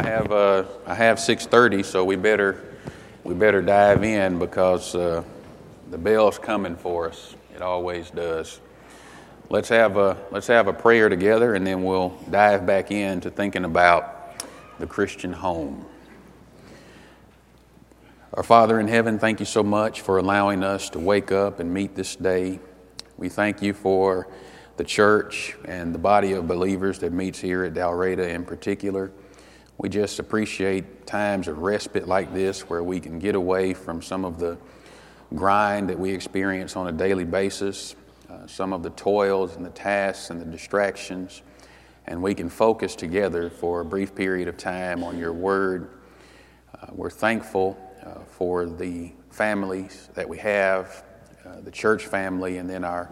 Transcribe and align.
I 0.00 0.04
have 0.04 0.32
uh, 0.32 0.64
I 0.86 0.94
have 0.94 1.18
6:30, 1.18 1.84
so 1.84 2.06
we 2.06 2.16
better 2.16 2.64
we 3.22 3.34
better 3.34 3.60
dive 3.60 4.02
in 4.02 4.38
because 4.38 4.94
uh, 4.94 5.22
the 5.90 5.98
bell's 5.98 6.38
coming 6.38 6.74
for 6.74 7.10
us. 7.10 7.34
It 7.54 7.60
always 7.60 8.08
does. 8.08 8.60
Let's 9.50 9.68
have 9.68 9.98
a 9.98 10.16
let's 10.30 10.46
have 10.46 10.68
a 10.68 10.72
prayer 10.72 11.10
together, 11.10 11.54
and 11.54 11.66
then 11.66 11.84
we'll 11.84 12.16
dive 12.30 12.64
back 12.64 12.90
into 12.90 13.30
thinking 13.30 13.66
about 13.66 14.42
the 14.78 14.86
Christian 14.86 15.34
home. 15.34 15.84
Our 18.32 18.42
Father 18.42 18.80
in 18.80 18.88
heaven, 18.88 19.18
thank 19.18 19.38
you 19.38 19.44
so 19.44 19.62
much 19.62 20.00
for 20.00 20.16
allowing 20.16 20.64
us 20.64 20.88
to 20.90 20.98
wake 20.98 21.30
up 21.30 21.60
and 21.60 21.74
meet 21.74 21.94
this 21.94 22.16
day. 22.16 22.58
We 23.18 23.28
thank 23.28 23.60
you 23.60 23.74
for 23.74 24.28
the 24.78 24.84
church 24.84 25.58
and 25.66 25.94
the 25.94 25.98
body 25.98 26.32
of 26.32 26.48
believers 26.48 27.00
that 27.00 27.12
meets 27.12 27.38
here 27.38 27.64
at 27.64 27.74
Dalraida 27.74 28.26
in 28.26 28.46
particular. 28.46 29.12
We 29.80 29.88
just 29.88 30.18
appreciate 30.18 31.06
times 31.06 31.48
of 31.48 31.60
respite 31.60 32.06
like 32.06 32.34
this 32.34 32.68
where 32.68 32.82
we 32.82 33.00
can 33.00 33.18
get 33.18 33.34
away 33.34 33.72
from 33.72 34.02
some 34.02 34.26
of 34.26 34.38
the 34.38 34.58
grind 35.34 35.88
that 35.88 35.98
we 35.98 36.10
experience 36.10 36.76
on 36.76 36.88
a 36.88 36.92
daily 36.92 37.24
basis, 37.24 37.96
uh, 38.28 38.46
some 38.46 38.74
of 38.74 38.82
the 38.82 38.90
toils 38.90 39.56
and 39.56 39.64
the 39.64 39.70
tasks 39.70 40.28
and 40.28 40.38
the 40.38 40.44
distractions, 40.44 41.40
and 42.06 42.22
we 42.22 42.34
can 42.34 42.50
focus 42.50 42.94
together 42.94 43.48
for 43.48 43.80
a 43.80 43.84
brief 43.86 44.14
period 44.14 44.48
of 44.48 44.58
time 44.58 45.02
on 45.02 45.16
your 45.16 45.32
word. 45.32 45.88
Uh, 46.74 46.88
we're 46.92 47.08
thankful 47.08 47.78
uh, 48.04 48.22
for 48.26 48.66
the 48.66 49.10
families 49.30 50.10
that 50.12 50.28
we 50.28 50.36
have, 50.36 51.04
uh, 51.46 51.58
the 51.62 51.70
church 51.70 52.04
family, 52.04 52.58
and 52.58 52.68
then 52.68 52.84
our, 52.84 53.10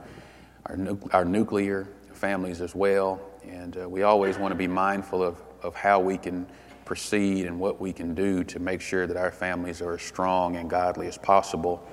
our, 0.67 0.77
nu- 0.77 1.01
our 1.15 1.25
nuclear 1.25 1.89
families 2.13 2.61
as 2.61 2.75
well. 2.75 3.23
And 3.49 3.75
uh, 3.79 3.89
we 3.89 4.03
always 4.03 4.37
want 4.37 4.53
to 4.53 4.59
be 4.59 4.67
mindful 4.67 5.23
of 5.23 5.48
of 5.63 5.75
how 5.75 6.01
we 6.01 6.19
can 6.19 6.47
proceed 6.85 7.47
and 7.47 7.61
what 7.61 7.81
we 7.81 7.93
can 7.93 8.15
do 8.15 8.43
to 8.43 8.59
make 8.59 8.81
sure 8.81 9.07
that 9.07 9.17
our 9.17 9.31
families 9.31 9.83
are 9.83 9.95
as 9.95 10.03
strong 10.03 10.57
and 10.57 10.71
godly 10.71 11.07
as 11.07 11.19
possible 11.19 11.87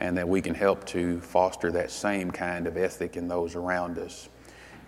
and 0.00 0.16
that 0.16 0.28
we 0.28 0.40
can 0.40 0.54
help 0.54 0.84
to 0.84 1.20
foster 1.20 1.70
that 1.70 1.90
same 1.90 2.30
kind 2.30 2.66
of 2.66 2.76
ethic 2.76 3.16
in 3.16 3.28
those 3.28 3.54
around 3.54 3.98
us. 3.98 4.28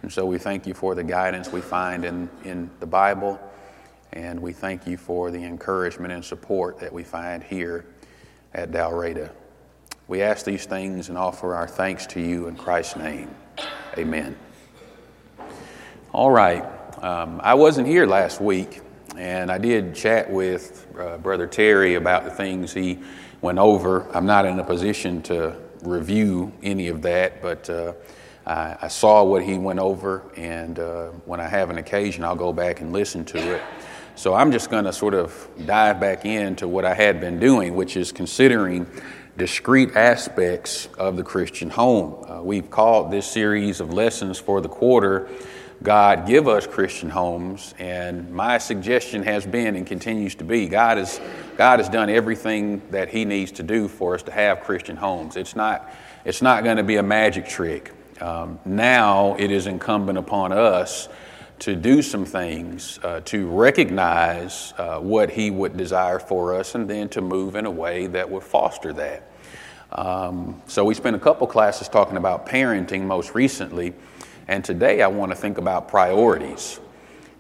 And 0.03 0.13
so 0.13 0.27
we 0.27 0.39
thank 0.39 0.67
you 0.67 0.75
for 0.75 0.95
the 0.95 1.05
guidance 1.05 1.53
we 1.53 1.61
find 1.61 2.05
in, 2.05 2.29
in 2.43 2.69
the 2.81 2.87
Bible, 2.87 3.39
and 4.13 4.41
we 4.41 4.53
thank 4.53 4.87
you 4.87 4.97
for 4.97 5.31
the 5.31 5.43
encouragement 5.45 6.13
and 6.13 6.25
support 6.25 6.81
that 6.81 6.93
we 6.93 7.05
find 7.05 7.45
here 7.45 7.87
at 8.55 8.73
Dalraida. 8.73 9.31
We 10.09 10.21
ask 10.21 10.45
these 10.45 10.67
things 10.67 11.09
and 11.11 11.17
offer 11.17 11.55
our 11.55 11.69
thanks 11.69 12.07
to 12.09 12.21
you 12.21 12.49
in 12.49 12.57
Christ's 12.57 12.97
name. 12.97 13.35
Amen. 13.97 14.37
All 16.13 16.31
right. 16.31 16.74
Um, 17.05 17.39
I 17.45 17.53
wasn't 17.53 17.87
here 17.87 18.07
last 18.07 18.41
week, 18.41 18.81
and 19.15 19.53
I 19.53 19.59
did 19.59 19.95
chat 19.95 20.31
with 20.31 20.87
uh, 20.99 21.19
Brother 21.19 21.47
Terry 21.47 21.97
about 21.97 22.25
the 22.25 22.31
things 22.31 22.73
he 22.73 22.99
went 23.43 23.59
over. 23.59 24.11
I'm 24.17 24.25
not 24.25 24.47
in 24.47 24.59
a 24.59 24.65
position 24.65 25.21
to 25.25 25.55
review 25.83 26.51
any 26.63 26.89
of 26.89 27.03
that, 27.03 27.43
but 27.43 27.69
uh, 27.69 27.93
I, 28.47 28.79
I, 28.81 28.89
saw 28.89 29.23
what 29.23 29.43
he 29.43 29.59
went 29.59 29.81
over, 29.81 30.23
and 30.35 30.79
uh, 30.79 31.09
when 31.27 31.41
I 31.41 31.47
have 31.47 31.69
an 31.69 31.77
occasion, 31.77 32.25
I'll 32.25 32.37
go 32.37 32.55
back 32.55 32.81
and 32.81 32.91
listen 32.91 33.27
to 33.27 33.57
it. 33.57 33.63
So 34.15 34.33
I'm 34.33 34.51
just 34.51 34.71
going 34.71 34.85
to 34.87 34.93
sort 34.95 35.13
of 35.13 35.47
dive 35.67 36.01
back 36.01 36.25
into 36.25 36.67
what 36.67 36.87
I 36.87 36.95
had 36.95 37.21
been 37.21 37.39
doing, 37.39 37.75
which 37.75 37.99
is 37.99 38.13
considering 38.13 38.87
discrete 39.37 39.95
aspects 39.95 40.89
of 40.97 41.19
the 41.19 41.23
Christian 41.23 41.69
home. 41.69 42.25
Uh, 42.27 42.43
we've 42.43 42.71
called 42.71 43.11
this 43.11 43.31
series 43.31 43.81
of 43.81 43.93
lessons 43.93 44.39
for 44.39 44.63
the 44.63 44.71
quarter 44.71 45.29
God 45.83 46.27
give 46.27 46.49
us 46.49 46.67
Christian 46.67 47.11
homes. 47.11 47.75
And 47.79 48.31
my 48.31 48.59
suggestion 48.59 49.23
has 49.23 49.47
been 49.47 49.77
and 49.77 49.87
continues 49.87 50.35
to 50.37 50.45
be 50.45 50.69
God 50.69 50.99
has, 50.99 51.21
God 51.57 51.79
has 51.79 51.89
done 51.89 52.09
everything 52.09 52.83
that 52.91 53.09
He 53.09 53.25
needs 53.25 53.53
to 53.53 53.63
do 53.63 53.89
for 53.89 54.15
us 54.15 54.23
to 54.25 54.33
have 54.33 54.61
Christian 54.61 54.97
homes. 54.97 55.37
It's 55.37 55.57
not, 55.57 55.93
it's 56.25 56.43
not 56.43 56.65
going 56.65 56.77
to 56.77 56.83
be 56.83 56.97
a 56.97 57.03
magic 57.03 57.49
trick. 57.49 57.93
Um, 58.21 58.61
now 58.65 59.37
it 59.39 59.51
is 59.51 59.67
incumbent 59.67 60.19
upon 60.19 60.53
us 60.53 61.09
to 61.61 61.75
do 61.75 62.03
some 62.03 62.25
things, 62.25 62.99
uh, 63.03 63.21
to 63.21 63.49
recognize 63.49 64.75
uh, 64.77 64.99
what 64.99 65.31
He 65.31 65.51
would 65.51 65.77
desire 65.77 66.19
for 66.19 66.55
us, 66.55 66.75
and 66.75 66.89
then 66.89 67.09
to 67.11 67.21
move 67.21 67.57
in 67.57 67.67
a 67.67 67.71
way 67.71 68.07
that 68.09 68.31
would 68.31 68.43
foster 68.43 68.93
that. 68.93 69.31
Um, 69.93 70.61
so 70.67 70.85
we 70.85 70.95
spent 70.95 71.15
a 71.15 71.21
couple 71.21 71.47
classes 71.47 71.89
talking 71.89 72.17
about 72.17 72.47
parenting 72.47 73.03
most 73.03 73.35
recently. 73.35 73.95
And 74.49 74.65
today 74.65 75.03
I 75.03 75.07
want 75.07 75.33
to 75.33 75.37
think 75.37 75.59
about 75.59 75.89
priorities, 75.89 76.81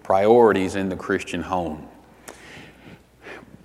priorities 0.02 0.76
in 0.76 0.88
the 0.88 0.96
Christian 0.96 1.42
home. 1.42 1.88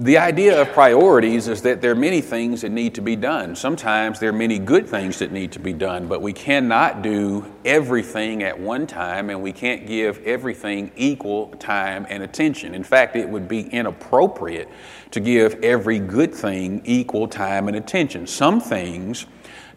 The 0.01 0.17
idea 0.17 0.61
of 0.61 0.71
priorities 0.71 1.49
is 1.49 1.61
that 1.63 1.81
there 1.81 1.91
are 1.91 1.95
many 1.95 2.21
things 2.21 2.61
that 2.61 2.69
need 2.69 2.95
to 2.95 3.01
be 3.01 3.17
done. 3.17 3.53
Sometimes 3.53 4.17
there 4.17 4.29
are 4.29 4.33
many 4.33 4.57
good 4.57 4.87
things 4.87 5.19
that 5.19 5.33
need 5.33 5.51
to 5.51 5.59
be 5.59 5.73
done, 5.73 6.07
but 6.07 6.21
we 6.21 6.31
cannot 6.31 7.01
do 7.01 7.45
everything 7.65 8.41
at 8.43 8.57
one 8.57 8.87
time 8.87 9.29
and 9.29 9.41
we 9.41 9.51
can't 9.51 9.85
give 9.85 10.23
everything 10.23 10.93
equal 10.95 11.49
time 11.59 12.07
and 12.09 12.23
attention. 12.23 12.75
In 12.75 12.83
fact, 12.85 13.17
it 13.17 13.27
would 13.27 13.49
be 13.49 13.63
inappropriate 13.63 14.69
to 15.11 15.19
give 15.19 15.55
every 15.55 15.99
good 15.99 16.33
thing 16.33 16.81
equal 16.85 17.27
time 17.27 17.67
and 17.67 17.75
attention. 17.75 18.25
Some 18.25 18.61
things 18.61 19.25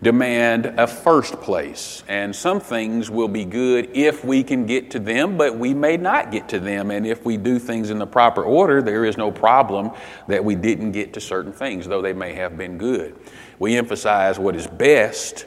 demand 0.03 0.67
a 0.67 0.87
first 0.87 1.41
place. 1.41 2.03
And 2.09 2.35
some 2.35 2.61
things 2.61 3.09
will 3.09 3.29
be 3.29 3.45
good 3.45 3.91
if 3.95 4.25
we 4.25 4.43
can 4.43 4.67
get 4.67 4.91
to 4.93 4.99
them, 4.99 5.39
but 5.39 5.57
we 5.57 5.75
may 5.75 5.97
not 5.97 6.33
get 6.33 6.49
to 6.51 6.59
them. 6.59 6.91
And 6.91 7.07
if 7.07 7.25
we 7.25 7.37
do 7.37 7.59
things 7.59 7.91
in 7.91 7.99
the 7.99 8.07
proper 8.07 8.43
order, 8.43 8.83
there 8.83 9.05
is 9.05 9.17
no 9.17 9.31
problem 9.31 9.93
that 10.27 10.45
we 10.45 10.57
didn't 10.57 10.93
get 10.93 11.13
to 11.15 11.21
certain 11.21 11.53
things, 11.53 11.87
though 11.87 12.03
they 12.03 12.13
may 12.13 12.35
have 12.35 12.59
been 12.59 12.79
good. 12.79 13.17
We 13.59 13.77
emphasize 13.77 14.39
what 14.39 14.57
is 14.57 14.67
best. 14.67 15.47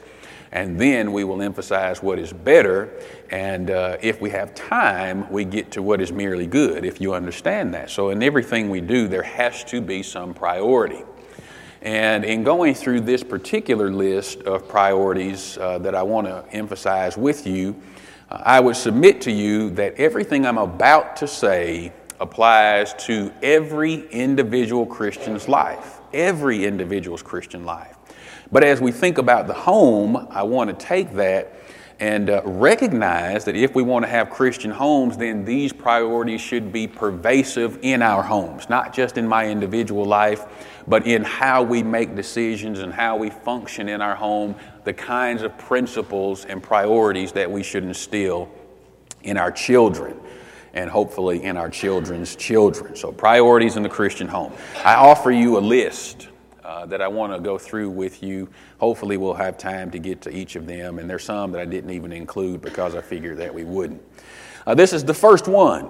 And 0.52 0.80
then 0.80 1.12
we 1.12 1.24
will 1.24 1.42
emphasize 1.42 2.02
what 2.02 2.18
is 2.18 2.32
better. 2.32 3.02
And 3.30 3.70
uh, 3.70 3.98
if 4.00 4.22
we 4.22 4.30
have 4.30 4.54
time, 4.54 5.30
we 5.30 5.44
get 5.44 5.72
to 5.72 5.82
what 5.82 6.00
is 6.00 6.12
merely 6.12 6.46
good, 6.46 6.86
if 6.86 6.98
you 6.98 7.12
understand 7.12 7.74
that. 7.74 7.90
So, 7.90 8.08
in 8.08 8.22
everything 8.22 8.70
we 8.70 8.80
do, 8.80 9.08
there 9.08 9.24
has 9.24 9.64
to 9.64 9.82
be 9.82 10.02
some 10.02 10.32
priority. 10.32 11.02
And 11.86 12.24
in 12.24 12.42
going 12.42 12.74
through 12.74 13.02
this 13.02 13.22
particular 13.22 13.92
list 13.92 14.42
of 14.42 14.68
priorities 14.68 15.56
uh, 15.56 15.78
that 15.78 15.94
I 15.94 16.02
want 16.02 16.26
to 16.26 16.44
emphasize 16.50 17.16
with 17.16 17.46
you, 17.46 17.80
uh, 18.28 18.42
I 18.44 18.58
would 18.58 18.74
submit 18.74 19.20
to 19.20 19.30
you 19.30 19.70
that 19.70 19.94
everything 19.94 20.46
I'm 20.46 20.58
about 20.58 21.14
to 21.18 21.28
say 21.28 21.92
applies 22.18 22.92
to 23.04 23.32
every 23.40 24.04
individual 24.08 24.84
Christian's 24.84 25.48
life, 25.48 26.00
every 26.12 26.64
individual's 26.64 27.22
Christian 27.22 27.64
life. 27.64 27.96
But 28.50 28.64
as 28.64 28.80
we 28.80 28.90
think 28.90 29.18
about 29.18 29.46
the 29.46 29.54
home, 29.54 30.26
I 30.32 30.42
want 30.42 30.76
to 30.76 30.86
take 30.86 31.12
that 31.12 31.55
and 31.98 32.28
uh, 32.28 32.42
recognize 32.44 33.44
that 33.46 33.56
if 33.56 33.74
we 33.74 33.82
want 33.82 34.04
to 34.04 34.10
have 34.10 34.28
Christian 34.28 34.70
homes, 34.70 35.16
then 35.16 35.44
these 35.44 35.72
priorities 35.72 36.40
should 36.40 36.70
be 36.72 36.86
pervasive 36.86 37.78
in 37.82 38.02
our 38.02 38.22
homes, 38.22 38.68
not 38.68 38.92
just 38.92 39.16
in 39.16 39.26
my 39.26 39.46
individual 39.48 40.04
life, 40.04 40.44
but 40.86 41.06
in 41.06 41.24
how 41.24 41.62
we 41.62 41.82
make 41.82 42.14
decisions 42.14 42.80
and 42.80 42.92
how 42.92 43.16
we 43.16 43.30
function 43.30 43.88
in 43.88 44.02
our 44.02 44.14
home, 44.14 44.54
the 44.84 44.92
kinds 44.92 45.42
of 45.42 45.56
principles 45.56 46.44
and 46.44 46.62
priorities 46.62 47.32
that 47.32 47.50
we 47.50 47.62
should 47.62 47.82
instill 47.82 48.50
in 49.22 49.38
our 49.38 49.50
children 49.50 50.20
and 50.74 50.90
hopefully 50.90 51.42
in 51.42 51.56
our 51.56 51.70
children's 51.70 52.36
children. 52.36 52.94
So, 52.94 53.10
priorities 53.10 53.76
in 53.76 53.82
the 53.82 53.88
Christian 53.88 54.28
home. 54.28 54.52
I 54.84 54.94
offer 54.94 55.30
you 55.30 55.56
a 55.56 55.60
list 55.60 56.28
uh, 56.66 56.84
that 56.84 57.00
I 57.00 57.06
want 57.06 57.32
to 57.32 57.38
go 57.38 57.58
through 57.58 57.90
with 57.90 58.24
you. 58.24 58.48
Hopefully, 58.80 59.16
we'll 59.16 59.34
have 59.34 59.56
time 59.56 59.88
to 59.92 60.00
get 60.00 60.20
to 60.22 60.30
each 60.30 60.56
of 60.56 60.66
them, 60.66 60.98
and 60.98 61.08
there's 61.08 61.22
some 61.22 61.52
that 61.52 61.60
I 61.60 61.64
didn't 61.64 61.90
even 61.90 62.12
include 62.12 62.60
because 62.60 62.96
I 62.96 63.00
figured 63.00 63.38
that 63.38 63.54
we 63.54 63.62
wouldn't. 63.62 64.02
Uh, 64.66 64.74
this 64.74 64.92
is 64.92 65.04
the 65.04 65.14
first 65.14 65.46
one, 65.46 65.88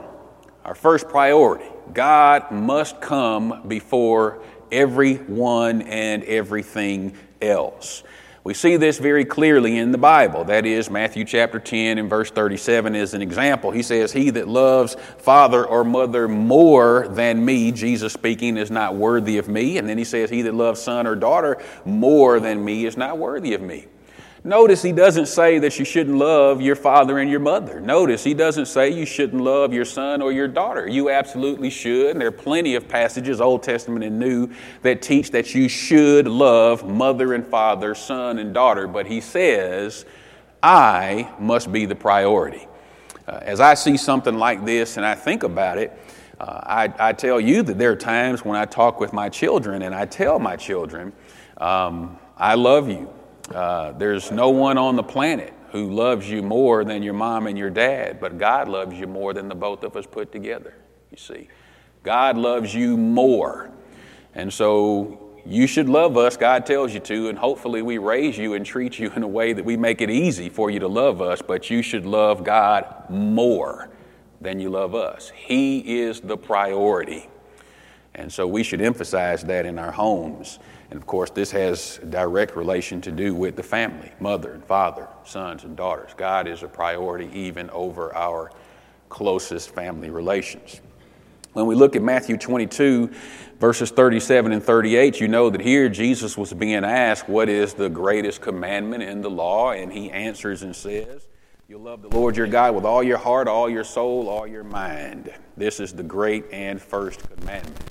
our 0.67 0.75
first 0.75 1.09
priority. 1.09 1.65
God 1.95 2.51
must 2.51 3.01
come 3.01 3.67
before 3.67 4.43
everyone 4.71 5.81
and 5.81 6.23
everything 6.25 7.17
else. 7.41 8.03
We 8.47 8.55
see 8.55 8.77
this 8.77 8.99
very 8.99 9.25
clearly 9.25 9.77
in 9.77 9.91
the 9.91 9.99
Bible. 9.99 10.45
That 10.45 10.67
is, 10.67 10.89
Matthew 10.89 11.25
chapter 11.25 11.59
10 11.59 11.99
and 11.99 12.09
verse 12.09 12.31
37 12.31 12.95
is 12.95 13.13
an 13.13 13.21
example. 13.21 13.73
He 13.73 13.83
says, 13.83 14.13
He 14.13 14.31
that 14.31 14.47
loves 14.47 14.95
father 15.19 15.67
or 15.67 15.83
mother 15.83 16.29
more 16.29 17.09
than 17.09 17.45
me, 17.45 17.73
Jesus 17.73 18.13
speaking, 18.13 18.57
is 18.57 18.71
not 18.71 18.95
worthy 18.95 19.39
of 19.39 19.49
me. 19.49 19.79
And 19.79 19.89
then 19.89 19.99
he 19.99 20.05
says, 20.05 20.31
He 20.31 20.43
that 20.43 20.55
loves 20.55 20.81
son 20.81 21.09
or 21.09 21.17
daughter 21.17 21.61
more 21.85 22.39
than 22.39 22.65
me 22.65 22.87
is 22.87 22.97
not 22.97 23.19
worthy 23.19 23.53
of 23.53 23.63
me. 23.63 23.87
Notice 24.47 24.81
he 24.81 24.93
doesn't 24.93 25.27
say 25.27 25.59
that 25.59 25.77
you 25.77 25.85
shouldn't 25.85 26.17
love 26.17 26.61
your 26.61 26.77
father 26.77 27.19
and 27.19 27.29
your 27.29 27.41
mother. 27.41 27.81
Notice 27.81 28.23
he 28.23 28.33
doesn't 28.33 28.67
say 28.67 28.91
you 28.91 29.05
shouldn't 29.05 29.43
love 29.43 29.75
your 29.75 29.85
son 29.85 30.23
or 30.23 30.31
your 30.31 30.47
daughter. 30.47 30.89
You 30.89 31.11
absolutely 31.11 31.69
should. 31.69 32.13
And 32.13 32.21
there 32.21 32.29
are 32.29 32.31
plenty 32.31 32.77
of 32.77 32.87
passages, 32.87 33.41
Old 33.41 33.65
Testament 33.65 34.05
and 34.05 34.21
New, 34.21 34.49
that 34.83 35.03
teach 35.03 35.33
that 35.33 35.53
you 35.53 35.69
should 35.69 36.29
love 36.29 36.89
mother 36.89 37.35
and 37.35 37.45
father, 37.45 37.97
son 37.97 38.39
and 38.39 38.55
daughter. 38.55 38.87
But 38.87 39.09
he 39.09 39.21
says, 39.21 40.07
I 40.63 41.29
must 41.41 41.73
be 41.73 41.85
the 41.85 41.97
priority. 41.97 42.69
Uh, 43.27 43.41
as 43.43 43.59
I 43.59 43.75
see 43.75 43.97
something 43.97 44.39
like 44.39 44.65
this 44.65 44.97
and 44.97 45.05
I 45.05 45.17
think 45.17 45.43
about 45.43 45.77
it, 45.79 45.91
Uh, 46.39 46.61
I, 46.63 47.09
I, 47.09 47.13
tell 47.15 47.41
you 47.41 47.63
that 47.63 47.79
there 47.79 47.91
are 47.93 47.97
times 47.97 48.45
when 48.45 48.57
I 48.57 48.67
talk 48.67 49.01
with 49.01 49.15
my 49.15 49.31
children 49.31 49.81
and 49.81 49.95
I 49.95 50.05
tell 50.05 50.39
my 50.39 50.55
children, 50.55 51.15
um, 51.57 52.19
I 52.37 52.57
love 52.57 52.91
you. 52.91 53.09
Uh, 53.53 53.93
there's 53.93 54.31
no 54.31 54.51
one 54.51 54.77
on 54.77 54.97
the 54.97 55.03
planet 55.03 55.53
who 55.71 55.91
loves 55.91 56.29
you 56.29 56.43
more 56.43 56.85
than 56.85 57.03
your 57.03 57.15
mom 57.15 57.47
and 57.47 57.57
your 57.57 57.71
dad, 57.71 58.19
but 58.21 58.39
God 58.39 58.69
loves 58.69 58.99
you 58.99 59.07
more 59.07 59.33
than 59.33 59.49
the 59.49 59.55
both 59.55 59.85
of 59.85 59.97
us 59.97 60.07
put 60.07 60.33
together, 60.33 60.75
you 61.11 61.17
see. 61.17 61.49
God 62.03 62.37
loves 62.37 62.75
you 62.75 62.97
more. 62.97 63.71
And 64.35 64.53
so 64.53 65.33
you 65.45 65.67
should 65.67 65.89
love 65.89 66.17
us, 66.17 66.37
God 66.37 66.67
tells 66.67 66.93
you 66.93 67.01
to, 67.01 67.29
and 67.29 67.39
hopefully 67.39 67.83
we 67.83 67.99
raise 67.99 68.37
you 68.37 68.55
and 68.55 68.67
treat 68.67 68.99
you 68.99 69.11
in 69.15 69.23
a 69.23 69.29
way 69.29 69.53
that 69.53 69.65
we 69.65 69.77
make 69.77 70.01
it 70.01 70.11
easy 70.11 70.49
for 70.49 70.71
you 70.71 70.81
to 70.81 70.89
love 70.89 71.23
us, 71.23 71.41
but 71.41 71.71
you 71.71 71.83
should 71.83 72.05
love 72.05 72.43
God 72.43 73.09
more 73.09 73.89
than 74.41 74.59
you 74.59 74.71
love 74.71 74.95
us. 74.95 75.31
He 75.35 76.01
is 76.01 76.21
the 76.21 76.37
priority. 76.37 77.29
And 78.15 78.33
so 78.33 78.47
we 78.47 78.63
should 78.63 78.81
emphasize 78.81 79.43
that 79.45 79.67
in 79.67 79.79
our 79.79 79.93
homes. 79.93 80.59
And 80.97 81.03
of 81.03 81.07
course, 81.07 81.29
this 81.29 81.51
has 81.51 82.01
direct 82.09 82.57
relation 82.57 83.03
to 83.03 83.13
do 83.13 83.35
with 83.35 83.55
the 83.55 83.63
family 83.63 84.11
mother 84.19 84.53
and 84.53 84.65
father, 84.65 85.07
sons 85.27 85.63
and 85.65 85.77
daughters. 85.77 86.13
God 86.17 86.49
is 86.49 86.63
a 86.63 86.69
priority 86.69 87.29
even 87.35 87.69
over 87.69 88.17
our 88.17 88.51
closest 89.11 89.75
family 89.75 90.09
relations. 90.09 90.81
When 91.53 91.67
we 91.67 91.75
look 91.75 91.97
at 91.97 92.03
Matthew 92.03 92.39
22, 92.39 93.11
verses 93.61 93.91
37 93.91 94.53
and 94.53 94.63
38, 94.63 95.21
you 95.21 95.29
know 95.29 95.51
that 95.51 95.61
here 95.61 95.91
Jesus 95.91 96.35
was 96.39 96.55
being 96.55 96.83
asked, 96.83 97.29
What 97.29 97.51
is 97.51 97.75
the 97.75 97.91
greatest 97.91 98.41
commandment 98.41 99.03
in 99.03 99.21
the 99.21 99.29
law? 99.29 99.73
And 99.73 99.93
he 99.93 100.11
answers 100.11 100.63
and 100.63 100.75
says, 100.75 101.29
You'll 101.69 101.83
love 101.83 102.01
the 102.01 102.09
Lord 102.09 102.39
your 102.39 102.47
God 102.47 102.75
with 102.75 102.87
all 102.87 103.03
your 103.03 103.19
heart, 103.19 103.49
all 103.49 103.69
your 103.69 103.85
soul, 103.85 104.31
all 104.31 104.47
your 104.47 104.65
mind. 104.65 105.31
This 105.59 105.79
is 105.79 105.93
the 105.93 106.03
great 106.03 106.47
and 106.53 106.81
first 106.81 107.21
commandment. 107.37 107.85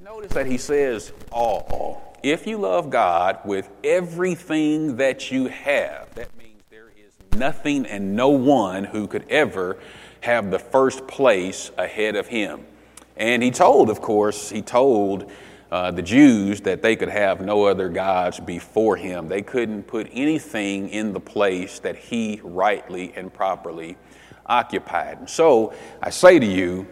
Notice 0.00 0.32
that 0.32 0.46
he 0.46 0.58
says, 0.58 1.12
All. 1.30 2.09
If 2.22 2.46
you 2.46 2.58
love 2.58 2.90
God 2.90 3.38
with 3.46 3.70
everything 3.82 4.96
that 4.98 5.30
you 5.30 5.46
have, 5.46 6.14
that 6.16 6.36
means 6.36 6.60
there 6.68 6.90
is 6.94 7.38
nothing 7.38 7.86
and 7.86 8.14
no 8.14 8.28
one 8.28 8.84
who 8.84 9.06
could 9.06 9.24
ever 9.30 9.78
have 10.20 10.50
the 10.50 10.58
first 10.58 11.06
place 11.06 11.70
ahead 11.78 12.16
of 12.16 12.26
him. 12.26 12.66
And 13.16 13.42
he 13.42 13.50
told, 13.50 13.88
of 13.88 14.02
course, 14.02 14.50
he 14.50 14.60
told 14.60 15.30
uh, 15.72 15.92
the 15.92 16.02
Jews 16.02 16.60
that 16.62 16.82
they 16.82 16.94
could 16.94 17.08
have 17.08 17.40
no 17.40 17.64
other 17.64 17.88
gods 17.88 18.38
before 18.38 18.96
him. 18.96 19.28
They 19.28 19.40
couldn't 19.40 19.84
put 19.84 20.10
anything 20.12 20.90
in 20.90 21.14
the 21.14 21.20
place 21.20 21.78
that 21.78 21.96
he 21.96 22.42
rightly 22.44 23.14
and 23.16 23.32
properly 23.32 23.96
occupied. 24.44 25.20
And 25.20 25.30
so 25.30 25.72
I 26.02 26.10
say 26.10 26.38
to 26.38 26.46
you, 26.46 26.86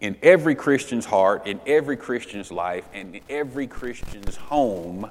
in 0.00 0.16
every 0.22 0.54
Christian's 0.54 1.04
heart, 1.04 1.46
in 1.46 1.60
every 1.66 1.96
Christian's 1.96 2.50
life, 2.50 2.84
and 2.92 3.14
in 3.14 3.22
every 3.28 3.66
Christian's 3.66 4.36
home, 4.36 5.10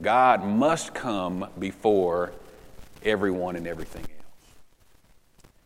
God 0.00 0.44
must 0.44 0.94
come 0.94 1.46
before 1.58 2.32
everyone 3.04 3.56
and 3.56 3.66
everything 3.66 4.02
else. 4.02 4.54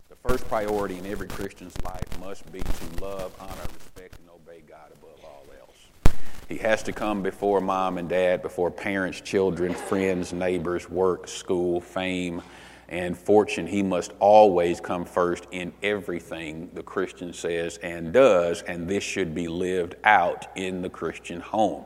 The 0.09 0.29
first 0.29 0.49
priority 0.49 0.99
in 0.99 1.07
every 1.07 1.29
Christian's 1.29 1.77
life 1.85 2.19
must 2.21 2.51
be 2.53 2.61
to 2.61 3.05
love, 3.05 3.33
honor, 3.39 3.53
respect, 3.75 4.19
and 4.19 4.29
obey 4.31 4.63
God 4.69 4.91
above 4.93 5.25
all 5.25 5.45
else. 5.61 6.15
He 6.49 6.59
has 6.59 6.83
to 6.85 6.93
come 6.93 7.23
before 7.23 7.61
mom 7.61 7.97
and 7.97 8.09
dad, 8.09 8.43
before 8.43 8.71
parents, 8.71 9.21
children, 9.21 9.73
friends, 9.73 10.33
neighbors, 10.33 10.91
work, 10.91 11.29
school, 11.29 11.81
fame, 11.81 12.43
and 12.89 13.17
fortune. 13.17 13.67
He 13.67 13.83
must 13.83 14.13
always 14.21 14.81
come 14.81 15.05
first 15.05 15.47
in 15.51 15.73
everything 15.83 16.71
the 16.75 16.83
Christian 16.83 17.33
says 17.33 17.79
and 17.83 18.13
does, 18.13 18.63
and 18.63 18.89
this 18.89 19.03
should 19.03 19.35
be 19.35 19.49
lived 19.49 19.97
out 20.05 20.47
in 20.57 20.83
the 20.83 20.91
Christian 20.91 21.41
home. 21.41 21.85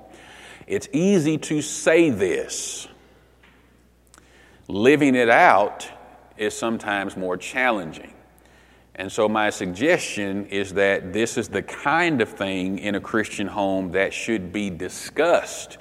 It's 0.67 0.89
easy 0.93 1.39
to 1.39 1.63
say 1.63 2.11
this. 2.11 2.89
Living 4.69 5.15
it 5.15 5.31
out 5.31 5.89
is 6.37 6.55
sometimes 6.55 7.17
more 7.17 7.37
challenging. 7.37 8.13
And 8.95 9.11
so, 9.11 9.29
my 9.29 9.51
suggestion 9.51 10.47
is 10.47 10.75
that 10.75 11.13
this 11.13 11.39
is 11.39 11.49
the 11.49 11.63
kind 11.63 12.21
of 12.21 12.29
thing 12.29 12.81
in 12.81 12.97
a 12.97 13.01
Christian 13.01 13.47
home 13.47 13.93
that 13.93 14.13
should 14.13 14.53
be 14.53 14.71
discussed. 14.71 15.79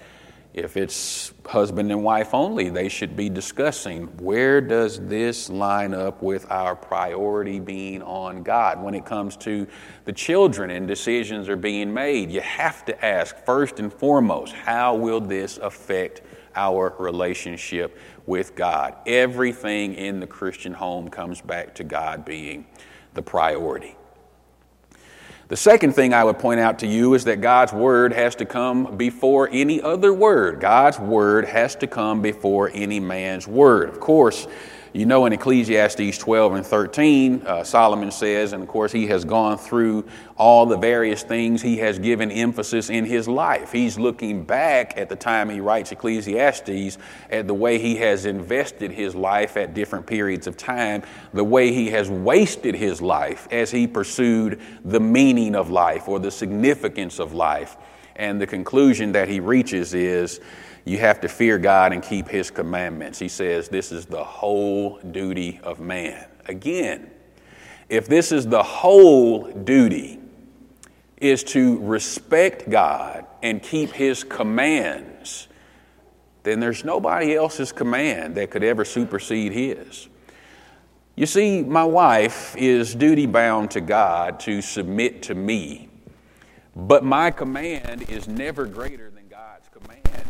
If 0.58 0.76
it's 0.76 1.34
husband 1.46 1.92
and 1.92 2.04
wife 2.04 2.34
only, 2.34 2.70
they 2.70 2.90
should 2.90 3.16
be 3.16 3.30
discussing 3.30 4.08
where 4.18 4.60
does 4.60 5.00
this 5.00 5.52
line 5.52 5.94
up 5.94 6.24
with 6.24 6.50
our 6.50 6.76
priority 6.76 7.60
being 7.60 8.02
on 8.02 8.42
God? 8.42 8.82
When 8.82 8.96
it 8.96 9.06
comes 9.06 9.38
to 9.38 9.68
the 10.06 10.14
children 10.14 10.72
and 10.72 10.88
decisions 10.88 11.48
are 11.48 11.56
being 11.56 11.94
made, 11.94 12.32
you 12.32 12.42
have 12.42 12.84
to 12.86 13.06
ask 13.06 13.38
first 13.46 13.80
and 13.80 13.94
foremost, 13.94 14.52
how 14.54 14.96
will 14.96 15.22
this 15.22 15.60
affect 15.60 16.22
our 16.56 16.96
relationship 16.98 18.00
with 18.26 18.56
God? 18.56 18.96
Everything 19.06 19.94
in 19.94 20.20
the 20.20 20.28
Christian 20.28 20.74
home 20.74 21.08
comes 21.08 21.40
back 21.40 21.76
to 21.76 21.84
God 21.84 22.26
being 22.26 22.66
the 23.14 23.22
priority. 23.22 23.97
The 25.50 25.56
second 25.56 25.94
thing 25.94 26.14
I 26.14 26.26
would 26.26 26.40
point 26.40 26.60
out 26.60 26.80
to 26.80 26.88
you 26.88 27.14
is 27.14 27.24
that 27.24 27.40
God's 27.40 27.72
Word 27.72 28.12
has 28.12 28.36
to 28.36 28.46
come 28.46 28.98
before 28.98 29.48
any 29.50 29.82
other 29.82 30.14
Word. 30.14 30.60
God's 30.60 31.00
Word 31.00 31.46
has 31.46 31.74
to 31.78 31.88
come 31.88 32.22
before 32.22 32.70
any 32.74 33.00
man's 33.00 33.48
Word. 33.48 33.88
Of 33.88 34.02
course, 34.02 34.46
you 34.98 35.06
know, 35.06 35.28
in 35.28 35.34
Ecclesiastes 35.34 36.18
12 36.18 36.54
and 36.56 36.66
13, 36.66 37.44
uh, 37.46 37.64
Solomon 37.64 38.10
says, 38.10 38.54
and 38.54 38.64
of 38.64 38.68
course, 38.68 38.92
he 38.92 39.06
has 39.06 39.24
gone 39.24 39.60
through 39.60 40.08
all 40.38 40.66
the 40.66 40.76
various 40.76 41.22
things 41.22 41.62
he 41.62 41.78
has 41.78 42.00
given 42.00 42.32
emphasis 42.32 42.90
in 42.90 43.06
his 43.06 43.28
life. 43.28 43.72
He's 43.72 44.00
looking 44.00 44.44
back 44.44 44.98
at 44.98 45.08
the 45.08 45.16
time 45.16 45.52
he 45.52 45.60
writes 45.60 45.92
Ecclesiastes 45.92 46.98
at 47.30 47.46
the 47.46 47.54
way 47.54 47.78
he 47.78 47.98
has 47.98 48.26
invested 48.26 48.90
his 48.90 49.14
life 49.14 49.56
at 49.56 49.76
different 49.76 50.08
periods 50.08 50.48
of 50.48 50.58
time, 50.58 51.04
the 51.32 51.44
way 51.44 51.72
he 51.72 51.92
has 51.92 52.10
wasted 52.10 52.74
his 52.74 53.00
life 53.00 53.48
as 53.52 53.70
he 53.70 53.86
pursued 53.86 54.60
the 54.84 55.00
meaning 55.00 55.54
of 55.54 55.70
life 55.70 56.08
or 56.08 56.18
the 56.18 56.32
significance 56.32 57.20
of 57.20 57.34
life. 57.34 57.78
And 58.16 58.42
the 58.42 58.48
conclusion 58.48 59.12
that 59.12 59.30
he 59.30 59.42
reaches 59.42 59.94
is, 59.94 60.40
you 60.88 60.98
have 61.00 61.22
to 61.22 61.28
fear 61.28 61.58
God 61.58 61.94
and 61.94 62.02
keep 62.02 62.28
His 62.28 62.50
commandments. 62.50 63.20
He 63.20 63.28
says 63.28 63.70
this 63.70 63.92
is 63.92 64.06
the 64.06 64.24
whole 64.24 65.00
duty 65.00 65.60
of 65.64 65.80
man. 65.80 66.26
Again, 66.46 67.12
if 67.90 68.08
this 68.08 68.32
is 68.32 68.48
the 68.48 68.64
whole 68.64 69.52
duty, 69.52 70.20
is 71.18 71.44
to 71.44 71.80
respect 71.80 72.70
God 72.70 73.26
and 73.42 73.62
keep 73.62 73.92
His 73.92 74.24
commands, 74.24 75.48
then 76.44 76.60
there's 76.60 76.86
nobody 76.86 77.36
else's 77.36 77.72
command 77.72 78.36
that 78.36 78.52
could 78.52 78.64
ever 78.64 78.86
supersede 78.86 79.52
His. 79.52 80.08
You 81.16 81.26
see, 81.26 81.64
my 81.64 81.84
wife 81.84 82.56
is 82.56 82.94
duty 82.94 83.26
bound 83.26 83.72
to 83.72 83.82
God 83.82 84.40
to 84.42 84.62
submit 84.62 85.24
to 85.24 85.36
me, 85.36 85.90
but 86.76 87.04
my 87.04 87.32
command 87.32 88.08
is 88.10 88.28
never 88.28 88.68
greater 88.68 89.10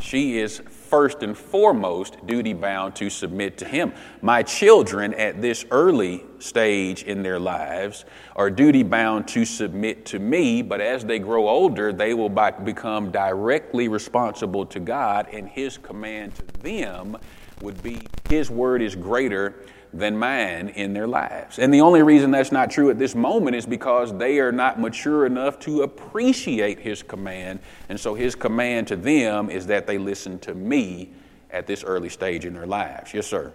she 0.08 0.40
is 0.40 0.62
first 0.70 1.22
and 1.22 1.38
foremost 1.38 2.26
duty 2.26 2.54
bound 2.54 2.96
to 2.96 3.10
submit 3.10 3.58
to 3.58 3.66
Him. 3.66 3.92
My 4.22 4.42
children 4.42 5.14
at 5.16 5.42
this 5.42 5.66
early 5.70 6.24
stage 6.40 7.04
in 7.04 7.24
their 7.24 7.40
lives 7.40 8.06
are 8.34 8.50
duty 8.50 8.84
bound 8.84 9.28
to 9.30 9.44
submit 9.44 10.06
to 10.06 10.20
me, 10.20 10.62
but 10.62 10.80
as 10.80 11.04
they 11.04 11.20
grow 11.20 11.50
older, 11.50 11.92
they 11.92 12.14
will 12.14 12.30
become 12.30 13.12
directly 13.12 13.90
responsible 13.90 14.66
to 14.68 14.80
God, 14.80 15.28
and 15.34 15.50
His 15.50 15.78
command 15.78 16.36
to 16.36 16.46
them 16.62 17.18
would 17.62 17.84
be 17.84 18.00
His 18.30 18.50
word 18.50 18.82
is 18.82 18.96
greater 18.96 19.56
than 19.98 20.18
mine 20.18 20.70
in 20.70 20.94
their 20.94 21.08
lives. 21.08 21.60
And 21.60 21.74
the 21.74 21.82
only 21.82 22.04
reason 22.04 22.32
that's 22.32 22.52
not 22.52 22.70
true 22.70 22.90
at 22.90 23.00
this 23.00 23.16
moment 23.16 23.56
is 23.56 23.66
because 23.66 24.18
they 24.18 24.40
are 24.40 24.52
not 24.52 24.80
mature 24.80 25.26
enough 25.26 25.60
to 25.60 25.82
appreciate 25.82 26.80
His 26.80 27.04
command. 27.04 27.60
And 27.90 28.00
so 28.00 28.14
His 28.14 28.36
command 28.36 28.88
to 28.88 28.96
them 28.96 29.50
is 29.50 29.68
that 29.68 29.88
they 29.88 29.98
listen 29.98 30.40
to 30.40 30.54
me 30.54 31.12
at 31.50 31.68
this 31.68 31.84
early 31.84 32.10
stage 32.10 32.46
in 32.46 32.54
their 32.54 32.68
lives. 32.68 33.14
Yes, 33.14 33.28
sir. 33.28 33.52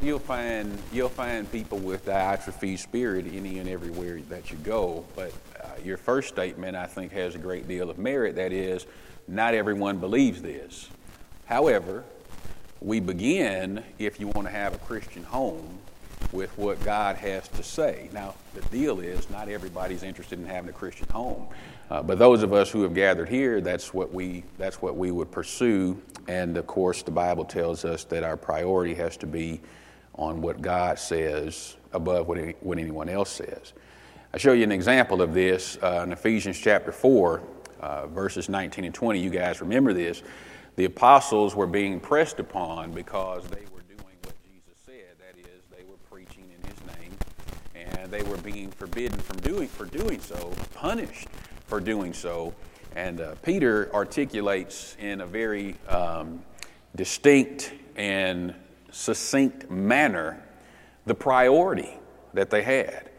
You'll 0.00 0.18
find 0.18 0.78
you'll 0.92 1.08
find 1.08 1.50
people 1.50 1.78
with 1.78 2.06
diotrephes 2.06 2.78
spirit 2.78 3.26
any 3.32 3.58
and 3.58 3.68
everywhere 3.68 4.20
that 4.28 4.50
you 4.50 4.56
go. 4.58 5.04
But 5.14 5.32
uh, 5.62 5.68
your 5.84 5.96
first 5.96 6.28
statement, 6.28 6.76
I 6.76 6.86
think, 6.86 7.12
has 7.12 7.34
a 7.34 7.38
great 7.38 7.68
deal 7.68 7.90
of 7.90 7.98
merit. 7.98 8.36
That 8.36 8.52
is, 8.52 8.86
not 9.28 9.54
everyone 9.54 9.98
believes 9.98 10.42
this. 10.42 10.88
However, 11.46 12.04
we 12.80 13.00
begin, 13.00 13.82
if 13.98 14.20
you 14.20 14.28
want 14.28 14.46
to 14.46 14.52
have 14.52 14.74
a 14.74 14.78
Christian 14.78 15.22
home, 15.24 15.78
with 16.32 16.56
what 16.58 16.82
God 16.84 17.16
has 17.16 17.48
to 17.48 17.62
say. 17.62 18.08
Now, 18.12 18.34
the 18.54 18.60
deal 18.62 19.00
is 19.00 19.28
not 19.30 19.48
everybody's 19.48 20.02
interested 20.02 20.38
in 20.38 20.46
having 20.46 20.70
a 20.70 20.72
Christian 20.72 21.08
home. 21.08 21.46
Uh, 21.90 22.02
but 22.02 22.18
those 22.18 22.42
of 22.42 22.52
us 22.52 22.70
who 22.70 22.82
have 22.82 22.94
gathered 22.94 23.28
here, 23.28 23.60
that's 23.60 23.94
what 23.94 24.12
we 24.12 24.42
that's 24.58 24.82
what 24.82 24.96
we 24.96 25.10
would 25.10 25.30
pursue. 25.30 26.00
And 26.28 26.56
of 26.56 26.66
course, 26.66 27.02
the 27.02 27.10
Bible 27.10 27.44
tells 27.44 27.84
us 27.84 28.04
that 28.04 28.22
our 28.22 28.36
priority 28.36 28.94
has 28.94 29.16
to 29.18 29.26
be 29.26 29.60
on 30.14 30.40
what 30.40 30.60
God 30.60 30.98
says 30.98 31.76
above 31.92 32.26
what, 32.26 32.38
any, 32.38 32.54
what 32.60 32.78
anyone 32.78 33.08
else 33.08 33.30
says. 33.30 33.72
I 34.34 34.38
show 34.38 34.52
you 34.52 34.64
an 34.64 34.72
example 34.72 35.22
of 35.22 35.34
this 35.34 35.78
uh, 35.82 36.02
in 36.04 36.12
Ephesians 36.12 36.58
chapter 36.58 36.92
four, 36.92 37.42
uh, 37.80 38.06
verses 38.08 38.48
19 38.48 38.84
and 38.84 38.94
20. 38.94 39.20
You 39.20 39.30
guys 39.30 39.60
remember 39.60 39.92
this? 39.92 40.22
The 40.76 40.84
apostles 40.84 41.54
were 41.54 41.66
being 41.66 42.00
pressed 42.00 42.40
upon 42.40 42.92
because 42.92 43.46
they 43.48 43.62
were 43.72 43.82
doing 43.82 44.16
what 44.22 44.34
Jesus 44.42 44.76
said. 44.84 45.16
That 45.18 45.38
is, 45.38 45.62
they 45.74 45.84
were 45.84 45.96
preaching 46.10 46.44
in 46.44 46.68
His 46.68 46.98
name, 46.98 47.16
and 47.74 48.10
they 48.10 48.22
were 48.24 48.36
being 48.38 48.70
forbidden 48.70 49.18
from 49.18 49.38
doing 49.38 49.68
for 49.68 49.86
doing 49.86 50.20
so, 50.20 50.52
punished 50.74 51.28
for 51.66 51.80
doing 51.80 52.12
so. 52.12 52.54
And 52.96 53.20
uh, 53.20 53.34
Peter 53.42 53.90
articulates 53.92 54.96
in 54.98 55.20
a 55.20 55.26
very 55.26 55.76
um, 55.86 56.42
distinct 56.96 57.74
and 57.94 58.54
succinct 58.90 59.70
manner 59.70 60.42
the 61.04 61.14
priority 61.14 61.90
that 62.32 62.48
they 62.48 62.62
had. 62.62 63.10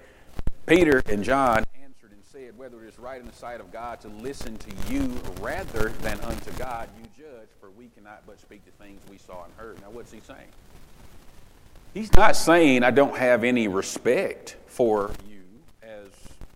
Peter 0.65 1.03
and 1.05 1.23
John 1.23 1.63
answered 1.79 2.11
and 2.11 2.23
said, 2.23 2.57
Whether 2.57 2.83
it 2.83 2.87
is 2.87 2.97
right 2.97 3.21
in 3.21 3.27
the 3.27 3.33
sight 3.33 3.59
of 3.59 3.71
God 3.71 4.01
to 4.01 4.07
listen 4.07 4.57
to 4.57 4.91
you 4.91 5.13
rather 5.41 5.89
than 6.01 6.19
unto 6.21 6.51
God, 6.53 6.89
you 6.99 7.07
judge, 7.15 7.49
for 7.61 7.69
we 7.69 7.89
cannot 7.89 8.23
but 8.25 8.39
speak 8.41 8.65
the 8.65 8.83
things 8.83 8.99
we 9.11 9.19
saw 9.19 9.43
and 9.43 9.53
heard. 9.57 9.79
Now, 9.81 9.91
what's 9.91 10.11
he 10.11 10.21
saying? 10.21 10.49
He's 11.93 12.11
not 12.15 12.35
saying 12.35 12.81
I 12.81 12.89
don't 12.89 13.15
have 13.15 13.43
any 13.43 13.67
respect 13.67 14.57
for 14.65 15.11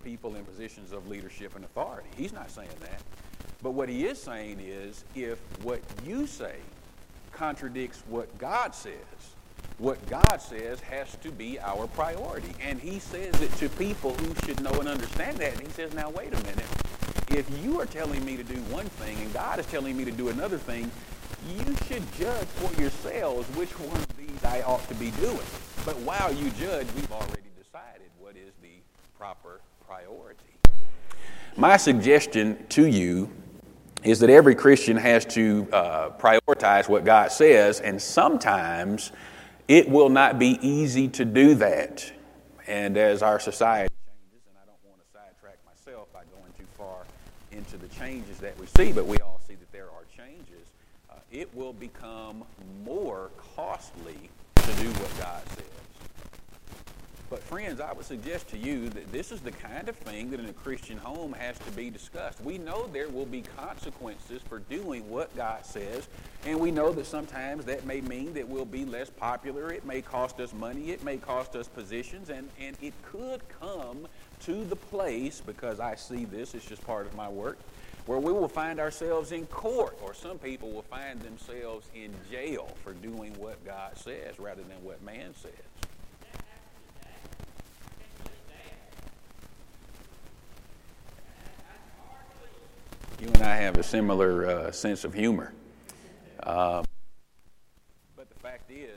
people 0.04 0.36
in 0.36 0.44
positions 0.44 0.92
of 0.92 1.08
leadership 1.08 1.56
and 1.56 1.66
authority. 1.66 2.10
He's 2.18 2.34
not 2.34 2.52
saying 2.52 2.70
that. 2.82 3.02
But 3.64 3.72
what 3.72 3.90
he 3.90 4.06
is 4.06 4.22
saying 4.22 4.60
is 4.60 5.04
if 5.16 5.40
what 5.64 5.82
you 6.06 6.28
say 6.28 6.56
contradicts 7.32 8.04
what 8.08 8.36
God 8.38 8.74
says, 8.76 8.94
what 9.78 10.06
God 10.10 10.38
says 10.38 10.80
has 10.82 11.16
to 11.18 11.32
be 11.32 11.60
our 11.60 11.88
priority. 11.88 12.54
And 12.62 12.80
he 12.80 13.00
says 13.00 13.42
it 13.42 13.52
to 13.58 13.70
people 13.70 14.14
who 14.14 14.36
should 14.46 14.62
know 14.62 14.72
and 14.74 14.88
understand 14.88 15.38
that. 15.38 15.54
And 15.54 15.62
he 15.62 15.70
says, 15.70 15.94
now, 15.94 16.10
wait 16.10 16.34
a 16.34 16.44
minute. 16.44 16.66
If 17.30 17.48
you 17.64 17.80
are 17.80 17.86
telling 17.86 18.24
me 18.26 18.38
to 18.38 18.44
do 18.44 18.56
one 18.64 18.86
thing 18.86 19.18
and 19.18 19.34
God 19.34 19.60
is 19.60 19.66
telling 19.68 19.98
me 19.98 20.06
to 20.06 20.12
do 20.12 20.30
another 20.30 20.58
thing, 20.58 20.92
you 21.50 21.76
should 21.88 22.04
judge 22.14 22.48
for 22.48 22.80
yourselves 22.80 23.48
which 23.56 23.72
one 23.80 23.98
of 23.98 24.18
these 24.18 24.44
I 24.44 24.62
ought 24.62 24.88
to 24.90 24.96
be 24.96 25.12
doing. 25.12 25.40
But 25.86 25.98
while 26.02 26.32
you 26.32 26.52
judge, 26.52 26.88
we've 26.96 27.12
already 27.12 27.50
decided 27.58 28.10
what 28.20 28.36
is 28.36 28.54
the 28.62 28.70
proper 29.18 29.62
priority. 29.92 30.40
My 31.58 31.76
suggestion 31.76 32.66
to 32.70 32.86
you 32.86 33.30
is 34.04 34.20
that 34.22 34.30
every 34.30 34.56
Christian 34.56 34.96
has 34.96 35.26
to 35.26 35.68
uh, 35.74 36.10
prioritize 36.12 36.88
what 36.88 37.04
God 37.04 37.30
says, 37.32 37.82
and 37.82 38.02
sometimes 38.02 39.12
it 39.68 39.90
will 39.90 40.08
not 40.08 40.40
be 40.40 40.58
easy 40.62 41.10
to 41.10 41.26
do 41.26 41.56
that. 41.56 42.10
And 42.68 42.96
as 42.96 43.22
our 43.22 43.38
society 43.40 43.94
changes, 44.08 44.48
and 44.48 44.58
I 44.58 44.66
don't 44.66 44.80
want 44.90 45.02
to 45.02 45.12
sidetrack 45.12 45.58
myself 45.66 46.08
by 46.14 46.22
going 46.40 46.54
too 46.58 46.68
far 46.78 47.00
into 47.52 47.76
the 47.76 47.90
changes 47.90 48.38
that 48.38 48.58
we 48.58 48.68
see, 48.68 48.94
but 48.94 49.06
we 49.06 49.18
all 49.18 49.42
see 49.46 49.56
that 49.56 49.72
there 49.74 49.90
are 49.92 50.06
changes, 50.16 50.68
uh, 51.10 51.16
it 51.34 51.54
will 51.54 51.74
become 51.74 52.46
more 52.86 53.30
costly 53.58 54.30
to 54.56 54.72
do 54.82 54.88
what 54.88 55.20
God 55.20 55.42
says. 55.50 55.81
But, 57.32 57.42
friends, 57.42 57.80
I 57.80 57.94
would 57.94 58.06
suggest 58.06 58.50
to 58.50 58.58
you 58.58 58.90
that 58.90 59.10
this 59.14 59.32
is 59.32 59.40
the 59.40 59.54
kind 59.54 59.88
of 59.88 59.96
thing 59.96 60.32
that 60.32 60.42
in 60.42 60.48
a 60.48 60.54
Christian 60.54 60.98
home 60.98 61.32
has 61.32 61.58
to 61.60 61.72
be 61.72 61.90
discussed. 61.90 62.42
We 62.42 62.58
know 62.58 62.88
there 62.88 63.08
will 63.08 63.26
be 63.26 63.42
consequences 63.56 64.42
for 64.50 64.60
doing 64.60 65.10
what 65.10 65.34
God 65.38 65.66
says, 65.66 66.10
and 66.46 66.60
we 66.60 66.72
know 66.72 66.92
that 66.92 67.06
sometimes 67.06 67.64
that 67.66 67.86
may 67.86 68.02
mean 68.02 68.34
that 68.34 68.50
we'll 68.50 68.66
be 68.66 68.84
less 68.84 69.10
popular. 69.10 69.72
It 69.72 69.86
may 69.86 70.02
cost 70.02 70.42
us 70.42 70.54
money, 70.54 70.92
it 70.92 71.06
may 71.06 71.16
cost 71.16 71.56
us 71.56 71.70
positions, 71.70 72.30
and, 72.30 72.50
and 72.60 72.76
it 72.82 72.94
could 73.02 73.40
come 73.62 74.08
to 74.42 74.66
the 74.66 74.76
place, 74.76 75.40
because 75.40 75.80
I 75.80 75.96
see 75.96 76.26
this, 76.26 76.54
it's 76.54 76.66
just 76.66 76.86
part 76.86 77.06
of 77.06 77.16
my 77.16 77.30
work, 77.30 77.58
where 78.08 78.20
we 78.20 78.34
will 78.34 78.50
find 78.50 78.78
ourselves 78.78 79.32
in 79.32 79.46
court, 79.46 79.98
or 80.02 80.14
some 80.14 80.38
people 80.38 80.70
will 80.70 80.82
find 80.82 81.22
themselves 81.22 81.88
in 81.96 82.12
jail 82.30 82.68
for 82.84 82.92
doing 82.92 83.34
what 83.38 83.64
God 83.66 83.98
says 83.98 84.38
rather 84.38 84.64
than 84.64 84.84
what 84.84 85.02
man 85.02 85.34
says. 85.34 85.71
You 93.22 93.28
and 93.28 93.44
I 93.44 93.56
have 93.58 93.78
a 93.78 93.84
similar 93.84 94.48
uh, 94.48 94.72
sense 94.72 95.04
of 95.04 95.14
humor. 95.14 95.54
Uh, 96.42 96.82
but 98.16 98.28
the 98.30 98.40
fact 98.40 98.72
is, 98.72 98.88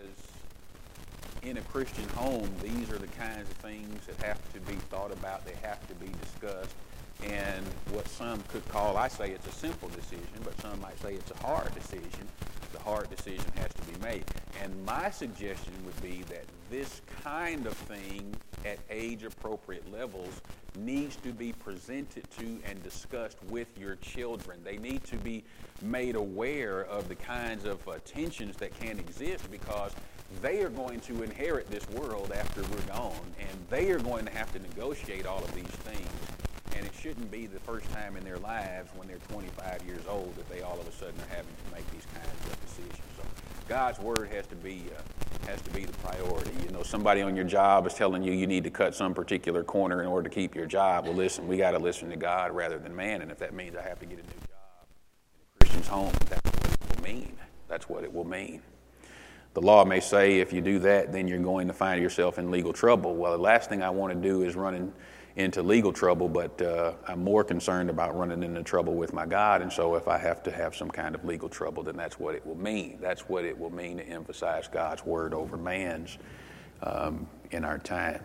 in 1.43 1.59
a 1.59 1.61
Christian 1.61 2.09
home, 2.09 2.51
these 2.63 2.91
are 2.91 2.97
the 2.97 3.07
kinds 3.09 3.51
of 3.51 3.57
things 3.59 4.07
that 4.07 4.17
have 4.25 4.41
to 4.55 4.61
be 4.61 4.77
thought 4.89 5.13
about, 5.13 5.45
they 5.45 5.53
have 5.61 5.87
to 5.89 5.95
be 5.97 6.11
discussed. 6.23 6.75
And 7.23 7.67
what 7.91 8.09
some 8.09 8.43
could 8.49 8.67
call, 8.71 8.97
I 8.97 9.09
say 9.09 9.31
it's 9.31 9.47
a 9.47 9.53
simple 9.53 9.91
decision, 9.91 10.41
but 10.43 10.59
some 10.63 10.81
might 10.81 10.99
say 11.03 11.13
it's 11.13 11.31
a 11.31 11.47
hard 11.47 11.75
decision. 11.75 12.27
The 12.75 12.83
hard 12.83 13.09
decision 13.09 13.45
has 13.57 13.73
to 13.73 13.83
be 13.83 13.99
made. 14.05 14.25
And 14.63 14.85
my 14.85 15.09
suggestion 15.11 15.73
would 15.85 16.03
be 16.03 16.25
that 16.25 16.45
this 16.71 17.01
kind 17.23 17.67
of 17.67 17.73
thing 17.75 18.35
at 18.65 18.79
age 18.91 19.23
appropriate 19.23 19.91
levels 19.93 20.41
needs 20.77 21.15
to 21.17 21.33
be 21.33 21.53
presented 21.53 22.29
to 22.39 22.59
and 22.69 22.83
discussed 22.83 23.39
with 23.49 23.69
your 23.79 23.95
children. 23.97 24.59
They 24.65 24.77
need 24.77 25.05
to 25.05 25.17
be 25.17 25.45
made 25.83 26.17
aware 26.17 26.85
of 26.87 27.09
the 27.09 27.15
kinds 27.15 27.65
of 27.65 27.87
uh, 27.87 27.99
tensions 28.05 28.57
that 28.57 28.79
can 28.81 28.99
exist 28.99 29.49
because 29.53 29.93
they 30.43 30.63
are 30.63 30.71
going 30.71 30.99
to 31.01 31.23
inherit 31.23 31.71
this 31.71 31.89
world 31.91 32.33
after 32.35 32.63
we're 32.63 32.93
gone, 32.93 33.35
and 33.39 33.67
they 33.71 33.91
are 33.91 34.01
going 34.01 34.25
to 34.25 34.33
have 34.33 34.53
to 34.53 34.59
negotiate 34.59 35.27
all 35.27 35.45
of 35.45 35.55
these 35.55 35.65
things. 35.65 36.09
And 36.77 36.85
it 36.85 36.93
shouldn't 37.01 37.31
be 37.31 37.47
the 37.47 37.61
first 37.61 37.91
time 37.93 38.17
in 38.17 38.25
their 38.25 38.39
lives 38.39 38.91
when 38.97 39.07
they're 39.07 39.19
25 39.31 39.83
years 39.87 40.03
old 40.09 40.35
that 40.37 40.49
they 40.49 40.63
all 40.63 40.79
of 40.79 40.87
a 40.89 40.93
sudden 40.93 41.15
are 41.21 41.35
having 41.35 41.55
to 41.65 41.75
make 41.75 41.89
these 41.93 42.07
kinds 42.13 42.29
of 42.29 42.61
decisions. 42.67 42.99
So 43.17 43.23
God's 43.69 43.99
word 43.99 44.29
has 44.33 44.47
to 44.49 44.57
be 44.57 44.85
uh, 44.97 45.01
has 45.49 45.61
to 45.63 45.71
be 45.71 45.85
the 45.85 45.93
priority. 45.95 46.51
You 46.65 46.71
know, 46.71 46.83
somebody 46.83 47.23
on 47.23 47.37
your 47.37 47.45
job 47.45 47.87
is 47.87 47.95
telling 47.95 48.23
you 48.23 48.33
you 48.33 48.47
need 48.47 48.65
to 48.65 48.71
cut 48.71 48.95
some 48.95 49.15
particular 49.15 49.63
corner 49.63 50.01
in 50.01 50.09
order 50.09 50.29
to 50.29 50.35
keep 50.35 50.55
your 50.55 50.67
job. 50.67 51.05
Well, 51.05 51.15
listen, 51.15 51.47
we 51.47 51.57
got 51.57 51.73
to 51.73 51.79
listen 51.79 52.11
to 52.11 52.17
God 52.17 52.53
rather 52.53 52.79
than 52.79 52.95
man. 52.95 53.23
And 53.23 53.31
if 53.31 53.39
that 53.39 53.55
means 53.55 53.77
I 53.77 53.83
have 53.83 54.01
to 54.01 54.07
get 54.07 54.19
a 54.19 54.23
new 54.23 54.29
job 54.29 54.87
in 54.87 55.45
a 55.45 55.59
Christian's 55.61 55.89
home, 55.89 56.13
that's 56.29 56.45
what 56.45 56.65
it 56.65 56.97
will 56.97 57.05
mean. 57.05 57.37
That's 57.69 57.89
what 57.89 58.05
it 58.05 58.13
will 58.13 58.25
mean. 58.25 58.63
The 59.55 59.63
law 59.63 59.85
may 59.85 60.01
say 60.01 60.41
if 60.41 60.53
you 60.53 60.61
do 60.61 60.81
that, 60.81 61.13
then 61.13 61.29
you're 61.29 61.39
going 61.39 61.69
to 61.69 61.75
find 61.75 62.03
yourself 62.03 62.39
in 62.39 62.51
legal 62.51 62.73
trouble. 62.73 63.15
Well, 63.15 63.33
the 63.33 63.39
last 63.39 63.69
thing 63.69 63.83
I 63.83 63.91
want 63.91 64.13
to 64.13 64.19
do 64.19 64.43
is 64.43 64.57
run 64.57 64.75
in 64.75 64.93
into 65.37 65.63
legal 65.63 65.93
trouble, 65.93 66.29
but 66.29 66.61
uh, 66.63 66.93
I'm 67.09 67.23
more 67.23 67.43
concerned 67.43 67.91
about 67.91 68.17
running 68.17 68.43
into 68.43 68.63
trouble 68.63 68.95
with 68.95 69.13
my 69.13 69.27
God. 69.27 69.63
And 69.63 69.73
so, 69.73 69.97
if 69.97 70.07
I 70.07 70.17
have 70.17 70.43
to 70.45 70.53
have 70.53 70.77
some 70.77 70.89
kind 70.91 71.15
of 71.15 71.25
legal 71.25 71.49
trouble, 71.49 71.83
then 71.83 71.97
that's 71.97 72.19
what 72.21 72.35
it 72.35 72.47
will 72.47 72.57
mean. 72.57 72.99
That's 73.01 73.29
what 73.29 73.45
it 73.45 73.59
will 73.59 73.75
mean 73.75 73.97
to 73.97 74.05
emphasize 74.05 74.69
God's 74.69 75.05
word 75.05 75.35
over 75.35 75.57
man's 75.57 76.19
um, 76.83 77.27
in 77.51 77.65
our 77.65 77.79
time. 77.79 78.23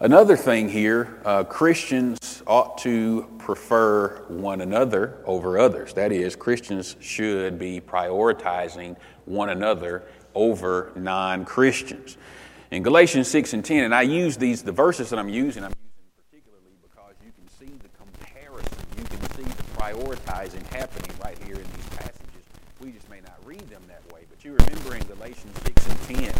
Another 0.00 0.36
thing 0.36 0.68
here 0.68 1.20
uh, 1.24 1.44
Christians 1.44 2.42
ought 2.46 2.78
to 2.78 3.26
prefer 3.38 4.24
one 4.28 4.60
another 4.62 5.18
over 5.24 5.58
others. 5.58 5.94
That 5.94 6.12
is, 6.12 6.34
Christians 6.34 6.96
should 7.00 7.58
be 7.58 7.80
prioritizing 7.80 8.96
one 9.26 9.50
another 9.50 10.04
over 10.34 10.92
non 10.96 11.44
Christians. 11.44 12.16
In 12.74 12.82
Galatians 12.82 13.28
6 13.28 13.52
and 13.52 13.64
10, 13.64 13.84
and 13.84 13.94
I 13.94 14.02
use 14.02 14.36
these, 14.36 14.64
the 14.64 14.72
verses 14.72 15.10
that 15.10 15.18
I'm 15.20 15.28
using, 15.28 15.62
I'm 15.62 15.70
using 15.70 16.10
particularly 16.26 16.74
because 16.82 17.14
you 17.24 17.30
can 17.30 17.46
see 17.46 17.72
the 17.78 17.88
comparison, 17.96 18.78
you 18.98 19.04
can 19.04 19.20
see 19.36 19.44
the 19.44 19.62
prioritizing 19.78 20.66
happening 20.74 21.12
right 21.22 21.38
here 21.44 21.54
in 21.54 21.62
these 21.62 21.88
passages. 21.90 22.42
We 22.80 22.90
just 22.90 23.08
may 23.08 23.20
not 23.20 23.38
read 23.44 23.60
them 23.70 23.80
that 23.86 24.02
way. 24.12 24.22
But 24.28 24.44
you 24.44 24.56
remember 24.56 24.96
in 24.96 25.04
Galatians 25.04 25.56
6 25.64 25.86
and 25.86 26.18
10, 26.18 26.34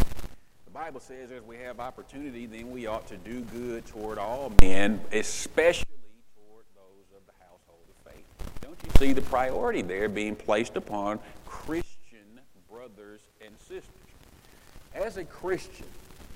the 0.64 0.70
Bible 0.72 0.98
says 0.98 1.30
as 1.30 1.44
we 1.44 1.56
have 1.58 1.78
opportunity, 1.78 2.46
then 2.46 2.72
we 2.72 2.88
ought 2.88 3.06
to 3.06 3.16
do 3.16 3.42
good 3.42 3.86
toward 3.86 4.18
all 4.18 4.52
men, 4.60 5.00
especially 5.12 5.86
toward 6.34 6.64
those 6.74 7.16
of 7.16 7.24
the 7.26 7.44
household 7.44 7.86
of 7.88 8.12
faith. 8.12 8.24
Don't 8.60 8.78
you 8.82 8.90
see 8.98 9.12
the 9.12 9.22
priority 9.22 9.82
there 9.82 10.08
being 10.08 10.34
placed 10.34 10.74
upon 10.74 11.20
Christian 11.46 12.40
brothers 12.68 13.20
and 13.40 13.54
sisters? 13.60 14.04
as 14.94 15.16
a 15.16 15.24
Christian, 15.24 15.86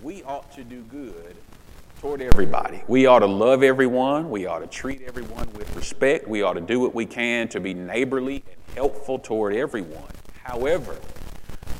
we 0.02 0.22
ought 0.22 0.50
to 0.52 0.62
do 0.62 0.82
good 0.82 1.36
toward 2.00 2.22
everybody. 2.22 2.80
We 2.86 3.06
ought 3.06 3.20
to 3.20 3.26
love 3.26 3.62
everyone. 3.64 4.30
We 4.30 4.46
ought 4.46 4.60
to 4.60 4.68
treat 4.68 5.02
everyone 5.02 5.52
with 5.54 5.74
respect. 5.74 6.28
We 6.28 6.42
ought 6.42 6.52
to 6.52 6.60
do 6.60 6.78
what 6.78 6.94
we 6.94 7.04
can 7.04 7.48
to 7.48 7.60
be 7.60 7.74
neighborly 7.74 8.44
and 8.46 8.76
helpful 8.76 9.18
toward 9.18 9.54
everyone. 9.54 10.10
However, 10.44 10.96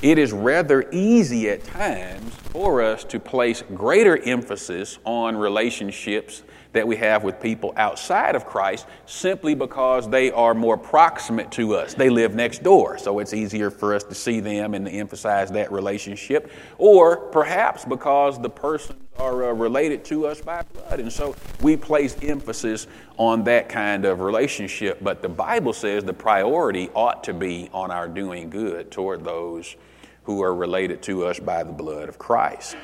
it 0.03 0.19
is 0.19 0.33
rather 0.33 0.89
easy 0.91 1.49
at 1.49 1.63
times 1.65 2.35
for 2.51 2.83
us 2.83 3.05
to 3.05 3.21
place 3.21 3.63
greater 3.75 4.17
emphasis 4.17 4.99
on 5.05 5.37
relationships 5.37 6.43
that 6.73 6.87
we 6.87 6.97
have 6.97 7.25
with 7.25 7.41
people 7.41 7.73
outside 7.77 8.35
of 8.35 8.45
Christ 8.45 8.87
simply 9.07 9.55
because 9.55 10.09
they 10.09 10.31
are 10.31 10.55
more 10.55 10.77
proximate 10.77 11.51
to 11.53 11.75
us. 11.75 11.95
They 11.95 12.11
live 12.11 12.35
next 12.35 12.63
door, 12.63 12.99
so 12.99 13.19
it's 13.21 13.33
easier 13.33 13.71
for 13.71 13.95
us 13.95 14.05
to 14.05 14.15
see 14.15 14.41
them 14.41 14.75
and 14.75 14.87
to 14.87 14.93
emphasize 14.93 15.51
that 15.53 15.73
relationship. 15.73 16.51
Or 16.77 17.17
perhaps 17.17 17.85
because 17.85 18.41
the 18.41 18.51
persons 18.51 19.01
are 19.19 19.51
uh, 19.51 19.53
related 19.53 20.05
to 20.05 20.27
us 20.27 20.41
by 20.41 20.63
blood, 20.75 21.01
and 21.01 21.13
so 21.13 21.35
we 21.61 21.77
place 21.77 22.17
emphasis 22.23 22.87
on 23.17 23.45
that 23.45 23.69
kind 23.69 24.05
of 24.05 24.21
relationship. 24.21 24.99
But 25.03 25.23
the 25.23 25.29
Bible 25.29 25.73
says 25.73 26.05
the 26.05 26.13
priority 26.13 26.91
ought 26.95 27.25
to 27.25 27.35
be 27.35 27.69
on 27.73 27.91
our 27.91 28.09
doing 28.09 28.51
good 28.51 28.91
toward 28.91 29.25
those 29.25 29.75
who 30.23 30.43
are 30.43 30.55
related 30.55 31.03
to 31.03 31.25
us 31.25 31.41
by 31.41 31.63
the 31.63 31.73
blood 31.73 32.09
of 32.09 32.19
Christ. 32.19 32.77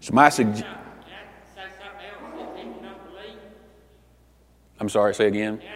So, 0.00 0.14
my 0.14 0.28
suggestion. 0.28 0.66
I'm 4.80 4.88
sorry, 4.88 5.14
say 5.14 5.26
again? 5.26 5.60
Yeah, 5.62 5.70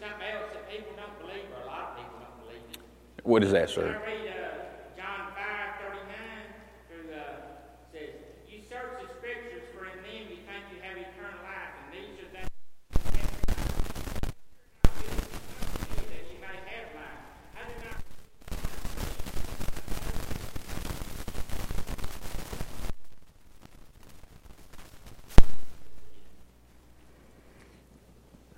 something 0.00 0.26
else 0.32 0.48
that 0.54 0.70
people 0.70 0.92
don't 0.96 1.20
believe, 1.20 1.44
or 1.52 1.62
a 1.62 1.66
lot 1.66 1.92
of 1.92 1.96
people 2.00 2.16
don't 2.24 2.40
believe 2.48 2.64
it. 2.72 3.26
What 3.26 3.44
is 3.44 3.52
that, 3.52 3.68
sir? 3.68 3.92
I 3.92 4.06
read 4.08 4.32
uh, 4.32 4.64
John 4.96 5.36
5 5.36 5.84
39? 5.84 6.08
Who 6.88 7.12
uh, 7.12 7.20
says, 7.92 8.16
You 8.48 8.64
search 8.64 9.04
the 9.04 9.08
scriptures, 9.20 9.68
for 9.76 9.84
in 9.84 10.00
them 10.00 10.32
you 10.32 10.40
think 10.48 10.64
you 10.72 10.80
have 10.80 10.96
eternal 10.96 11.44
life, 11.44 11.76
and 11.76 11.92
these 11.92 12.16
are 12.24 12.32
things 12.32 12.48
that 16.08 16.24
you 16.32 16.40
may 16.40 16.56
have 16.72 16.88
life. 16.96 17.20
I 17.52 17.68
do 17.68 17.76
not 17.84 18.00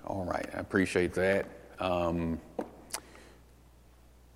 All 0.05 0.25
right, 0.25 0.49
I 0.53 0.62
appreciate 0.73 1.13
that. 1.13 1.45
Um, 1.77 2.41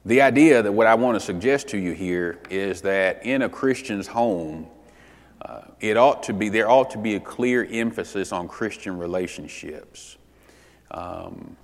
the 0.06 0.22
idea 0.22 0.62
that 0.62 0.72
what 0.72 0.86
I 0.86 0.94
want 0.94 1.15
to 1.15 1.20
suggest 1.20 1.70
to 1.70 1.79
you 1.79 1.94
here 1.94 2.38
is 2.51 2.82
that 2.82 3.25
in 3.25 3.41
a 3.41 3.50
Christian's 3.50 4.06
home, 4.06 4.67
uh, 5.41 5.62
it 5.79 5.98
ought 5.98 6.22
to 6.24 6.34
be 6.34 6.50
there 6.50 6.70
ought 6.70 6.91
to 6.91 7.00
be 7.00 7.15
a 7.15 7.20
clear 7.20 7.65
emphasis 7.65 8.32
on 8.32 8.48
Christian 8.48 9.00
relationships. 9.00 10.17
Um, 10.91 11.58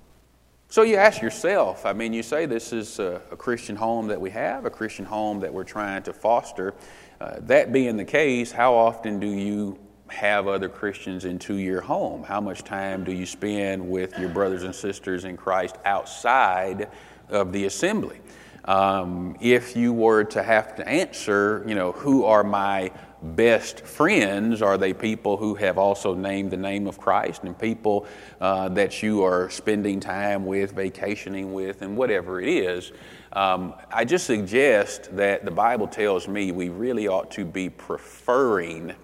so 0.68 0.82
you 0.82 0.96
ask 0.96 1.22
yourself, 1.22 1.86
I 1.86 1.92
mean, 1.92 2.12
you 2.12 2.24
say 2.24 2.44
this 2.44 2.72
is 2.72 2.98
a, 2.98 3.22
a 3.30 3.36
Christian 3.36 3.76
home 3.76 4.08
that 4.08 4.20
we 4.20 4.30
have, 4.30 4.64
a 4.64 4.70
Christian 4.70 5.04
home 5.04 5.38
that 5.38 5.54
we're 5.54 5.62
trying 5.62 6.02
to 6.02 6.12
foster. 6.12 6.74
Uh, 7.20 7.36
that 7.42 7.72
being 7.72 7.96
the 7.96 8.04
case, 8.04 8.50
how 8.50 8.74
often 8.74 9.20
do 9.20 9.28
you 9.28 9.78
have 10.14 10.46
other 10.48 10.68
Christians 10.68 11.24
into 11.24 11.56
your 11.56 11.80
home? 11.80 12.22
How 12.22 12.40
much 12.40 12.62
time 12.64 13.04
do 13.04 13.12
you 13.12 13.26
spend 13.26 13.88
with 13.88 14.18
your 14.18 14.30
brothers 14.30 14.62
and 14.62 14.74
sisters 14.74 15.24
in 15.24 15.36
Christ 15.36 15.76
outside 15.84 16.88
of 17.28 17.52
the 17.52 17.66
assembly? 17.66 18.20
Um, 18.64 19.36
if 19.40 19.76
you 19.76 19.92
were 19.92 20.24
to 20.24 20.42
have 20.42 20.74
to 20.76 20.88
answer, 20.88 21.62
you 21.66 21.74
know, 21.74 21.92
who 21.92 22.24
are 22.24 22.42
my 22.42 22.90
best 23.22 23.80
friends? 23.86 24.62
Are 24.62 24.78
they 24.78 24.92
people 24.92 25.36
who 25.36 25.54
have 25.54 25.78
also 25.78 26.14
named 26.14 26.50
the 26.50 26.56
name 26.56 26.86
of 26.86 26.98
Christ 26.98 27.42
and 27.44 27.58
people 27.58 28.06
uh, 28.40 28.68
that 28.70 29.02
you 29.02 29.22
are 29.22 29.50
spending 29.50 30.00
time 30.00 30.46
with, 30.46 30.72
vacationing 30.72 31.52
with, 31.52 31.82
and 31.82 31.96
whatever 31.96 32.40
it 32.40 32.48
is? 32.48 32.92
Um, 33.32 33.74
I 33.90 34.04
just 34.04 34.26
suggest 34.26 35.14
that 35.16 35.44
the 35.44 35.50
Bible 35.50 35.88
tells 35.88 36.28
me 36.28 36.52
we 36.52 36.68
really 36.68 37.08
ought 37.08 37.30
to 37.32 37.44
be 37.44 37.68
preferring 37.68 38.94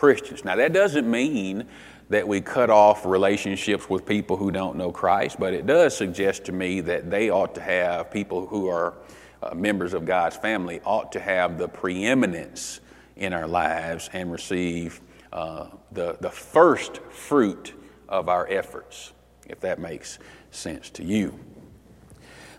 Christians. 0.00 0.46
Now, 0.46 0.56
that 0.56 0.72
doesn't 0.72 1.10
mean 1.10 1.66
that 2.08 2.26
we 2.26 2.40
cut 2.40 2.70
off 2.70 3.04
relationships 3.04 3.90
with 3.90 4.06
people 4.06 4.38
who 4.38 4.50
don't 4.50 4.76
know 4.76 4.90
Christ, 4.90 5.38
but 5.38 5.52
it 5.52 5.66
does 5.66 5.94
suggest 5.94 6.46
to 6.46 6.52
me 6.52 6.80
that 6.80 7.10
they 7.10 7.28
ought 7.28 7.54
to 7.56 7.60
have, 7.60 8.10
people 8.10 8.46
who 8.46 8.66
are 8.66 8.94
uh, 9.42 9.54
members 9.54 9.92
of 9.92 10.06
God's 10.06 10.36
family, 10.36 10.80
ought 10.86 11.12
to 11.12 11.20
have 11.20 11.58
the 11.58 11.68
preeminence 11.68 12.80
in 13.16 13.34
our 13.34 13.46
lives 13.46 14.08
and 14.14 14.32
receive 14.32 15.02
uh, 15.34 15.66
the, 15.92 16.16
the 16.20 16.30
first 16.30 17.02
fruit 17.10 17.74
of 18.08 18.30
our 18.30 18.48
efforts, 18.48 19.12
if 19.50 19.60
that 19.60 19.78
makes 19.78 20.18
sense 20.50 20.88
to 20.88 21.04
you. 21.04 21.38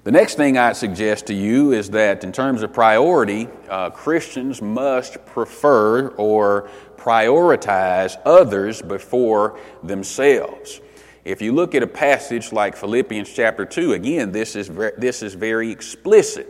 The 0.03 0.11
next 0.11 0.33
thing 0.33 0.57
I'd 0.57 0.75
suggest 0.75 1.27
to 1.27 1.33
you 1.35 1.73
is 1.73 1.91
that, 1.91 2.23
in 2.23 2.31
terms 2.31 2.63
of 2.63 2.73
priority, 2.73 3.47
uh, 3.69 3.91
Christians 3.91 4.59
must 4.59 5.23
prefer 5.27 6.07
or 6.15 6.71
prioritize 6.97 8.19
others 8.25 8.81
before 8.81 9.59
themselves. 9.83 10.81
If 11.23 11.39
you 11.39 11.51
look 11.51 11.75
at 11.75 11.83
a 11.83 11.87
passage 11.87 12.51
like 12.51 12.75
Philippians 12.75 13.31
chapter 13.31 13.63
2, 13.63 13.93
again, 13.93 14.31
this 14.31 14.55
is, 14.55 14.69
this 14.97 15.21
is 15.21 15.35
very 15.35 15.69
explicit. 15.69 16.47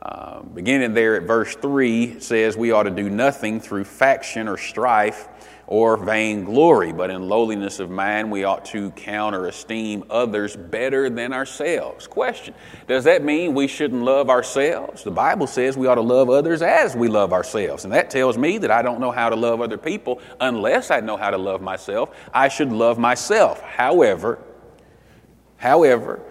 Uh, 0.00 0.42
beginning 0.42 0.94
there 0.94 1.16
at 1.16 1.24
verse 1.24 1.56
3 1.56 2.20
says, 2.20 2.56
We 2.56 2.70
ought 2.70 2.84
to 2.84 2.90
do 2.90 3.10
nothing 3.10 3.58
through 3.58 3.82
faction 3.82 4.46
or 4.46 4.56
strife 4.56 5.26
or 5.66 5.96
vainglory, 5.96 6.92
but 6.92 7.10
in 7.10 7.28
lowliness 7.28 7.80
of 7.80 7.90
mind 7.90 8.30
we 8.30 8.44
ought 8.44 8.64
to 8.64 8.90
count 8.92 9.34
or 9.34 9.46
esteem 9.46 10.04
others 10.10 10.56
better 10.56 11.10
than 11.10 11.32
ourselves. 11.32 12.06
Question 12.06 12.54
Does 12.86 13.04
that 13.04 13.24
mean 13.24 13.54
we 13.54 13.66
shouldn't 13.66 14.02
love 14.02 14.30
ourselves? 14.30 15.02
The 15.02 15.10
Bible 15.10 15.46
says 15.46 15.76
we 15.76 15.86
ought 15.86 15.96
to 15.96 16.00
love 16.02 16.30
others 16.30 16.62
as 16.62 16.94
we 16.94 17.08
love 17.08 17.32
ourselves. 17.32 17.84
And 17.84 17.92
that 17.92 18.10
tells 18.10 18.38
me 18.38 18.58
that 18.58 18.70
I 18.70 18.82
don't 18.82 19.00
know 19.00 19.10
how 19.10 19.28
to 19.28 19.36
love 19.36 19.60
other 19.60 19.78
people 19.78 20.20
unless 20.40 20.90
I 20.90 21.00
know 21.00 21.16
how 21.16 21.30
to 21.30 21.38
love 21.38 21.60
myself. 21.60 22.10
I 22.32 22.48
should 22.48 22.72
love 22.72 22.98
myself. 22.98 23.60
However, 23.60 24.38
however, 25.56 26.22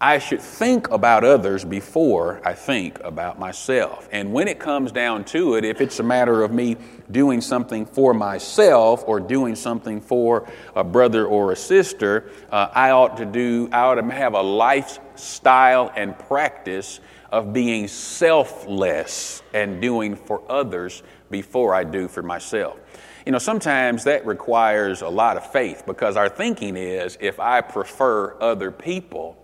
I 0.00 0.20
should 0.20 0.40
think 0.40 0.90
about 0.90 1.24
others 1.24 1.64
before 1.64 2.40
I 2.44 2.54
think 2.54 3.00
about 3.02 3.40
myself. 3.40 4.08
And 4.12 4.32
when 4.32 4.46
it 4.46 4.60
comes 4.60 4.92
down 4.92 5.24
to 5.24 5.56
it, 5.56 5.64
if 5.64 5.80
it's 5.80 5.98
a 5.98 6.04
matter 6.04 6.44
of 6.44 6.52
me 6.52 6.76
doing 7.10 7.40
something 7.40 7.84
for 7.84 8.14
myself 8.14 9.02
or 9.08 9.18
doing 9.18 9.56
something 9.56 10.00
for 10.00 10.48
a 10.76 10.84
brother 10.84 11.26
or 11.26 11.50
a 11.50 11.56
sister, 11.56 12.30
uh, 12.52 12.68
I 12.72 12.92
ought 12.92 13.16
to 13.16 13.26
do, 13.26 13.68
I 13.72 13.80
ought 13.80 13.96
to 13.96 14.04
have 14.04 14.34
a 14.34 14.40
lifestyle 14.40 15.90
and 15.96 16.16
practice 16.16 17.00
of 17.32 17.52
being 17.52 17.88
selfless 17.88 19.42
and 19.52 19.82
doing 19.82 20.14
for 20.14 20.42
others 20.48 21.02
before 21.28 21.74
I 21.74 21.82
do 21.82 22.06
for 22.06 22.22
myself. 22.22 22.78
You 23.26 23.32
know, 23.32 23.38
sometimes 23.38 24.04
that 24.04 24.24
requires 24.24 25.02
a 25.02 25.08
lot 25.08 25.36
of 25.36 25.50
faith 25.50 25.82
because 25.86 26.16
our 26.16 26.28
thinking 26.28 26.76
is 26.76 27.18
if 27.20 27.40
I 27.40 27.62
prefer 27.62 28.40
other 28.40 28.70
people, 28.70 29.36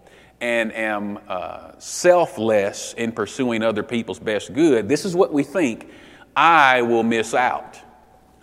and 0.44 0.74
am 0.74 1.18
uh, 1.26 1.70
selfless 1.78 2.92
in 2.98 3.12
pursuing 3.12 3.62
other 3.62 3.82
people's 3.82 4.18
best 4.18 4.52
good, 4.52 4.86
this 4.90 5.06
is 5.06 5.16
what 5.16 5.32
we 5.32 5.42
think 5.42 5.88
I 6.36 6.82
will 6.82 7.02
miss 7.02 7.32
out. 7.32 7.80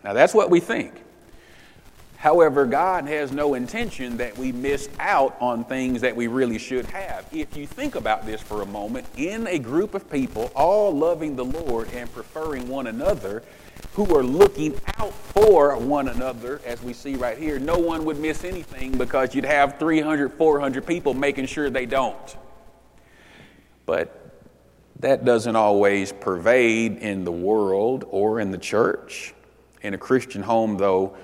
Now, 0.04 0.14
that's 0.14 0.34
what 0.34 0.50
we 0.50 0.60
think. 0.60 1.04
However, 2.18 2.66
God 2.66 3.06
has 3.06 3.32
no 3.32 3.54
intention 3.54 4.18
that 4.18 4.36
we 4.36 4.52
miss 4.52 4.90
out 4.98 5.38
on 5.40 5.64
things 5.64 6.02
that 6.02 6.16
we 6.16 6.26
really 6.26 6.58
should 6.58 6.88
have. 6.88 7.28
If 7.32 7.56
you 7.56 7.68
think 7.68 7.94
about 7.94 8.26
this 8.26 8.42
for 8.42 8.64
a 8.64 8.66
moment, 8.66 9.06
in 9.16 9.46
a 9.46 9.60
group 9.60 9.94
of 9.94 10.10
people 10.10 10.52
all 10.56 10.92
loving 10.92 11.36
the 11.36 11.46
Lord 11.46 11.88
and 11.94 12.12
preferring 12.12 12.68
one 12.68 12.88
another, 12.88 13.44
who 13.94 14.16
are 14.16 14.24
looking 14.24 14.80
out 14.98 15.14
for 15.14 15.76
one 15.78 16.08
another, 16.08 16.62
as 16.66 16.82
we 16.82 16.94
see 16.94 17.16
right 17.16 17.38
here, 17.38 17.60
no 17.60 17.78
one 17.78 18.06
would 18.06 18.20
miss 18.20 18.44
anything 18.44 18.98
because 18.98 19.36
you'd 19.36 19.46
have 19.46 19.80
300, 19.80 20.34
400 20.34 20.86
people 20.86 21.14
making 21.14 21.46
sure 21.46 21.70
they 21.70 21.86
don't. 21.86 22.36
But 23.86 24.18
that 25.00 25.26
doesn't 25.26 25.56
always 25.56 26.14
pervade 26.14 26.98
in 26.98 27.24
the 27.24 27.32
world 27.32 28.06
or 28.10 28.40
in 28.40 28.52
the 28.52 28.58
church. 28.58 29.34
In 29.82 29.94
a 29.94 29.98
Christian 29.98 30.44
home, 30.44 30.78
though, 30.78 31.16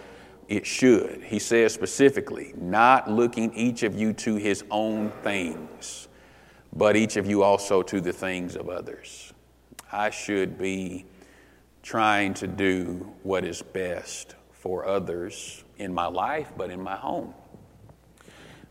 it 0.48 0.66
should. 0.66 1.24
He 1.24 1.40
says 1.40 1.74
specifically, 1.74 2.54
not 2.58 3.10
looking 3.10 3.54
each 3.54 3.84
of 3.84 3.98
you 3.98 4.14
to 4.14 4.36
his 4.36 4.64
own 4.72 5.12
things, 5.22 6.08
but 6.74 6.96
each 6.96 7.18
of 7.18 7.28
you 7.28 7.44
also 7.44 7.84
to 7.84 8.02
the 8.02 8.14
things 8.14 8.56
of 8.56 8.70
others. 8.70 9.34
I 9.92 10.10
should 10.10 10.58
be 10.58 11.06
trying 11.88 12.34
to 12.34 12.48
do 12.48 13.10
what 13.24 13.46
is 13.46 13.62
best 13.62 14.36
for 14.52 14.86
others 14.86 15.64
in 15.78 15.94
my 15.94 16.06
life, 16.06 16.52
but 16.58 16.70
in 16.70 16.82
my 16.82 16.98
home. 16.98 17.34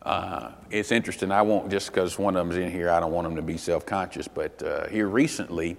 Uh, 0.03 0.51
it's 0.69 0.91
interesting. 0.91 1.31
I 1.31 1.41
won't 1.41 1.71
just 1.71 1.87
because 1.87 2.19
one 2.19 2.35
of 2.35 2.47
them's 2.47 2.63
in 2.63 2.69
here. 2.69 2.91
I 2.91 2.99
don't 2.99 3.11
want 3.11 3.25
them 3.25 3.35
to 3.35 3.41
be 3.41 3.57
self-conscious. 3.57 4.27
But 4.27 4.61
uh, 4.61 4.87
here 4.89 5.07
recently, 5.07 5.77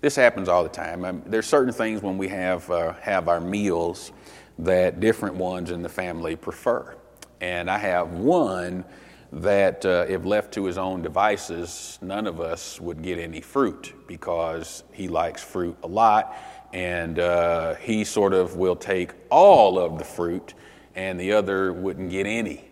this 0.00 0.16
happens 0.16 0.48
all 0.48 0.64
the 0.64 0.68
time. 0.68 1.04
Um, 1.04 1.22
there's 1.24 1.46
certain 1.46 1.72
things 1.72 2.02
when 2.02 2.18
we 2.18 2.26
have, 2.26 2.68
uh, 2.68 2.94
have 2.94 3.28
our 3.28 3.40
meals 3.40 4.10
that 4.58 4.98
different 4.98 5.36
ones 5.36 5.70
in 5.70 5.82
the 5.82 5.88
family 5.88 6.34
prefer. 6.34 6.96
And 7.40 7.70
I 7.70 7.78
have 7.78 8.10
one 8.10 8.84
that, 9.30 9.86
uh, 9.86 10.06
if 10.08 10.24
left 10.24 10.52
to 10.54 10.64
his 10.64 10.78
own 10.78 11.00
devices, 11.00 12.00
none 12.02 12.26
of 12.26 12.40
us 12.40 12.80
would 12.80 13.02
get 13.02 13.20
any 13.20 13.40
fruit 13.40 13.94
because 14.08 14.82
he 14.92 15.06
likes 15.06 15.44
fruit 15.44 15.76
a 15.84 15.86
lot. 15.86 16.36
And 16.72 17.18
uh, 17.18 17.74
he 17.76 18.04
sort 18.04 18.32
of 18.32 18.56
will 18.56 18.76
take 18.76 19.12
all 19.30 19.78
of 19.78 19.98
the 19.98 20.04
fruit, 20.04 20.54
and 20.94 21.20
the 21.20 21.32
other 21.32 21.72
wouldn't 21.72 22.10
get 22.10 22.26
any. 22.26 22.64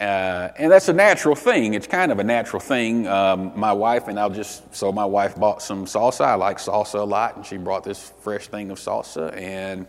Uh, 0.00 0.50
and 0.56 0.72
that's 0.72 0.88
a 0.88 0.92
natural 0.94 1.34
thing. 1.34 1.74
It's 1.74 1.86
kind 1.86 2.10
of 2.10 2.18
a 2.20 2.24
natural 2.24 2.60
thing. 2.60 3.06
Um, 3.06 3.52
my 3.54 3.72
wife 3.74 4.08
and 4.08 4.18
I'll 4.18 4.30
just 4.30 4.74
so 4.74 4.90
my 4.90 5.04
wife 5.04 5.36
bought 5.36 5.60
some 5.60 5.84
salsa. 5.84 6.22
I 6.24 6.34
like 6.36 6.56
salsa 6.56 7.00
a 7.00 7.04
lot, 7.04 7.36
and 7.36 7.44
she 7.44 7.58
brought 7.58 7.84
this 7.84 8.10
fresh 8.22 8.46
thing 8.46 8.70
of 8.70 8.78
salsa. 8.78 9.36
And 9.36 9.86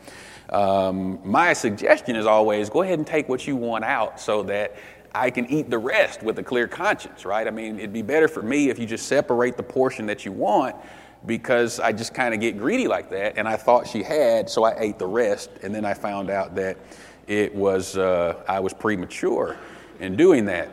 um, 0.50 1.19
my 1.24 1.54
suggestion 1.54 2.17
is 2.17 2.26
always 2.26 2.69
go 2.69 2.82
ahead 2.82 3.00
and 3.00 3.08
take 3.08 3.30
what 3.30 3.47
you 3.47 3.56
want 3.56 3.86
out, 3.86 4.19
so 4.19 4.43
that 4.43 4.76
I 5.15 5.30
can 5.30 5.50
eat 5.50 5.69
the 5.69 5.78
rest 5.78 6.24
with 6.24 6.38
a 6.39 6.43
clear 6.43 6.67
conscience. 6.67 7.24
Right? 7.24 7.47
I 7.47 7.52
mean, 7.52 7.80
it'd 7.80 7.93
be 7.93 8.02
better 8.02 8.28
for 8.28 8.41
me 8.41 8.69
if 8.69 8.80
you 8.80 8.86
just 8.86 9.08
separate 9.08 9.56
the 9.56 9.63
portion 9.63 10.08
that 10.08 10.26
you 10.26 10.34
want. 10.34 10.76
Because 11.25 11.79
I 11.79 11.91
just 11.91 12.13
kind 12.13 12.34
of 12.34 12.39
get 12.39 12.57
greedy 12.57 12.88
like 12.88 13.10
that, 13.12 13.38
and 13.38 13.47
I 13.47 13.55
thought 13.55 13.88
she 13.88 14.01
had, 14.01 14.49
so 14.49 14.63
I 14.63 14.73
ate 14.79 14.97
the 14.97 15.05
rest, 15.05 15.51
and 15.62 15.73
then 15.73 15.86
I 15.86 15.93
found 15.93 16.29
out 16.31 16.55
that 16.55 16.77
it 17.27 17.53
was 17.53 17.95
uh, 17.95 18.43
I 18.47 18.60
was 18.60 18.73
premature 18.73 19.57
in 19.99 20.15
doing 20.15 20.45
that. 20.45 20.69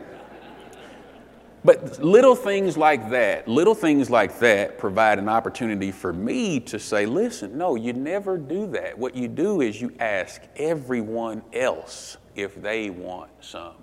But 1.63 2.01
little 2.01 2.35
things 2.35 2.77
like 2.77 3.09
that, 3.09 3.47
little 3.47 3.75
things 3.75 4.09
like 4.09 4.39
that 4.39 4.77
provide 4.77 5.19
an 5.19 5.27
opportunity 5.27 5.91
for 5.91 6.13
me 6.13 6.59
to 6.61 6.79
say, 6.79 7.05
listen, 7.05 7.57
no, 7.57 7.75
you 7.75 7.91
never 7.91 8.37
do 8.37 8.65
that. 8.67 8.97
What 8.97 9.13
you 9.13 9.27
do 9.27 9.59
is 9.59 9.81
you 9.81 9.93
ask 9.99 10.41
everyone 10.55 11.41
else 11.51 12.17
if 12.35 12.61
they 12.61 12.89
want 12.89 13.29
some. 13.41 13.75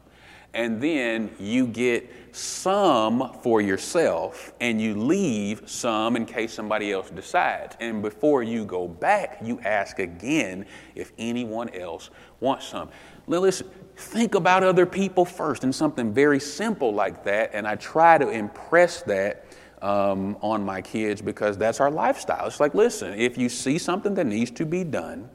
And 0.54 0.80
then 0.80 1.30
you 1.38 1.66
get 1.66 2.25
some 2.36 3.32
for 3.42 3.62
yourself 3.62 4.52
and 4.60 4.78
you 4.80 4.94
leave 4.94 5.62
some 5.64 6.16
in 6.16 6.26
case 6.26 6.52
somebody 6.52 6.92
else 6.92 7.08
decides. 7.08 7.76
And 7.80 8.02
before 8.02 8.42
you 8.42 8.66
go 8.66 8.86
back, 8.86 9.38
you 9.42 9.58
ask 9.60 9.98
again 9.98 10.66
if 10.94 11.12
anyone 11.16 11.70
else 11.70 12.10
wants 12.40 12.66
some. 12.66 12.90
Now, 13.26 13.38
listen, 13.38 13.70
think 13.96 14.34
about 14.34 14.62
other 14.62 14.84
people 14.84 15.24
first 15.24 15.64
and 15.64 15.74
something 15.74 16.12
very 16.12 16.38
simple 16.38 16.92
like 16.92 17.24
that. 17.24 17.50
And 17.54 17.66
I 17.66 17.76
try 17.76 18.18
to 18.18 18.28
impress 18.28 19.00
that 19.02 19.46
um, 19.80 20.36
on 20.42 20.62
my 20.62 20.82
kids 20.82 21.22
because 21.22 21.56
that's 21.56 21.80
our 21.80 21.90
lifestyle. 21.90 22.46
It's 22.46 22.60
like, 22.60 22.74
listen, 22.74 23.18
if 23.18 23.38
you 23.38 23.48
see 23.48 23.78
something 23.78 24.12
that 24.14 24.26
needs 24.26 24.50
to 24.52 24.66
be 24.66 24.84
done, 24.84 25.30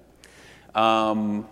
um, 0.75 1.47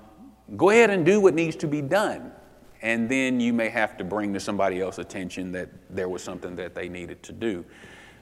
go 0.55 0.69
ahead 0.69 0.91
and 0.91 1.03
do 1.03 1.19
what 1.19 1.33
needs 1.33 1.55
to 1.57 1.67
be 1.67 1.81
done. 1.81 2.33
And 2.81 3.09
then 3.09 3.39
you 3.39 3.53
may 3.53 3.69
have 3.69 3.97
to 3.97 4.03
bring 4.03 4.33
to 4.33 4.39
somebody 4.39 4.81
else 4.81 4.97
attention 4.99 5.51
that 5.53 5.69
there 5.89 6.09
was 6.09 6.23
something 6.23 6.55
that 6.55 6.75
they 6.75 6.89
needed 6.89 7.21
to 7.23 7.33
do. 7.33 7.65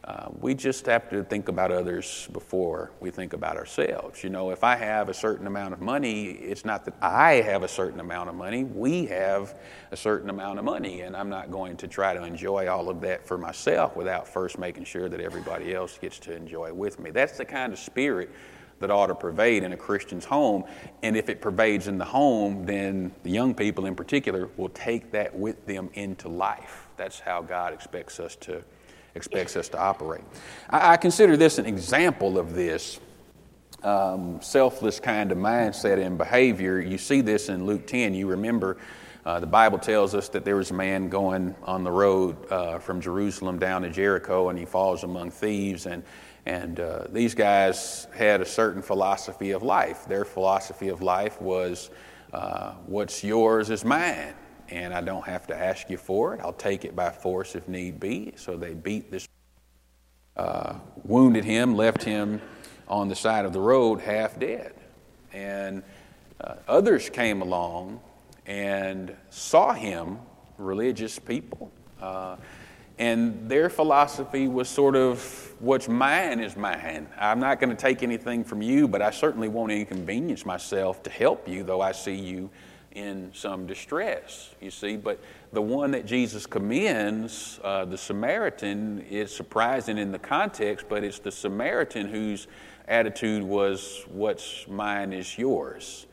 Uh, 0.08 0.30
we 0.40 0.54
just 0.54 0.86
have 0.86 1.10
to 1.10 1.22
think 1.22 1.50
about 1.50 1.70
others 1.70 2.30
before 2.32 2.92
we 3.02 3.12
think 3.12 3.34
about 3.34 3.58
ourselves. 3.58 4.24
You 4.24 4.30
know, 4.30 4.52
if 4.52 4.64
I 4.64 4.78
have 4.78 5.10
a 5.10 5.14
certain 5.14 5.48
amount 5.48 5.74
of 5.74 5.82
money, 5.82 6.28
it's 6.28 6.64
not 6.64 6.86
that 6.86 6.94
I 7.02 7.42
have 7.42 7.62
a 7.64 7.68
certain 7.68 8.00
amount 8.00 8.30
of 8.30 8.36
money, 8.36 8.64
we 8.64 9.06
have 9.08 9.60
a 9.92 9.98
certain 9.98 10.30
amount 10.30 10.60
of 10.60 10.66
money, 10.66 11.02
and 11.02 11.14
I'm 11.14 11.28
not 11.28 11.52
going 11.52 11.76
to 11.78 11.90
try 11.90 12.14
to 12.14 12.24
enjoy 12.24 12.70
all 12.70 12.88
of 12.88 13.02
that 13.02 13.28
for 13.28 13.38
myself 13.38 13.98
without 13.98 14.30
first 14.30 14.58
making 14.58 14.86
sure 14.86 15.10
that 15.10 15.20
everybody 15.20 15.76
else 15.76 15.98
gets 15.98 16.20
to 16.20 16.34
enjoy 16.34 16.72
with 16.72 17.00
me. 17.00 17.12
That's 17.12 17.38
the 17.38 17.46
kind 17.46 17.74
of 17.74 17.80
spirit 17.80 18.30
that 18.80 18.92
ought 18.92 19.08
to 19.08 19.16
pervade 19.16 19.64
in 19.64 19.74
a 19.74 19.78
Christian's 19.78 20.26
home. 20.26 20.64
And 21.04 21.18
if 21.18 21.30
it 21.30 21.42
pervades 21.42 21.88
in 21.88 21.98
the 21.98 22.06
home, 22.06 22.66
then 22.66 23.12
the 23.24 23.32
young 23.32 23.54
people 23.54 23.86
in 23.86 23.96
particular 23.96 24.50
will 24.58 24.70
take 24.70 25.12
that 25.12 25.36
with 25.36 25.66
them 25.66 25.90
into 25.94 26.30
life. 26.30 26.88
That's 26.98 27.20
how 27.20 27.42
God 27.42 27.74
expects 27.74 28.20
us 28.20 28.36
to 28.38 28.64
expects 29.16 29.56
us 29.56 29.68
to 29.70 29.80
operate. 29.80 30.22
I, 30.70 30.94
I 30.94 30.98
consider 30.98 31.36
this 31.36 31.58
an 31.58 31.66
example 31.66 32.38
of 32.38 32.54
this 32.54 33.00
um, 33.84 34.40
selfless 34.42 35.00
kind 35.00 35.32
of 35.32 35.40
mindset 35.40 36.04
and 36.04 36.18
behavior. 36.18 36.80
You 36.80 36.98
see 36.98 37.22
this 37.22 37.50
in 37.50 37.66
Luke 37.66 37.88
10. 37.88 38.14
You 38.14 38.28
remember 38.28 38.78
uh, 39.26 39.40
the 39.40 39.48
Bible 39.48 39.78
tells 39.78 40.16
us 40.16 40.30
that 40.30 40.46
there 40.46 40.56
was 40.56 40.72
a 40.72 40.74
man 40.74 41.10
going 41.10 41.54
on 41.64 41.84
the 41.84 41.92
road 41.92 42.50
uh, 42.50 42.80
from 42.80 43.02
Jerusalem 43.02 43.60
down 43.60 43.82
to 43.82 43.90
Jericho, 43.90 44.50
and 44.50 44.58
he 44.58 44.66
falls 44.66 45.04
among 45.04 45.32
thieves. 45.32 45.86
And, 45.86 46.04
and 46.48 46.80
uh, 46.80 47.04
these 47.12 47.36
guys 47.36 48.08
had 48.16 48.40
a 48.40 48.46
certain 48.46 48.82
philosophy 48.82 49.52
of 49.52 49.64
life. 49.64 50.06
Their 50.06 50.24
philosophy 50.24 50.88
of 50.88 51.02
life 51.02 51.42
was, 51.42 51.90
uh, 52.32 52.72
What's 52.86 53.22
yours 53.22 53.70
is 53.70 53.84
mine 53.84 54.34
and 54.70 54.94
I 54.94 55.02
don't 55.02 55.26
have 55.26 55.48
to 55.48 55.58
ask 55.58 55.90
you 55.90 55.98
for 55.98 56.34
it. 56.34 56.42
I'll 56.42 56.54
take 56.54 56.86
it 56.86 56.96
by 56.96 57.10
force 57.10 57.56
if 57.56 57.68
need 57.68 58.00
be. 58.00 58.34
So 58.38 58.56
they 58.58 58.74
beat 58.74 59.12
this, 59.12 59.28
uh, 60.36 60.76
wounded 61.04 61.44
him, 61.44 61.76
left 61.76 62.04
him 62.04 62.42
on 62.88 63.10
the 63.10 63.16
side 63.16 63.46
of 63.46 63.54
the 63.54 63.60
road 63.60 64.00
half 64.00 64.40
dead. 64.40 64.74
And 65.34 65.84
uh, 66.42 66.56
others 66.68 67.10
came 67.10 67.42
along 67.42 68.00
and 68.46 69.16
saw 69.30 69.74
him, 69.74 70.20
religious 70.58 71.20
people, 71.20 71.72
uh, 72.02 72.38
and 73.00 73.48
their 73.48 73.70
philosophy 73.70 74.48
was 74.48 74.68
sort 74.68 74.96
of 74.96 75.54
what's 75.60 75.88
mine 75.88 76.40
is 76.40 76.56
mine. 76.56 77.08
I'm 77.20 77.40
not 77.40 77.60
going 77.60 77.70
to 77.70 77.76
take 77.76 78.02
anything 78.02 78.44
from 78.44 78.62
you, 78.62 78.88
but 78.88 79.02
I 79.02 79.12
certainly 79.12 79.48
won't 79.48 79.72
inconvenience 79.72 80.46
myself 80.46 81.04
to 81.04 81.10
help 81.10 81.48
you, 81.48 81.64
though 81.64 81.82
I 81.82 81.92
see 81.92 82.16
you 82.16 82.50
in 82.92 83.30
some 83.34 83.68
distress, 83.68 84.56
you 84.60 84.72
see. 84.72 84.98
But 84.98 85.20
the 85.54 85.62
one 85.62 85.92
that 85.92 86.08
Jesus 86.08 86.48
commends, 86.48 87.60
uh, 87.64 87.86
the 87.86 87.98
Samaritan, 87.98 89.02
is 89.10 89.36
surprising 89.36 90.00
in 90.00 90.12
the 90.12 90.20
context, 90.20 90.88
but 90.90 91.04
it's 91.04 91.20
the 91.20 91.32
Samaritan 91.32 92.08
whose 92.08 92.48
attitude 92.88 93.44
was, 93.44 94.04
What's 94.08 94.68
mine 94.68 95.14
is 95.14 95.38
yours. 95.38 96.08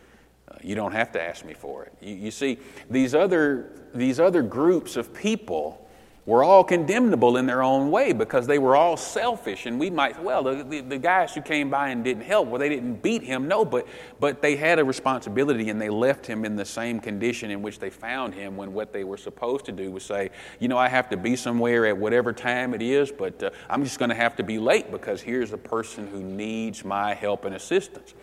Uh, 0.46 0.56
you 0.62 0.74
don't 0.74 0.92
have 0.92 1.10
to 1.12 1.22
ask 1.22 1.44
me 1.46 1.54
for 1.54 1.84
it. 1.84 1.92
You, 2.02 2.14
you 2.16 2.30
see, 2.30 2.58
these 2.90 3.14
other, 3.14 3.70
these 3.94 4.20
other 4.20 4.42
groups 4.42 4.96
of 4.96 5.14
people 5.14 5.83
were 6.26 6.42
all 6.42 6.64
condemnable 6.64 7.36
in 7.36 7.44
their 7.44 7.62
own 7.62 7.90
way 7.90 8.12
because 8.12 8.46
they 8.46 8.58
were 8.58 8.74
all 8.74 8.96
selfish. 8.96 9.66
And 9.66 9.78
we 9.78 9.90
might, 9.90 10.22
well, 10.22 10.42
the, 10.42 10.64
the, 10.64 10.80
the, 10.80 10.98
guys 10.98 11.34
who 11.34 11.42
came 11.42 11.68
by 11.68 11.90
and 11.90 12.02
didn't 12.02 12.22
help, 12.22 12.48
well, 12.48 12.58
they 12.58 12.70
didn't 12.70 13.02
beat 13.02 13.22
him, 13.22 13.46
no, 13.46 13.64
but, 13.64 13.86
but 14.20 14.40
they 14.40 14.56
had 14.56 14.78
a 14.78 14.84
responsibility 14.84 15.68
and 15.68 15.80
they 15.80 15.90
left 15.90 16.26
him 16.26 16.46
in 16.46 16.56
the 16.56 16.64
same 16.64 16.98
condition 16.98 17.50
in 17.50 17.60
which 17.60 17.78
they 17.78 17.90
found 17.90 18.32
him 18.32 18.56
when 18.56 18.72
what 18.72 18.92
they 18.92 19.04
were 19.04 19.18
supposed 19.18 19.66
to 19.66 19.72
do 19.72 19.90
was 19.90 20.02
say, 20.02 20.30
you 20.60 20.68
know, 20.68 20.78
I 20.78 20.88
have 20.88 21.10
to 21.10 21.16
be 21.18 21.36
somewhere 21.36 21.84
at 21.86 21.96
whatever 21.96 22.32
time 22.32 22.72
it 22.72 22.80
is, 22.80 23.12
but 23.12 23.42
uh, 23.42 23.50
I'm 23.68 23.84
just 23.84 23.98
going 23.98 24.08
to 24.08 24.14
have 24.14 24.34
to 24.36 24.42
be 24.42 24.58
late 24.58 24.90
because 24.90 25.20
here's 25.20 25.52
a 25.52 25.58
person 25.58 26.06
who 26.06 26.22
needs 26.22 26.84
my 26.84 27.12
help 27.12 27.44
and 27.44 27.54
assistance 27.54 28.14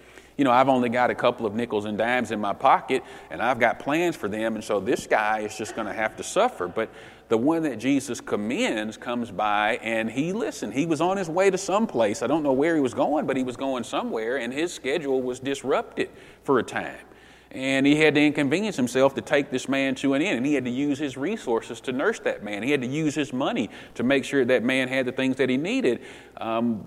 you 0.42 0.46
know, 0.46 0.50
I've 0.50 0.70
only 0.70 0.90
got 0.90 1.12
a 1.12 1.14
couple 1.14 1.46
of 1.46 1.54
nickels 1.54 1.86
and 1.86 2.00
dimes 2.00 2.32
in 2.32 2.40
my 2.40 2.54
pocket, 2.54 3.04
and 3.30 3.44
I've 3.44 3.60
got 3.60 3.78
plans 3.78 4.16
for 4.16 4.28
them, 4.28 4.56
and 4.56 4.64
so 4.64 4.80
this 4.80 5.06
guy 5.06 5.42
is 5.42 5.56
just 5.56 5.76
going 5.76 5.86
to 5.86 5.94
have 5.94 6.18
to 6.18 6.24
suffer. 6.24 6.68
But 6.68 6.90
the 7.30 7.38
one 7.38 7.62
that 7.62 7.78
Jesus 7.78 8.20
commends 8.20 8.98
comes 8.98 9.30
by 9.30 9.78
and 9.84 10.10
he 10.10 10.34
listened. 10.34 10.74
He 10.74 10.88
was 10.88 11.00
on 11.00 11.16
his 11.16 11.30
way 11.30 11.52
to 11.52 11.60
some 11.60 11.86
place. 11.86 12.24
I 12.24 12.28
don't 12.28 12.42
know 12.42 12.54
where 12.54 12.74
he 12.74 12.82
was 12.82 12.96
going, 12.96 13.28
but 13.28 13.38
he 13.38 13.44
was 13.44 13.56
going 13.56 13.84
somewhere 13.84 14.38
and 14.38 14.52
his 14.52 14.74
schedule 14.74 15.22
was 15.22 15.40
disrupted 15.40 16.10
for 16.44 16.58
a 16.58 16.64
time. 16.64 17.06
And 17.52 17.86
he 17.86 17.98
had 17.98 18.16
to 18.16 18.22
inconvenience 18.22 18.78
himself 18.78 19.14
to 19.14 19.22
take 19.22 19.52
this 19.52 19.70
man 19.70 19.94
to 19.96 20.16
an 20.16 20.24
inn. 20.24 20.38
And 20.38 20.46
he 20.46 20.56
had 20.56 20.66
to 20.66 20.72
use 20.72 20.98
his 20.98 21.18
resources 21.18 21.80
to 21.82 21.92
nurse 21.92 22.20
that 22.22 22.44
man. 22.44 22.64
He 22.64 22.72
had 22.72 22.82
to 22.82 22.88
use 22.88 23.14
his 23.14 23.32
money 23.32 23.70
to 23.94 24.02
make 24.02 24.26
sure 24.26 24.44
that 24.44 24.64
man 24.64 24.88
had 24.88 25.06
the 25.06 25.12
things 25.12 25.36
that 25.36 25.50
he 25.50 25.58
needed. 25.58 26.02
Um, 26.38 26.84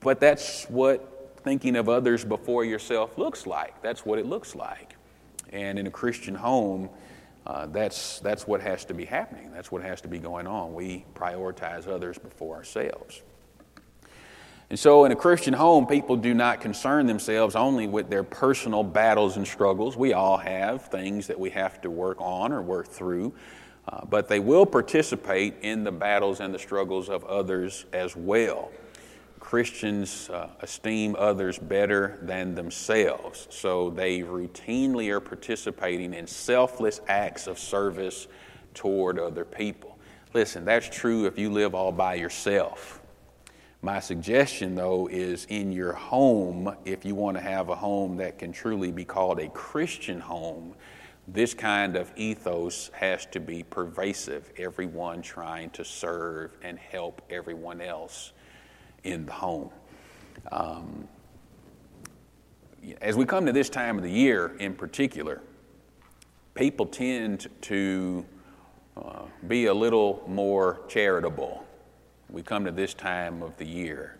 but 0.00 0.20
that's 0.20 0.64
what 0.70 1.11
thinking 1.42 1.76
of 1.76 1.88
others 1.88 2.24
before 2.24 2.64
yourself 2.64 3.18
looks 3.18 3.46
like. 3.46 3.80
That's 3.82 4.06
what 4.06 4.18
it 4.18 4.26
looks 4.26 4.54
like. 4.54 4.94
And 5.52 5.78
in 5.78 5.86
a 5.86 5.90
Christian 5.90 6.34
home, 6.34 6.88
uh, 7.46 7.66
that's, 7.66 8.20
that's 8.20 8.46
what 8.46 8.60
has 8.60 8.84
to 8.86 8.94
be 8.94 9.04
happening. 9.04 9.50
That's 9.52 9.72
what 9.72 9.82
has 9.82 10.00
to 10.02 10.08
be 10.08 10.18
going 10.18 10.46
on. 10.46 10.74
We 10.74 11.04
prioritize 11.14 11.88
others 11.88 12.18
before 12.18 12.56
ourselves. 12.56 13.22
And 14.70 14.78
so, 14.78 15.04
in 15.04 15.12
a 15.12 15.16
Christian 15.16 15.52
home, 15.52 15.86
people 15.86 16.16
do 16.16 16.32
not 16.32 16.62
concern 16.62 17.04
themselves 17.06 17.56
only 17.56 17.86
with 17.86 18.08
their 18.08 18.24
personal 18.24 18.82
battles 18.82 19.36
and 19.36 19.46
struggles. 19.46 19.98
We 19.98 20.14
all 20.14 20.38
have 20.38 20.86
things 20.86 21.26
that 21.26 21.38
we 21.38 21.50
have 21.50 21.82
to 21.82 21.90
work 21.90 22.16
on 22.20 22.54
or 22.54 22.62
work 22.62 22.88
through, 22.88 23.34
uh, 23.86 24.06
but 24.06 24.28
they 24.28 24.40
will 24.40 24.64
participate 24.64 25.56
in 25.60 25.84
the 25.84 25.92
battles 25.92 26.40
and 26.40 26.54
the 26.54 26.58
struggles 26.58 27.10
of 27.10 27.22
others 27.24 27.84
as 27.92 28.16
well. 28.16 28.70
Christians 29.52 30.30
uh, 30.30 30.48
esteem 30.62 31.14
others 31.18 31.58
better 31.58 32.18
than 32.22 32.54
themselves, 32.54 33.46
so 33.50 33.90
they 33.90 34.20
routinely 34.20 35.10
are 35.10 35.20
participating 35.20 36.14
in 36.14 36.26
selfless 36.26 37.02
acts 37.06 37.46
of 37.46 37.58
service 37.58 38.28
toward 38.72 39.18
other 39.18 39.44
people. 39.44 39.98
Listen, 40.32 40.64
that's 40.64 40.88
true 40.88 41.26
if 41.26 41.38
you 41.38 41.50
live 41.50 41.74
all 41.74 41.92
by 41.92 42.14
yourself. 42.14 43.02
My 43.82 44.00
suggestion, 44.00 44.74
though, 44.74 45.06
is 45.08 45.44
in 45.50 45.70
your 45.70 45.92
home, 45.92 46.74
if 46.86 47.04
you 47.04 47.14
want 47.14 47.36
to 47.36 47.42
have 47.42 47.68
a 47.68 47.76
home 47.76 48.16
that 48.16 48.38
can 48.38 48.52
truly 48.52 48.90
be 48.90 49.04
called 49.04 49.38
a 49.38 49.50
Christian 49.50 50.18
home, 50.18 50.74
this 51.28 51.52
kind 51.52 51.94
of 51.94 52.10
ethos 52.16 52.90
has 52.94 53.26
to 53.26 53.38
be 53.38 53.64
pervasive, 53.64 54.50
everyone 54.56 55.20
trying 55.20 55.68
to 55.72 55.84
serve 55.84 56.56
and 56.62 56.78
help 56.78 57.20
everyone 57.28 57.82
else 57.82 58.32
in 59.04 59.26
the 59.26 59.32
home. 59.32 59.70
Um, 60.50 61.08
as 63.00 63.16
we 63.16 63.24
come 63.24 63.46
to 63.46 63.52
this 63.52 63.68
time 63.68 63.96
of 63.96 64.02
the 64.02 64.10
year 64.10 64.56
in 64.58 64.74
particular, 64.74 65.40
people 66.54 66.86
tend 66.86 67.48
to 67.62 68.24
uh, 68.96 69.22
be 69.46 69.66
a 69.66 69.74
little 69.74 70.22
more 70.26 70.80
charitable. 70.88 71.64
We 72.28 72.42
come 72.42 72.64
to 72.64 72.72
this 72.72 72.94
time 72.94 73.42
of 73.42 73.56
the 73.56 73.66
year. 73.66 74.18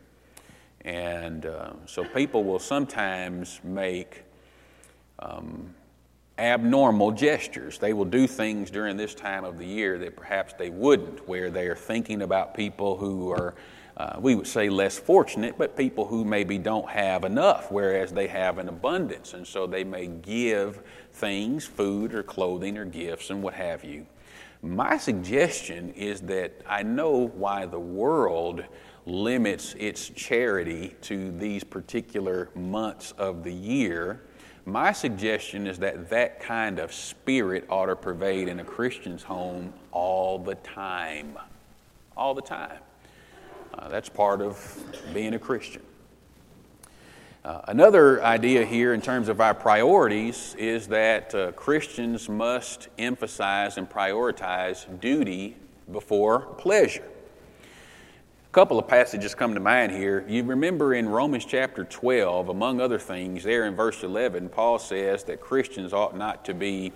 And 0.84 1.46
uh, 1.46 1.72
so 1.86 2.04
people 2.04 2.44
will 2.44 2.58
sometimes 2.58 3.60
make 3.62 4.22
um, 5.18 5.74
abnormal 6.38 7.12
gestures. 7.12 7.78
They 7.78 7.92
will 7.92 8.04
do 8.04 8.26
things 8.26 8.70
during 8.70 8.96
this 8.96 9.14
time 9.14 9.44
of 9.44 9.58
the 9.58 9.66
year 9.66 9.98
that 9.98 10.16
perhaps 10.16 10.54
they 10.54 10.70
wouldn't, 10.70 11.28
where 11.28 11.50
they 11.50 11.66
are 11.66 11.76
thinking 11.76 12.22
about 12.22 12.54
people 12.54 12.96
who 12.96 13.30
are, 13.30 13.54
uh, 13.96 14.16
we 14.20 14.34
would 14.34 14.46
say, 14.46 14.68
less 14.68 14.98
fortunate, 14.98 15.56
but 15.58 15.76
people 15.76 16.06
who 16.06 16.24
maybe 16.24 16.58
don't 16.58 16.88
have 16.88 17.24
enough, 17.24 17.70
whereas 17.70 18.12
they 18.12 18.26
have 18.26 18.58
an 18.58 18.68
abundance. 18.68 19.34
And 19.34 19.46
so 19.46 19.66
they 19.66 19.84
may 19.84 20.06
give 20.06 20.82
things, 21.12 21.64
food 21.64 22.14
or 22.14 22.22
clothing 22.22 22.78
or 22.78 22.84
gifts 22.84 23.30
and 23.30 23.42
what 23.42 23.54
have 23.54 23.84
you. 23.84 24.06
My 24.62 24.96
suggestion 24.96 25.92
is 25.94 26.20
that 26.22 26.52
I 26.68 26.82
know 26.82 27.28
why 27.28 27.66
the 27.66 27.80
world 27.80 28.64
limits 29.04 29.74
its 29.78 30.08
charity 30.08 30.94
to 31.02 31.32
these 31.32 31.64
particular 31.64 32.48
months 32.54 33.12
of 33.18 33.42
the 33.42 33.52
year 33.52 34.22
my 34.64 34.92
suggestion 34.92 35.66
is 35.66 35.78
that 35.80 36.08
that 36.10 36.38
kind 36.40 36.78
of 36.78 36.92
spirit 36.92 37.66
ought 37.68 37.86
to 37.86 37.96
pervade 37.96 38.46
in 38.46 38.60
a 38.60 38.64
Christian's 38.64 39.24
home 39.24 39.72
all 39.90 40.38
the 40.38 40.54
time. 40.56 41.36
All 42.16 42.32
the 42.34 42.42
time. 42.42 42.78
Uh, 43.74 43.88
that's 43.88 44.08
part 44.08 44.40
of 44.40 44.78
being 45.14 45.34
a 45.34 45.38
Christian. 45.38 45.82
Uh, 47.44 47.60
another 47.66 48.22
idea 48.22 48.64
here, 48.64 48.94
in 48.94 49.00
terms 49.00 49.28
of 49.28 49.40
our 49.40 49.54
priorities, 49.54 50.54
is 50.58 50.86
that 50.86 51.34
uh, 51.34 51.50
Christians 51.52 52.28
must 52.28 52.88
emphasize 52.98 53.78
and 53.78 53.90
prioritize 53.90 54.86
duty 55.00 55.56
before 55.90 56.40
pleasure 56.58 57.02
A 57.02 58.52
couple 58.52 58.78
of 58.78 58.86
passages 58.86 59.34
come 59.34 59.54
to 59.54 59.60
mind 59.60 59.90
here. 59.90 60.24
You 60.28 60.44
remember 60.44 60.94
in 60.94 61.08
Romans 61.08 61.44
chapter 61.44 61.82
12, 61.82 62.48
among 62.48 62.80
other 62.80 63.00
things, 63.00 63.42
there 63.42 63.66
in 63.66 63.74
verse 63.74 64.04
11, 64.04 64.48
Paul 64.50 64.78
says 64.78 65.24
that 65.24 65.40
Christians 65.40 65.92
ought 65.92 66.16
not 66.16 66.44
to 66.44 66.54
be 66.54 66.92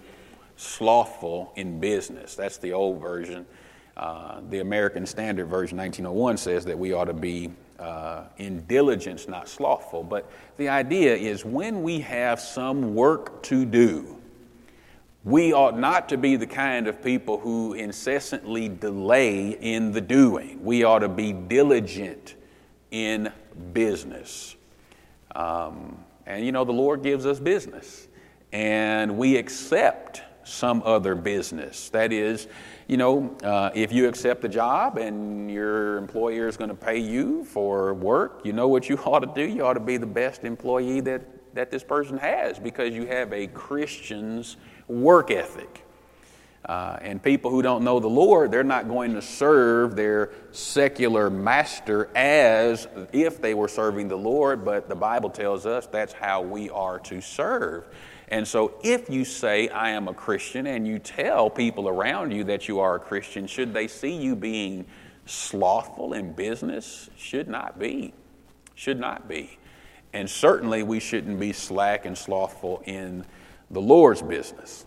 slothful 0.56 1.52
in 1.56 1.80
business. 1.80 2.36
That's 2.36 2.58
the 2.58 2.72
old 2.72 3.00
version. 3.00 3.46
Uh, 3.96 4.40
the 4.50 4.60
American 4.60 5.06
Standard 5.06 5.46
Version 5.46 5.78
1901 5.78 6.36
says 6.36 6.64
that 6.66 6.78
we 6.78 6.92
ought 6.92 7.06
to 7.06 7.14
be 7.14 7.50
uh, 7.78 8.24
in 8.36 8.64
diligence, 8.66 9.28
not 9.28 9.48
slothful. 9.48 10.02
But 10.02 10.30
the 10.58 10.68
idea 10.68 11.14
is 11.16 11.44
when 11.44 11.82
we 11.82 12.00
have 12.00 12.40
some 12.40 12.94
work 12.94 13.42
to 13.44 13.64
do, 13.64 14.16
we 15.24 15.52
ought 15.52 15.78
not 15.78 16.08
to 16.10 16.16
be 16.16 16.36
the 16.36 16.46
kind 16.46 16.86
of 16.86 17.02
people 17.02 17.38
who 17.38 17.72
incessantly 17.72 18.68
delay 18.68 19.50
in 19.50 19.92
the 19.92 20.00
doing. 20.00 20.62
We 20.62 20.84
ought 20.84 21.00
to 21.00 21.08
be 21.08 21.32
diligent 21.32 22.34
in 22.90 23.32
business. 23.72 24.56
Um, 25.34 25.98
and 26.26 26.44
you 26.44 26.52
know, 26.52 26.64
the 26.64 26.72
Lord 26.72 27.02
gives 27.02 27.26
us 27.26 27.40
business, 27.40 28.08
and 28.52 29.18
we 29.18 29.36
accept 29.36 30.22
some 30.44 30.82
other 30.84 31.14
business. 31.14 31.88
That 31.90 32.12
is, 32.12 32.46
you 32.86 32.96
know, 32.96 33.36
uh, 33.42 33.70
if 33.74 33.92
you 33.92 34.08
accept 34.08 34.44
a 34.44 34.48
job 34.48 34.96
and 34.96 35.50
your 35.50 35.96
employer 35.96 36.46
is 36.46 36.56
going 36.56 36.70
to 36.70 36.76
pay 36.76 36.98
you 36.98 37.44
for 37.44 37.94
work, 37.94 38.42
you 38.44 38.52
know 38.52 38.68
what 38.68 38.88
you 38.88 38.96
ought 39.04 39.20
to 39.20 39.32
do? 39.34 39.42
You 39.42 39.64
ought 39.64 39.74
to 39.74 39.80
be 39.80 39.96
the 39.96 40.06
best 40.06 40.44
employee 40.44 41.00
that, 41.00 41.22
that 41.54 41.70
this 41.70 41.82
person 41.82 42.16
has 42.18 42.58
because 42.58 42.94
you 42.94 43.06
have 43.06 43.32
a 43.32 43.48
Christian's 43.48 44.56
work 44.86 45.30
ethic. 45.30 45.82
Uh, 46.64 46.98
and 47.00 47.22
people 47.22 47.48
who 47.48 47.62
don't 47.62 47.84
know 47.84 48.00
the 48.00 48.08
Lord, 48.08 48.50
they're 48.50 48.64
not 48.64 48.88
going 48.88 49.14
to 49.14 49.22
serve 49.22 49.94
their 49.94 50.32
secular 50.50 51.30
master 51.30 52.10
as 52.16 52.88
if 53.12 53.40
they 53.40 53.54
were 53.54 53.68
serving 53.68 54.08
the 54.08 54.18
Lord, 54.18 54.64
but 54.64 54.88
the 54.88 54.96
Bible 54.96 55.30
tells 55.30 55.64
us 55.64 55.86
that's 55.86 56.12
how 56.12 56.42
we 56.42 56.68
are 56.70 56.98
to 57.00 57.20
serve. 57.20 57.86
And 58.28 58.46
so, 58.46 58.74
if 58.82 59.08
you 59.08 59.24
say, 59.24 59.68
I 59.68 59.90
am 59.90 60.08
a 60.08 60.14
Christian, 60.14 60.66
and 60.66 60.86
you 60.86 60.98
tell 60.98 61.48
people 61.48 61.88
around 61.88 62.32
you 62.32 62.44
that 62.44 62.66
you 62.66 62.80
are 62.80 62.96
a 62.96 63.00
Christian, 63.00 63.46
should 63.46 63.72
they 63.72 63.86
see 63.86 64.16
you 64.16 64.34
being 64.34 64.84
slothful 65.26 66.12
in 66.12 66.32
business? 66.32 67.08
Should 67.16 67.48
not 67.48 67.78
be. 67.78 68.12
Should 68.74 68.98
not 68.98 69.28
be. 69.28 69.58
And 70.12 70.28
certainly, 70.28 70.82
we 70.82 70.98
shouldn't 70.98 71.38
be 71.38 71.52
slack 71.52 72.04
and 72.04 72.18
slothful 72.18 72.82
in 72.84 73.24
the 73.70 73.80
Lord's 73.80 74.22
business. 74.22 74.86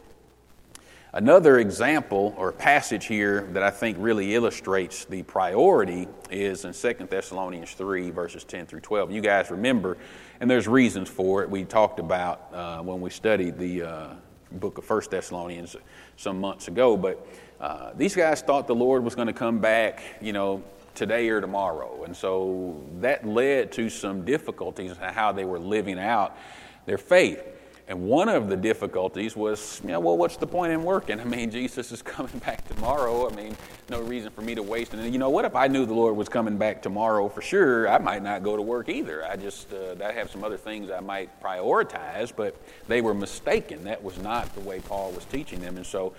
Another 1.12 1.58
example 1.58 2.36
or 2.38 2.52
passage 2.52 3.08
here 3.08 3.48
that 3.54 3.64
I 3.64 3.72
think 3.72 3.98
really 4.00 4.36
illustrates 4.36 5.06
the 5.06 5.24
priority 5.24 6.08
is 6.30 6.66
in 6.66 6.74
2 6.74 7.08
Thessalonians 7.10 7.72
3, 7.72 8.12
verses 8.12 8.44
10 8.44 8.68
through 8.68 8.82
12. 8.82 9.12
You 9.12 9.22
guys 9.22 9.50
remember, 9.50 9.98
and 10.40 10.48
there's 10.48 10.68
reasons 10.68 11.10
for 11.10 11.42
it. 11.42 11.50
We 11.50 11.66
talked 11.66 12.00
about 12.00 12.54
uh, 12.54 12.84
when 12.84 13.02
we 13.02 13.10
studied 13.10 13.58
the 13.58 13.82
uh, 13.82 14.08
book 14.52 14.78
of 14.78 14.88
1 14.88 15.02
Thessalonians 15.10 15.76
some 16.16 16.40
months 16.40 16.68
ago, 16.68 16.96
but 16.96 17.26
uh, 17.60 17.92
these 17.96 18.16
guys 18.16 18.44
thought 18.44 18.68
the 18.68 18.76
Lord 18.76 19.04
was 19.04 19.16
going 19.16 19.28
to 19.28 19.34
come 19.34 19.58
back, 19.58 20.04
you 20.22 20.32
know, 20.32 20.64
today 20.94 21.28
or 21.30 21.42
tomorrow. 21.42 22.04
And 22.04 22.16
so 22.16 22.84
that 23.00 23.26
led 23.26 23.72
to 23.72 23.90
some 23.90 24.26
difficulties 24.26 24.92
in 24.92 24.98
how 24.98 25.32
they 25.32 25.44
were 25.44 25.60
living 25.60 25.98
out 25.98 26.38
their 26.86 27.00
faith. 27.00 27.42
And 27.90 28.04
one 28.04 28.30
of 28.30 28.50
the 28.50 28.56
difficulties 28.56 29.36
was, 29.36 29.82
you 29.84 29.90
know, 29.90 30.00
well, 30.00 30.16
what's 30.16 30.38
the 30.38 30.46
point 30.46 30.72
in 30.72 30.84
working? 30.84 31.20
I 31.20 31.24
mean, 31.24 31.50
Jesus 31.60 31.92
is 31.92 32.04
coming 32.04 32.38
back 32.46 32.68
tomorrow. 32.68 33.28
I 33.28 33.36
mean, 33.36 33.58
no 33.90 34.00
reason 34.00 34.30
for 34.30 34.44
me 34.44 34.54
to 34.54 34.62
waste. 34.62 34.94
And 34.94 35.12
you 35.12 35.18
know 35.18 35.32
what? 35.32 35.44
If 35.44 35.56
I 35.56 35.68
knew 35.68 35.88
the 35.88 35.94
Lord 35.96 36.16
was 36.16 36.30
coming 36.30 36.56
back 36.56 36.84
tomorrow 36.84 37.28
for 37.28 37.42
sure, 37.42 37.90
I 37.90 37.98
might 37.98 38.22
not 38.22 38.44
go 38.44 38.56
to 38.56 38.62
work 38.62 38.90
either. 38.90 39.26
I 39.26 39.36
just, 39.36 39.74
uh, 39.74 39.96
I 40.06 40.12
have 40.12 40.30
some 40.30 40.44
other 40.44 40.56
things 40.56 40.92
I 40.92 41.00
might 41.00 41.42
prioritize, 41.42 42.32
but 42.34 42.56
they 42.88 43.02
were 43.02 43.16
mistaken. 43.16 43.84
That 43.86 44.04
was 44.04 44.20
not 44.20 44.54
the 44.54 44.62
way 44.62 44.82
Paul 44.82 45.12
was 45.12 45.26
teaching 45.26 45.60
them. 45.60 45.76
And 45.76 45.86
so 45.86 46.14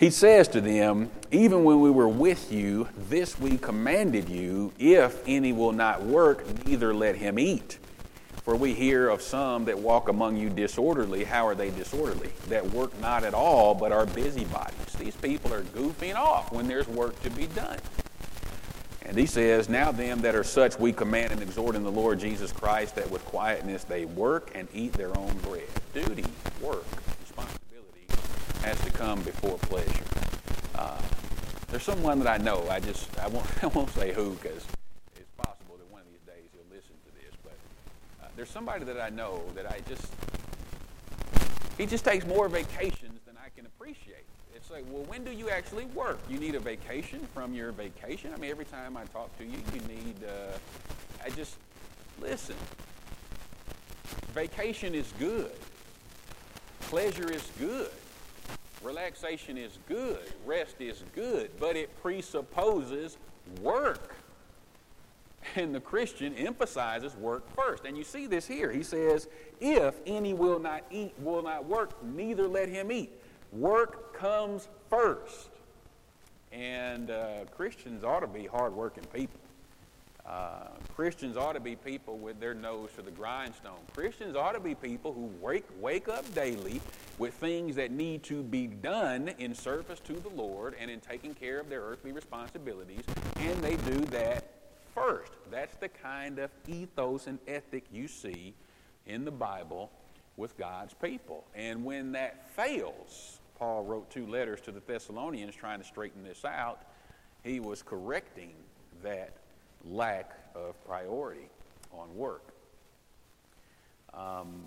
he 0.00 0.10
says 0.10 0.48
to 0.48 0.60
them, 0.60 1.12
Even 1.30 1.62
when 1.62 1.80
we 1.80 1.92
were 1.92 2.08
with 2.08 2.52
you, 2.52 2.88
this 3.08 3.38
we 3.38 3.56
commanded 3.56 4.28
you, 4.28 4.72
if 4.80 5.22
any 5.28 5.52
will 5.52 5.72
not 5.72 6.02
work, 6.02 6.44
neither 6.66 6.92
let 6.92 7.14
him 7.14 7.38
eat. 7.38 7.78
For 8.44 8.54
we 8.54 8.74
hear 8.74 9.08
of 9.08 9.22
some 9.22 9.64
that 9.64 9.78
walk 9.78 10.08
among 10.08 10.36
you 10.36 10.50
disorderly. 10.50 11.24
How 11.24 11.46
are 11.46 11.54
they 11.54 11.70
disorderly? 11.70 12.30
That 12.48 12.70
work 12.72 12.98
not 13.00 13.24
at 13.24 13.32
all, 13.32 13.74
but 13.74 13.90
are 13.90 14.04
busybodies. 14.04 14.92
These 14.98 15.16
people 15.16 15.52
are 15.54 15.62
goofing 15.62 16.14
off 16.14 16.52
when 16.52 16.68
there's 16.68 16.86
work 16.86 17.20
to 17.22 17.30
be 17.30 17.46
done. 17.46 17.78
And 19.06 19.16
he 19.16 19.24
says, 19.24 19.70
Now 19.70 19.92
them 19.92 20.20
that 20.20 20.34
are 20.34 20.44
such 20.44 20.78
we 20.78 20.92
command 20.92 21.32
and 21.32 21.40
exhort 21.40 21.74
in 21.74 21.84
the 21.84 21.90
Lord 21.90 22.20
Jesus 22.20 22.52
Christ 22.52 22.96
that 22.96 23.10
with 23.10 23.24
quietness 23.24 23.84
they 23.84 24.04
work 24.04 24.50
and 24.54 24.68
eat 24.74 24.92
their 24.92 25.16
own 25.16 25.34
bread. 25.38 25.64
Duty, 25.94 26.24
work, 26.60 26.84
responsibility 27.22 28.06
has 28.62 28.78
to 28.82 28.90
come 28.90 29.22
before 29.22 29.56
pleasure. 29.56 30.04
Uh, 30.74 31.00
there's 31.68 31.82
someone 31.82 32.18
that 32.18 32.28
I 32.28 32.42
know. 32.42 32.66
I 32.68 32.80
just 32.80 33.08
I 33.18 33.28
won't 33.28 33.46
I 33.64 33.68
won't 33.68 33.90
say 33.90 34.12
who 34.12 34.34
because 34.34 34.66
there's 38.36 38.50
somebody 38.50 38.84
that 38.84 39.00
I 39.00 39.10
know 39.10 39.42
that 39.54 39.66
I 39.70 39.80
just, 39.88 40.06
he 41.78 41.86
just 41.86 42.04
takes 42.04 42.26
more 42.26 42.48
vacations 42.48 43.20
than 43.26 43.36
I 43.36 43.48
can 43.56 43.66
appreciate. 43.66 44.24
It's 44.54 44.70
like, 44.70 44.84
well, 44.90 45.02
when 45.04 45.24
do 45.24 45.32
you 45.32 45.50
actually 45.50 45.84
work? 45.86 46.18
You 46.28 46.38
need 46.38 46.54
a 46.54 46.60
vacation 46.60 47.26
from 47.34 47.54
your 47.54 47.72
vacation? 47.72 48.32
I 48.32 48.38
mean, 48.38 48.50
every 48.50 48.64
time 48.64 48.96
I 48.96 49.04
talk 49.06 49.36
to 49.38 49.44
you, 49.44 49.58
you 49.72 49.80
need, 49.80 50.16
uh, 50.24 50.56
I 51.24 51.30
just, 51.30 51.56
listen. 52.20 52.56
Vacation 54.32 54.94
is 54.94 55.12
good. 55.18 55.52
Pleasure 56.82 57.30
is 57.30 57.48
good. 57.58 57.90
Relaxation 58.82 59.56
is 59.56 59.78
good. 59.88 60.20
Rest 60.44 60.76
is 60.80 61.02
good. 61.14 61.50
But 61.58 61.76
it 61.76 61.90
presupposes 62.02 63.16
work. 63.60 64.14
And 65.56 65.74
the 65.74 65.80
Christian 65.80 66.34
emphasizes 66.34 67.16
work 67.16 67.44
first. 67.54 67.84
And 67.84 67.96
you 67.96 68.04
see 68.04 68.26
this 68.26 68.46
here. 68.46 68.72
He 68.72 68.82
says, 68.82 69.28
If 69.60 69.94
any 70.06 70.34
will 70.34 70.58
not 70.58 70.84
eat, 70.90 71.14
will 71.20 71.42
not 71.42 71.66
work, 71.66 72.02
neither 72.02 72.48
let 72.48 72.68
him 72.68 72.90
eat. 72.90 73.12
Work 73.52 74.16
comes 74.16 74.68
first. 74.88 75.50
And 76.50 77.10
uh, 77.10 77.44
Christians 77.54 78.04
ought 78.04 78.20
to 78.20 78.26
be 78.26 78.46
hardworking 78.46 79.04
people. 79.12 79.40
Uh, 80.26 80.68
Christians 80.94 81.36
ought 81.36 81.52
to 81.52 81.60
be 81.60 81.76
people 81.76 82.16
with 82.16 82.40
their 82.40 82.54
nose 82.54 82.88
to 82.96 83.02
the 83.02 83.10
grindstone. 83.10 83.78
Christians 83.94 84.36
ought 84.36 84.52
to 84.52 84.60
be 84.60 84.74
people 84.74 85.12
who 85.12 85.30
wake, 85.44 85.66
wake 85.80 86.08
up 86.08 86.32
daily 86.34 86.80
with 87.18 87.34
things 87.34 87.76
that 87.76 87.90
need 87.90 88.22
to 88.24 88.42
be 88.42 88.66
done 88.66 89.34
in 89.38 89.54
service 89.54 90.00
to 90.00 90.14
the 90.14 90.30
Lord 90.30 90.74
and 90.80 90.90
in 90.90 91.00
taking 91.00 91.34
care 91.34 91.60
of 91.60 91.68
their 91.68 91.82
earthly 91.82 92.10
responsibilities, 92.12 93.02
and 93.36 93.62
they 93.62 93.76
do 93.76 93.98
that 94.06 94.53
first. 94.94 95.32
That's 95.50 95.74
the 95.76 95.88
kind 95.88 96.38
of 96.38 96.50
ethos 96.66 97.26
and 97.26 97.38
ethic 97.46 97.84
you 97.92 98.08
see 98.08 98.54
in 99.06 99.24
the 99.24 99.30
Bible 99.30 99.90
with 100.36 100.56
God's 100.56 100.94
people. 100.94 101.44
And 101.54 101.84
when 101.84 102.12
that 102.12 102.50
fails, 102.54 103.40
Paul 103.58 103.84
wrote 103.84 104.10
two 104.10 104.26
letters 104.26 104.60
to 104.62 104.72
the 104.72 104.80
Thessalonians 104.80 105.54
trying 105.54 105.80
to 105.80 105.84
straighten 105.84 106.22
this 106.22 106.44
out. 106.44 106.82
He 107.42 107.60
was 107.60 107.82
correcting 107.82 108.54
that 109.02 109.36
lack 109.84 110.32
of 110.54 110.82
priority 110.86 111.48
on 111.92 112.14
work. 112.16 112.54
Um, 114.12 114.64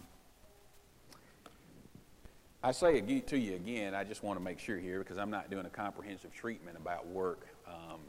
I 2.63 2.71
say 2.71 2.99
to 3.01 3.37
you 3.37 3.55
again, 3.55 3.93
I 3.93 4.03
just 4.03 4.23
want 4.23 4.37
to 4.37 4.43
make 4.43 4.59
sure 4.59 4.77
here 4.77 4.99
because 4.99 5.17
I'm 5.17 5.29
not 5.29 5.49
doing 5.49 5.65
a 5.65 5.69
comprehensive 5.69 6.33
treatment 6.33 6.77
about 6.77 7.07
work. 7.07 7.47
Um, 7.67 8.01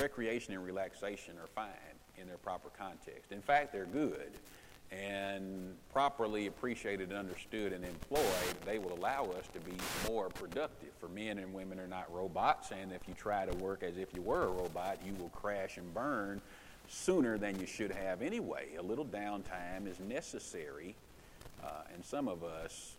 recreation 0.00 0.54
and 0.54 0.64
relaxation 0.64 1.34
are 1.38 1.46
fine 1.48 1.68
in 2.18 2.26
their 2.26 2.38
proper 2.38 2.68
context. 2.78 3.32
In 3.32 3.42
fact, 3.42 3.72
they're 3.72 3.86
good 3.86 4.32
and 4.92 5.74
properly 5.92 6.46
appreciated 6.46 7.12
understood 7.12 7.72
and 7.72 7.84
employed, 7.84 8.54
they 8.64 8.78
will 8.78 8.92
allow 8.92 9.24
us 9.24 9.44
to 9.52 9.60
be 9.60 9.72
more 10.08 10.28
productive. 10.28 10.90
For 11.00 11.08
men 11.08 11.38
and 11.38 11.52
women 11.52 11.80
are 11.80 11.88
not 11.88 12.12
robots, 12.12 12.70
and 12.70 12.92
if 12.92 13.02
you 13.08 13.14
try 13.14 13.46
to 13.46 13.56
work 13.56 13.82
as 13.82 13.96
if 13.96 14.14
you 14.14 14.22
were 14.22 14.44
a 14.44 14.48
robot, 14.48 14.98
you 15.04 15.12
will 15.14 15.30
crash 15.30 15.76
and 15.76 15.92
burn 15.92 16.40
sooner 16.88 17.36
than 17.36 17.58
you 17.58 17.66
should 17.66 17.90
have 17.90 18.22
anyway. 18.22 18.68
A 18.78 18.82
little 18.82 19.04
downtime 19.04 19.88
is 19.88 19.98
necessary, 19.98 20.94
uh, 21.64 21.82
and 21.92 22.04
some 22.04 22.28
of 22.28 22.44
us 22.44 22.94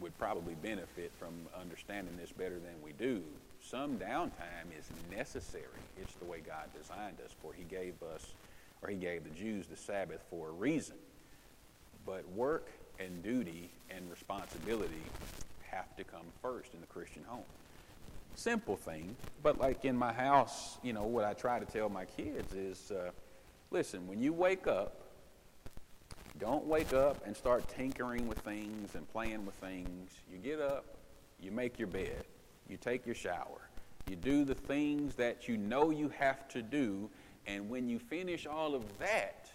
would 0.00 0.16
probably 0.18 0.54
benefit 0.54 1.12
from 1.18 1.34
understanding 1.60 2.16
this 2.16 2.32
better 2.32 2.58
than 2.58 2.74
we 2.82 2.92
do. 2.92 3.22
Some 3.62 3.96
downtime 3.96 4.68
is 4.78 4.90
necessary. 5.16 5.64
It's 6.00 6.14
the 6.14 6.24
way 6.24 6.40
God 6.44 6.68
designed 6.78 7.18
us, 7.24 7.30
for 7.40 7.52
He 7.52 7.64
gave 7.64 7.94
us, 8.14 8.26
or 8.82 8.90
He 8.90 8.96
gave 8.96 9.24
the 9.24 9.30
Jews 9.30 9.66
the 9.66 9.76
Sabbath 9.76 10.20
for 10.28 10.48
a 10.48 10.52
reason. 10.52 10.96
But 12.04 12.28
work 12.32 12.68
and 12.98 13.22
duty 13.22 13.70
and 13.88 14.10
responsibility 14.10 15.02
have 15.70 15.96
to 15.96 16.04
come 16.04 16.26
first 16.42 16.74
in 16.74 16.80
the 16.80 16.86
Christian 16.86 17.24
home. 17.24 17.44
Simple 18.34 18.76
thing, 18.76 19.14
but 19.42 19.58
like 19.58 19.84
in 19.84 19.96
my 19.96 20.12
house, 20.12 20.78
you 20.82 20.92
know, 20.92 21.04
what 21.04 21.24
I 21.24 21.34
try 21.34 21.58
to 21.58 21.66
tell 21.66 21.88
my 21.88 22.04
kids 22.04 22.54
is 22.54 22.90
uh, 22.90 23.10
listen, 23.70 24.06
when 24.06 24.22
you 24.22 24.32
wake 24.32 24.66
up, 24.66 24.96
don't 26.40 26.64
wake 26.66 26.92
up 26.92 27.24
and 27.26 27.36
start 27.36 27.68
tinkering 27.68 28.26
with 28.26 28.38
things 28.38 28.94
and 28.94 29.10
playing 29.12 29.44
with 29.46 29.54
things. 29.56 30.10
You 30.30 30.38
get 30.38 30.60
up, 30.60 30.84
you 31.40 31.50
make 31.50 31.78
your 31.78 31.88
bed, 31.88 32.21
you 32.72 32.78
take 32.78 33.06
your 33.06 33.14
shower, 33.14 33.68
you 34.08 34.16
do 34.16 34.44
the 34.44 34.54
things 34.54 35.14
that 35.14 35.46
you 35.46 35.56
know 35.56 35.90
you 35.90 36.08
have 36.18 36.48
to 36.48 36.62
do, 36.62 37.08
and 37.46 37.68
when 37.68 37.88
you 37.88 37.98
finish 37.98 38.46
all 38.46 38.74
of 38.74 38.82
that, 38.98 39.50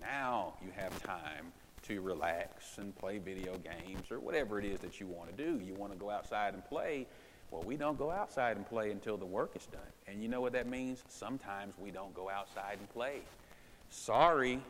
now 0.00 0.54
you 0.64 0.70
have 0.74 1.02
time 1.02 1.52
to 1.82 2.00
relax 2.00 2.78
and 2.78 2.96
play 2.96 3.18
video 3.18 3.56
games 3.58 4.10
or 4.10 4.20
whatever 4.20 4.58
it 4.58 4.64
is 4.64 4.80
that 4.80 5.00
you 5.00 5.06
want 5.06 5.36
to 5.36 5.44
do. 5.44 5.62
You 5.62 5.74
want 5.74 5.92
to 5.92 5.98
go 5.98 6.10
outside 6.10 6.54
and 6.54 6.64
play. 6.64 7.06
Well, 7.50 7.62
we 7.62 7.76
don't 7.76 7.98
go 7.98 8.10
outside 8.10 8.56
and 8.56 8.66
play 8.66 8.90
until 8.90 9.16
the 9.16 9.26
work 9.26 9.54
is 9.54 9.66
done. 9.66 9.82
And 10.06 10.22
you 10.22 10.28
know 10.28 10.40
what 10.40 10.52
that 10.54 10.66
means? 10.66 11.04
Sometimes 11.08 11.74
we 11.78 11.90
don't 11.90 12.14
go 12.14 12.30
outside 12.30 12.78
and 12.78 12.88
play. 12.88 13.20
Sorry, 13.90 14.60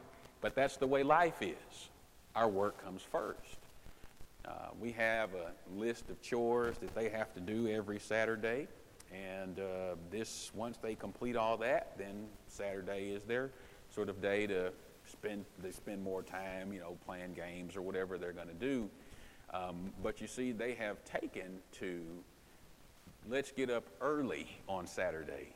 but 0.40 0.54
that's 0.54 0.76
the 0.76 0.86
way 0.86 1.02
life 1.02 1.40
is. 1.40 1.88
Our 2.34 2.48
work 2.48 2.82
comes 2.82 3.02
first. 3.02 3.58
Uh, 4.46 4.68
we 4.78 4.92
have 4.92 5.30
a 5.34 5.52
list 5.78 6.10
of 6.10 6.20
chores 6.20 6.76
that 6.78 6.94
they 6.94 7.08
have 7.08 7.32
to 7.34 7.40
do 7.40 7.68
every 7.68 7.98
Saturday. 7.98 8.68
And 9.12 9.58
uh, 9.58 9.94
this, 10.10 10.50
once 10.54 10.76
they 10.78 10.94
complete 10.94 11.36
all 11.36 11.56
that, 11.58 11.96
then 11.96 12.26
Saturday 12.48 13.10
is 13.10 13.22
their 13.22 13.50
sort 13.90 14.08
of 14.08 14.20
day 14.20 14.46
to 14.46 14.72
spend 15.06 15.44
they 15.62 15.70
spend 15.70 16.02
more 16.02 16.22
time, 16.22 16.72
you 16.72 16.80
know, 16.80 16.96
playing 17.06 17.34
games 17.34 17.76
or 17.76 17.82
whatever 17.82 18.18
they're 18.18 18.32
going 18.32 18.48
to 18.48 18.54
do. 18.54 18.88
Um, 19.52 19.92
but 20.02 20.20
you 20.20 20.26
see, 20.26 20.52
they 20.52 20.74
have 20.74 21.04
taken 21.04 21.60
to 21.72 22.02
let's 23.28 23.52
get 23.52 23.70
up 23.70 23.84
early 24.00 24.46
on 24.68 24.86
Saturday 24.86 25.54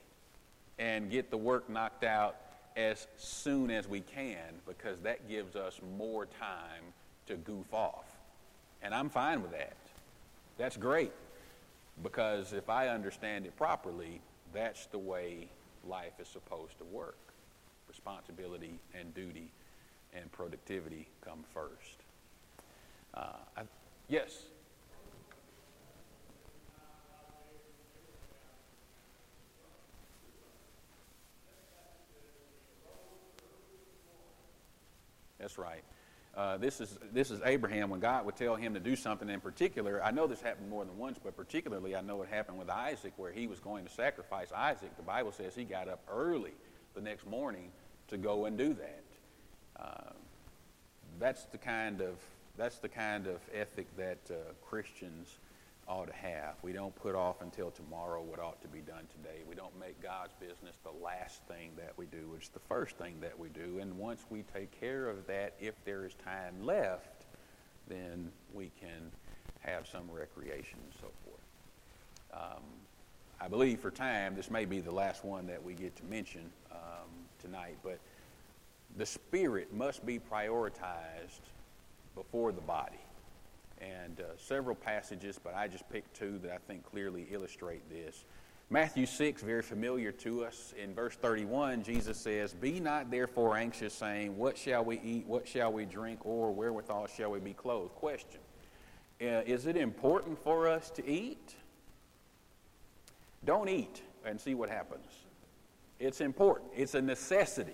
and 0.78 1.10
get 1.10 1.30
the 1.30 1.36
work 1.36 1.68
knocked 1.68 2.04
out 2.04 2.36
as 2.76 3.08
soon 3.16 3.70
as 3.70 3.88
we 3.88 4.00
can 4.00 4.54
because 4.66 5.00
that 5.00 5.28
gives 5.28 5.56
us 5.56 5.80
more 5.96 6.26
time 6.26 6.84
to 7.26 7.34
goof 7.36 7.74
off. 7.74 8.07
And 8.82 8.94
I'm 8.94 9.08
fine 9.10 9.42
with 9.42 9.52
that. 9.52 9.76
That's 10.56 10.76
great 10.76 11.12
because 12.02 12.52
if 12.52 12.68
I 12.68 12.88
understand 12.88 13.46
it 13.46 13.56
properly, 13.56 14.20
that's 14.52 14.86
the 14.86 14.98
way 14.98 15.48
life 15.84 16.12
is 16.20 16.28
supposed 16.28 16.78
to 16.78 16.84
work 16.84 17.16
responsibility 17.88 18.78
and 18.94 19.14
duty 19.14 19.50
and 20.14 20.30
productivity 20.30 21.08
come 21.24 21.44
first. 21.52 22.02
Uh, 23.14 23.32
I, 23.56 23.62
yes? 24.08 24.42
That's 35.38 35.56
right. 35.56 35.82
Uh, 36.38 36.56
this 36.56 36.80
is 36.80 36.96
this 37.12 37.32
is 37.32 37.40
Abraham 37.44 37.90
when 37.90 37.98
God 37.98 38.24
would 38.24 38.36
tell 38.36 38.54
him 38.54 38.74
to 38.74 38.80
do 38.80 38.94
something 38.94 39.28
in 39.28 39.40
particular. 39.40 40.00
I 40.04 40.12
know 40.12 40.28
this 40.28 40.40
happened 40.40 40.70
more 40.70 40.84
than 40.84 40.96
once, 40.96 41.18
but 41.22 41.36
particularly 41.36 41.96
I 41.96 42.00
know 42.00 42.22
it 42.22 42.28
happened 42.28 42.60
with 42.60 42.70
Isaac, 42.70 43.12
where 43.16 43.32
he 43.32 43.48
was 43.48 43.58
going 43.58 43.84
to 43.84 43.90
sacrifice 43.90 44.52
Isaac. 44.52 44.96
The 44.96 45.02
Bible 45.02 45.32
says 45.32 45.56
he 45.56 45.64
got 45.64 45.88
up 45.88 46.00
early 46.08 46.52
the 46.94 47.00
next 47.00 47.26
morning 47.26 47.72
to 48.06 48.16
go 48.16 48.44
and 48.44 48.56
do 48.56 48.72
that. 48.74 49.04
Uh, 49.80 50.12
that's 51.18 51.44
the 51.46 51.58
kind 51.58 52.00
of 52.00 52.14
that's 52.56 52.78
the 52.78 52.88
kind 52.88 53.26
of 53.26 53.40
ethic 53.52 53.88
that 53.96 54.18
uh, 54.30 54.34
Christians 54.64 55.38
ought 55.88 56.06
to 56.06 56.14
have. 56.14 56.56
We 56.62 56.72
don't 56.72 56.94
put 56.94 57.14
off 57.14 57.40
until 57.40 57.70
tomorrow 57.70 58.22
what 58.22 58.38
ought 58.38 58.60
to 58.62 58.68
be 58.68 58.80
done 58.80 59.06
today. 59.16 59.40
We 59.48 59.54
don't 59.54 59.78
make 59.80 60.00
God's 60.02 60.34
business 60.38 60.76
the 60.84 61.04
last 61.04 61.42
thing 61.48 61.70
that 61.76 61.92
we 61.96 62.06
do. 62.06 62.34
It's 62.36 62.48
the 62.48 62.60
first 62.60 62.96
thing 62.98 63.14
that 63.20 63.38
we 63.38 63.48
do. 63.48 63.78
And 63.80 63.96
once 63.96 64.24
we 64.28 64.44
take 64.54 64.78
care 64.78 65.08
of 65.08 65.26
that, 65.26 65.54
if 65.58 65.74
there 65.84 66.04
is 66.04 66.14
time 66.22 66.54
left, 66.62 67.24
then 67.88 68.30
we 68.52 68.70
can 68.78 69.10
have 69.60 69.86
some 69.88 70.02
recreation 70.10 70.78
and 70.84 70.92
so 71.00 71.08
forth. 71.24 72.52
Um, 72.54 72.62
I 73.40 73.48
believe 73.48 73.80
for 73.80 73.90
time, 73.90 74.34
this 74.34 74.50
may 74.50 74.66
be 74.66 74.80
the 74.80 74.92
last 74.92 75.24
one 75.24 75.46
that 75.46 75.62
we 75.62 75.72
get 75.72 75.96
to 75.96 76.04
mention 76.04 76.50
um, 76.70 77.08
tonight, 77.40 77.78
but 77.82 77.98
the 78.96 79.06
spirit 79.06 79.72
must 79.72 80.04
be 80.04 80.18
prioritized 80.18 81.40
before 82.14 82.52
the 82.52 82.60
body. 82.60 82.98
And 83.80 84.20
uh, 84.20 84.24
several 84.36 84.74
passages, 84.74 85.38
but 85.42 85.54
I 85.54 85.68
just 85.68 85.88
picked 85.90 86.16
two 86.16 86.38
that 86.42 86.52
I 86.52 86.58
think 86.58 86.84
clearly 86.84 87.26
illustrate 87.30 87.88
this. 87.88 88.24
Matthew 88.70 89.06
6, 89.06 89.42
very 89.42 89.62
familiar 89.62 90.12
to 90.12 90.44
us. 90.44 90.74
In 90.82 90.92
verse 90.92 91.14
31, 91.14 91.82
Jesus 91.82 92.18
says, 92.18 92.52
Be 92.52 92.80
not 92.80 93.10
therefore 93.10 93.56
anxious, 93.56 93.94
saying, 93.94 94.36
What 94.36 94.58
shall 94.58 94.84
we 94.84 95.00
eat? 95.00 95.26
What 95.26 95.48
shall 95.48 95.72
we 95.72 95.86
drink? 95.86 96.20
Or 96.24 96.52
wherewithal 96.52 97.06
shall 97.06 97.30
we 97.30 97.38
be 97.38 97.54
clothed? 97.54 97.94
Question 97.94 98.40
uh, 99.22 99.42
Is 99.46 99.66
it 99.66 99.76
important 99.76 100.42
for 100.42 100.68
us 100.68 100.90
to 100.90 101.08
eat? 101.08 101.54
Don't 103.44 103.68
eat 103.68 104.02
and 104.24 104.38
see 104.38 104.54
what 104.54 104.68
happens. 104.68 105.06
It's 105.98 106.20
important, 106.20 106.70
it's 106.76 106.94
a 106.94 107.00
necessity. 107.02 107.72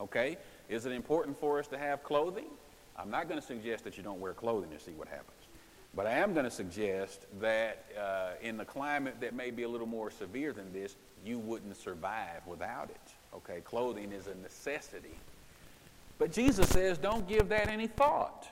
Okay? 0.00 0.38
Is 0.68 0.86
it 0.86 0.92
important 0.92 1.38
for 1.38 1.58
us 1.58 1.66
to 1.68 1.78
have 1.78 2.02
clothing? 2.02 2.48
I'm 2.96 3.10
not 3.10 3.28
going 3.28 3.40
to 3.40 3.46
suggest 3.46 3.84
that 3.84 3.96
you 3.96 4.02
don't 4.02 4.20
wear 4.20 4.32
clothing 4.32 4.70
to 4.70 4.78
see 4.78 4.92
what 4.92 5.08
happens. 5.08 5.30
But 5.96 6.06
I 6.06 6.12
am 6.12 6.34
going 6.34 6.44
to 6.44 6.50
suggest 6.50 7.26
that 7.40 7.84
uh, 7.98 8.30
in 8.42 8.56
the 8.56 8.64
climate 8.64 9.16
that 9.20 9.34
may 9.34 9.50
be 9.50 9.62
a 9.62 9.68
little 9.68 9.86
more 9.86 10.10
severe 10.10 10.52
than 10.52 10.72
this, 10.72 10.96
you 11.24 11.38
wouldn't 11.38 11.76
survive 11.76 12.46
without 12.46 12.90
it. 12.90 13.12
Okay? 13.34 13.60
Clothing 13.60 14.12
is 14.12 14.26
a 14.26 14.34
necessity. 14.42 15.14
But 16.18 16.32
Jesus 16.32 16.68
says, 16.68 16.98
don't 16.98 17.28
give 17.28 17.48
that 17.48 17.68
any 17.68 17.86
thought. 17.86 18.48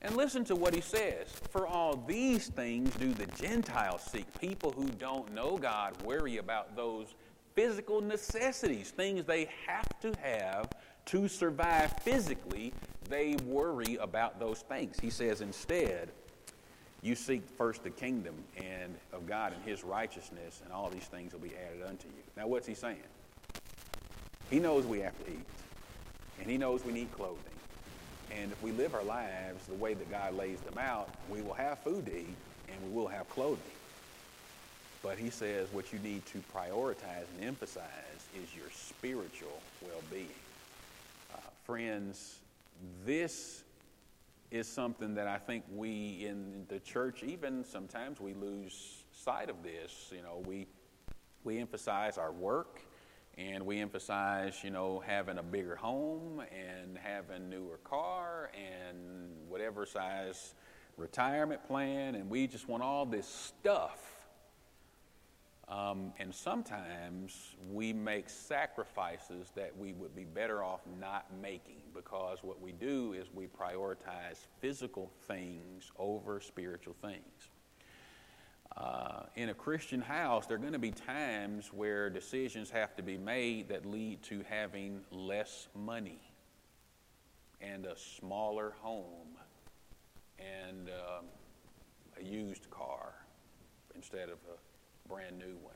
And 0.00 0.16
listen 0.16 0.44
to 0.46 0.56
what 0.56 0.74
he 0.74 0.80
says. 0.80 1.28
For 1.50 1.66
all 1.66 1.96
these 1.96 2.48
things 2.48 2.94
do 2.96 3.12
the 3.12 3.26
Gentiles 3.40 4.02
seek. 4.02 4.26
People 4.40 4.72
who 4.72 4.86
don't 4.98 5.32
know 5.32 5.56
God 5.56 5.94
worry 6.02 6.38
about 6.38 6.74
those 6.74 7.14
physical 7.54 8.00
necessities, 8.00 8.90
things 8.90 9.24
they 9.24 9.48
have 9.66 9.88
to 10.00 10.12
have 10.22 10.68
to 11.06 11.28
survive 11.28 11.92
physically. 12.02 12.72
They 13.08 13.36
worry 13.46 13.96
about 13.96 14.38
those 14.38 14.60
things. 14.60 14.98
He 15.00 15.10
says, 15.10 15.40
instead, 15.40 16.10
you 17.02 17.14
seek 17.14 17.42
first 17.58 17.82
the 17.82 17.90
kingdom 17.90 18.34
and 18.56 18.94
of 19.12 19.26
God 19.26 19.52
and 19.52 19.62
his 19.64 19.84
righteousness, 19.84 20.60
and 20.64 20.72
all 20.72 20.88
these 20.88 21.06
things 21.06 21.32
will 21.32 21.40
be 21.40 21.52
added 21.68 21.82
unto 21.86 22.06
you. 22.08 22.22
Now, 22.36 22.46
what's 22.46 22.66
he 22.66 22.74
saying? 22.74 23.02
He 24.52 24.58
knows 24.58 24.84
we 24.84 25.00
have 25.00 25.18
to 25.24 25.30
eat, 25.30 25.46
and 26.38 26.50
He 26.50 26.58
knows 26.58 26.84
we 26.84 26.92
need 26.92 27.10
clothing. 27.12 27.38
And 28.30 28.52
if 28.52 28.62
we 28.62 28.70
live 28.72 28.94
our 28.94 29.02
lives 29.02 29.66
the 29.66 29.74
way 29.74 29.94
that 29.94 30.10
God 30.10 30.36
lays 30.36 30.60
them 30.60 30.76
out, 30.76 31.08
we 31.30 31.40
will 31.40 31.54
have 31.54 31.78
food 31.78 32.04
to 32.04 32.18
eat 32.18 32.36
and 32.68 32.76
we 32.86 32.94
will 32.94 33.08
have 33.08 33.28
clothing. 33.30 33.58
But 35.02 35.16
He 35.16 35.30
says 35.30 35.68
what 35.72 35.90
you 35.90 35.98
need 36.00 36.26
to 36.26 36.42
prioritize 36.54 37.24
and 37.36 37.48
emphasize 37.48 37.84
is 38.34 38.54
your 38.54 38.70
spiritual 38.70 39.60
well 39.82 40.02
being. 40.10 40.28
Friends, 41.64 42.40
this 43.04 43.64
is 44.50 44.68
something 44.68 45.14
that 45.14 45.26
I 45.26 45.38
think 45.38 45.64
we 45.74 46.26
in 46.26 46.66
the 46.68 46.78
church, 46.80 47.22
even 47.22 47.64
sometimes 47.64 48.20
we 48.20 48.34
lose 48.34 49.04
sight 49.12 49.48
of 49.48 49.62
this. 49.62 50.10
You 50.14 50.22
know, 50.22 50.42
we, 50.46 50.66
we 51.44 51.58
emphasize 51.58 52.18
our 52.18 52.32
work 52.32 52.82
and 53.38 53.64
we 53.64 53.80
emphasize, 53.80 54.62
you 54.62 54.70
know, 54.70 55.02
having 55.06 55.38
a 55.38 55.42
bigger 55.42 55.76
home 55.76 56.42
and 56.52 56.98
having 56.98 57.48
newer 57.48 57.78
car 57.78 58.50
and 58.54 59.30
whatever 59.48 59.86
size 59.86 60.54
retirement 60.98 61.66
plan, 61.66 62.14
and 62.14 62.28
we 62.28 62.46
just 62.46 62.68
want 62.68 62.82
all 62.82 63.06
this 63.06 63.26
stuff 63.26 64.11
um, 65.72 66.12
and 66.18 66.34
sometimes 66.34 67.54
we 67.70 67.94
make 67.94 68.28
sacrifices 68.28 69.50
that 69.54 69.74
we 69.76 69.94
would 69.94 70.14
be 70.14 70.24
better 70.24 70.62
off 70.62 70.80
not 71.00 71.24
making 71.40 71.80
because 71.94 72.38
what 72.42 72.60
we 72.60 72.72
do 72.72 73.14
is 73.14 73.28
we 73.32 73.46
prioritize 73.46 74.46
physical 74.60 75.10
things 75.26 75.90
over 75.98 76.40
spiritual 76.40 76.94
things. 77.00 77.48
Uh, 78.76 79.22
in 79.36 79.48
a 79.48 79.54
Christian 79.54 80.00
house, 80.00 80.46
there 80.46 80.56
are 80.56 80.60
going 80.60 80.72
to 80.74 80.78
be 80.78 80.90
times 80.90 81.70
where 81.72 82.10
decisions 82.10 82.68
have 82.68 82.94
to 82.96 83.02
be 83.02 83.16
made 83.16 83.68
that 83.68 83.86
lead 83.86 84.22
to 84.24 84.42
having 84.48 85.00
less 85.10 85.68
money 85.74 86.20
and 87.62 87.86
a 87.86 87.96
smaller 87.96 88.74
home 88.80 89.38
and 90.38 90.88
uh, 90.90 91.22
a 92.20 92.24
used 92.24 92.68
car 92.70 93.14
instead 93.94 94.28
of 94.28 94.38
a 94.52 94.61
brand 95.12 95.38
new 95.38 95.56
one. 95.62 95.74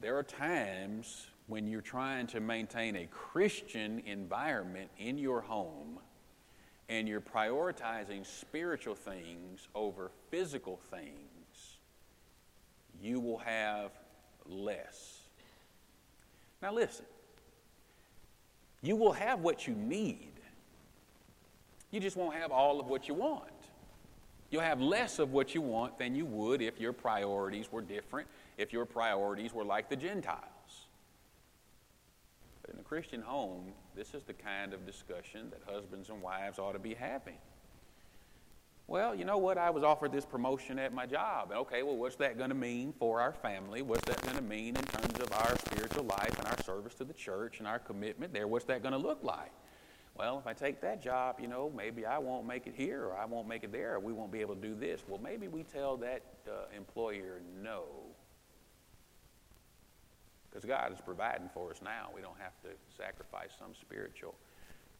There 0.00 0.16
are 0.16 0.22
times 0.22 1.26
when 1.48 1.66
you're 1.66 1.80
trying 1.80 2.28
to 2.28 2.40
maintain 2.40 2.94
a 2.94 3.06
Christian 3.06 4.02
environment 4.06 4.88
in 4.98 5.18
your 5.18 5.40
home 5.40 5.98
and 6.88 7.08
you're 7.08 7.20
prioritizing 7.20 8.24
spiritual 8.24 8.94
things 8.94 9.66
over 9.74 10.12
physical 10.30 10.78
things, 10.92 11.78
you 13.02 13.18
will 13.18 13.38
have 13.38 13.90
less. 14.46 15.18
Now, 16.62 16.72
listen, 16.72 17.06
you 18.80 18.94
will 18.94 19.12
have 19.12 19.40
what 19.40 19.66
you 19.66 19.74
need, 19.74 20.34
you 21.90 21.98
just 21.98 22.16
won't 22.16 22.36
have 22.36 22.52
all 22.52 22.78
of 22.78 22.86
what 22.86 23.08
you 23.08 23.14
want. 23.14 23.50
You'll 24.50 24.62
have 24.62 24.80
less 24.80 25.18
of 25.18 25.32
what 25.32 25.54
you 25.54 25.60
want 25.60 25.98
than 25.98 26.14
you 26.14 26.26
would 26.26 26.60
if 26.60 26.80
your 26.80 26.92
priorities 26.92 27.70
were 27.70 27.82
different, 27.82 28.28
if 28.58 28.72
your 28.72 28.84
priorities 28.84 29.54
were 29.54 29.64
like 29.64 29.88
the 29.88 29.96
Gentiles. 29.96 30.86
But 32.62 32.74
in 32.74 32.80
a 32.80 32.82
Christian 32.82 33.22
home, 33.22 33.72
this 33.94 34.12
is 34.12 34.24
the 34.24 34.32
kind 34.32 34.74
of 34.74 34.84
discussion 34.84 35.50
that 35.50 35.60
husbands 35.72 36.08
and 36.08 36.20
wives 36.20 36.58
ought 36.58 36.72
to 36.72 36.80
be 36.80 36.94
having. 36.94 37.38
Well, 38.88 39.14
you 39.14 39.24
know 39.24 39.38
what? 39.38 39.56
I 39.56 39.70
was 39.70 39.84
offered 39.84 40.10
this 40.10 40.24
promotion 40.24 40.76
at 40.80 40.92
my 40.92 41.06
job. 41.06 41.52
Okay, 41.54 41.84
well, 41.84 41.96
what's 41.96 42.16
that 42.16 42.36
going 42.36 42.48
to 42.48 42.56
mean 42.56 42.92
for 42.98 43.20
our 43.20 43.32
family? 43.32 43.82
What's 43.82 44.02
that 44.06 44.20
going 44.22 44.34
to 44.36 44.42
mean 44.42 44.74
in 44.74 44.82
terms 44.82 45.20
of 45.20 45.32
our 45.32 45.56
spiritual 45.58 46.02
life 46.06 46.36
and 46.40 46.48
our 46.48 46.60
service 46.64 46.94
to 46.94 47.04
the 47.04 47.12
church 47.12 47.60
and 47.60 47.68
our 47.68 47.78
commitment 47.78 48.32
there? 48.32 48.48
What's 48.48 48.64
that 48.64 48.82
going 48.82 48.90
to 48.90 48.98
look 48.98 49.22
like? 49.22 49.52
Well, 50.16 50.38
if 50.38 50.46
I 50.46 50.52
take 50.52 50.80
that 50.82 51.02
job, 51.02 51.36
you 51.40 51.48
know, 51.48 51.72
maybe 51.74 52.04
I 52.04 52.18
won't 52.18 52.46
make 52.46 52.66
it 52.66 52.74
here 52.76 53.04
or 53.04 53.16
I 53.16 53.24
won't 53.24 53.48
make 53.48 53.64
it 53.64 53.72
there 53.72 53.94
or 53.94 54.00
we 54.00 54.12
won't 54.12 54.30
be 54.30 54.40
able 54.40 54.54
to 54.54 54.60
do 54.60 54.74
this. 54.74 55.00
Well, 55.08 55.20
maybe 55.22 55.48
we 55.48 55.62
tell 55.62 55.96
that 55.98 56.22
uh, 56.46 56.66
employer 56.76 57.40
no. 57.62 57.84
Because 60.50 60.64
God 60.64 60.92
is 60.92 60.98
providing 61.00 61.48
for 61.54 61.70
us 61.70 61.80
now. 61.82 62.10
We 62.14 62.20
don't 62.20 62.38
have 62.38 62.52
to 62.62 62.70
sacrifice 62.98 63.50
some 63.58 63.70
spiritual 63.80 64.34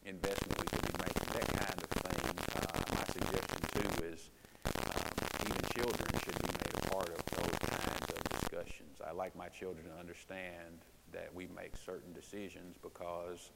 investment 0.06 0.58
we 0.58 0.66
could 0.66 0.86
be 0.86 0.94
making. 1.04 1.20
That 1.34 1.48
kind 1.58 1.82
of 1.82 1.90
thing. 1.90 2.30
Uh, 2.56 2.94
my 2.94 3.04
suggestion, 3.12 3.60
too, 3.74 4.04
is 4.06 4.30
um, 4.64 5.10
even 5.42 5.62
children 5.74 6.08
should 6.24 6.38
be 6.38 6.48
made 6.48 6.74
a 6.86 6.90
part 6.90 7.10
of 7.10 7.22
those 7.36 7.58
kinds 7.68 8.08
of 8.08 8.40
discussions. 8.40 9.00
I 9.06 9.12
like 9.12 9.34
my 9.36 9.48
children 9.48 9.86
to 9.86 9.98
understand 9.98 10.86
that 11.12 11.34
we 11.34 11.48
make 11.54 11.76
certain 11.76 12.12
decisions 12.12 12.76
because 12.80 13.50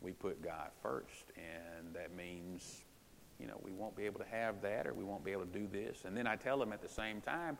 we 0.00 0.12
put 0.12 0.42
God 0.42 0.70
first. 0.82 1.32
And 1.36 1.94
that 1.94 2.14
means, 2.16 2.82
you 3.38 3.46
know, 3.46 3.58
we 3.62 3.72
won't 3.72 3.96
be 3.96 4.04
able 4.04 4.20
to 4.20 4.26
have 4.26 4.62
that 4.62 4.86
or 4.86 4.94
we 4.94 5.04
won't 5.04 5.24
be 5.24 5.32
able 5.32 5.46
to 5.46 5.58
do 5.58 5.66
this. 5.66 6.02
And 6.04 6.16
then 6.16 6.26
I 6.26 6.36
tell 6.36 6.58
them 6.58 6.72
at 6.72 6.82
the 6.82 6.88
same 6.88 7.20
time, 7.20 7.58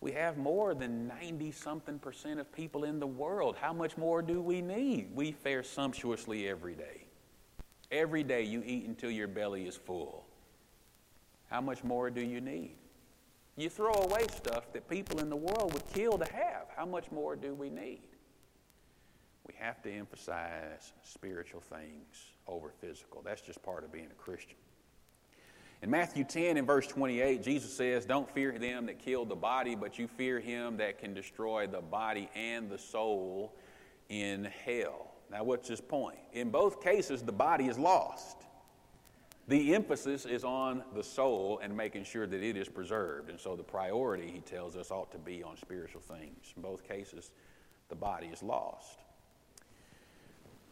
we 0.00 0.12
have 0.12 0.36
more 0.36 0.74
than 0.74 1.08
90 1.08 1.52
something 1.52 1.98
percent 1.98 2.38
of 2.38 2.52
people 2.52 2.84
in 2.84 3.00
the 3.00 3.06
world. 3.06 3.56
How 3.58 3.72
much 3.72 3.96
more 3.96 4.20
do 4.20 4.40
we 4.40 4.60
need? 4.60 5.08
We 5.14 5.32
fare 5.32 5.62
sumptuously 5.62 6.48
every 6.48 6.74
day. 6.74 7.06
Every 7.90 8.22
day 8.22 8.42
you 8.42 8.62
eat 8.64 8.86
until 8.86 9.10
your 9.10 9.28
belly 9.28 9.66
is 9.66 9.76
full. 9.76 10.26
How 11.48 11.60
much 11.60 11.82
more 11.84 12.10
do 12.10 12.20
you 12.20 12.40
need? 12.40 12.76
You 13.56 13.70
throw 13.70 13.92
away 13.92 14.26
stuff 14.36 14.72
that 14.74 14.88
people 14.88 15.20
in 15.20 15.30
the 15.30 15.36
world 15.36 15.72
would 15.72 15.86
kill 15.94 16.18
to 16.18 16.30
have. 16.30 16.66
How 16.76 16.84
much 16.84 17.10
more 17.10 17.36
do 17.36 17.54
we 17.54 17.70
need? 17.70 18.02
We 19.46 19.54
have 19.58 19.82
to 19.82 19.92
emphasize 19.92 20.92
spiritual 21.02 21.60
things 21.60 22.30
over 22.46 22.72
physical. 22.80 23.22
That's 23.24 23.42
just 23.42 23.62
part 23.62 23.84
of 23.84 23.92
being 23.92 24.08
a 24.10 24.22
Christian. 24.22 24.56
In 25.82 25.90
Matthew 25.90 26.24
10 26.24 26.56
and 26.56 26.66
verse 26.66 26.86
28, 26.86 27.42
Jesus 27.42 27.72
says, 27.72 28.06
Don't 28.06 28.28
fear 28.30 28.58
them 28.58 28.86
that 28.86 28.98
kill 28.98 29.24
the 29.24 29.36
body, 29.36 29.74
but 29.74 29.98
you 29.98 30.08
fear 30.08 30.40
him 30.40 30.78
that 30.78 30.98
can 30.98 31.12
destroy 31.12 31.66
the 31.66 31.80
body 31.80 32.30
and 32.34 32.70
the 32.70 32.78
soul 32.78 33.54
in 34.08 34.44
hell. 34.64 35.12
Now, 35.30 35.44
what's 35.44 35.68
his 35.68 35.80
point? 35.80 36.18
In 36.32 36.50
both 36.50 36.82
cases, 36.82 37.22
the 37.22 37.32
body 37.32 37.66
is 37.66 37.78
lost. 37.78 38.38
The 39.48 39.74
emphasis 39.74 40.24
is 40.24 40.44
on 40.44 40.82
the 40.94 41.04
soul 41.04 41.60
and 41.62 41.76
making 41.76 42.04
sure 42.04 42.26
that 42.26 42.42
it 42.42 42.56
is 42.56 42.68
preserved. 42.68 43.30
And 43.30 43.38
so 43.38 43.54
the 43.54 43.62
priority, 43.62 44.28
he 44.28 44.40
tells 44.40 44.76
us, 44.76 44.90
ought 44.90 45.12
to 45.12 45.18
be 45.18 45.42
on 45.42 45.56
spiritual 45.56 46.00
things. 46.00 46.52
In 46.56 46.62
both 46.62 46.88
cases, 46.88 47.30
the 47.88 47.94
body 47.94 48.26
is 48.28 48.42
lost. 48.42 48.98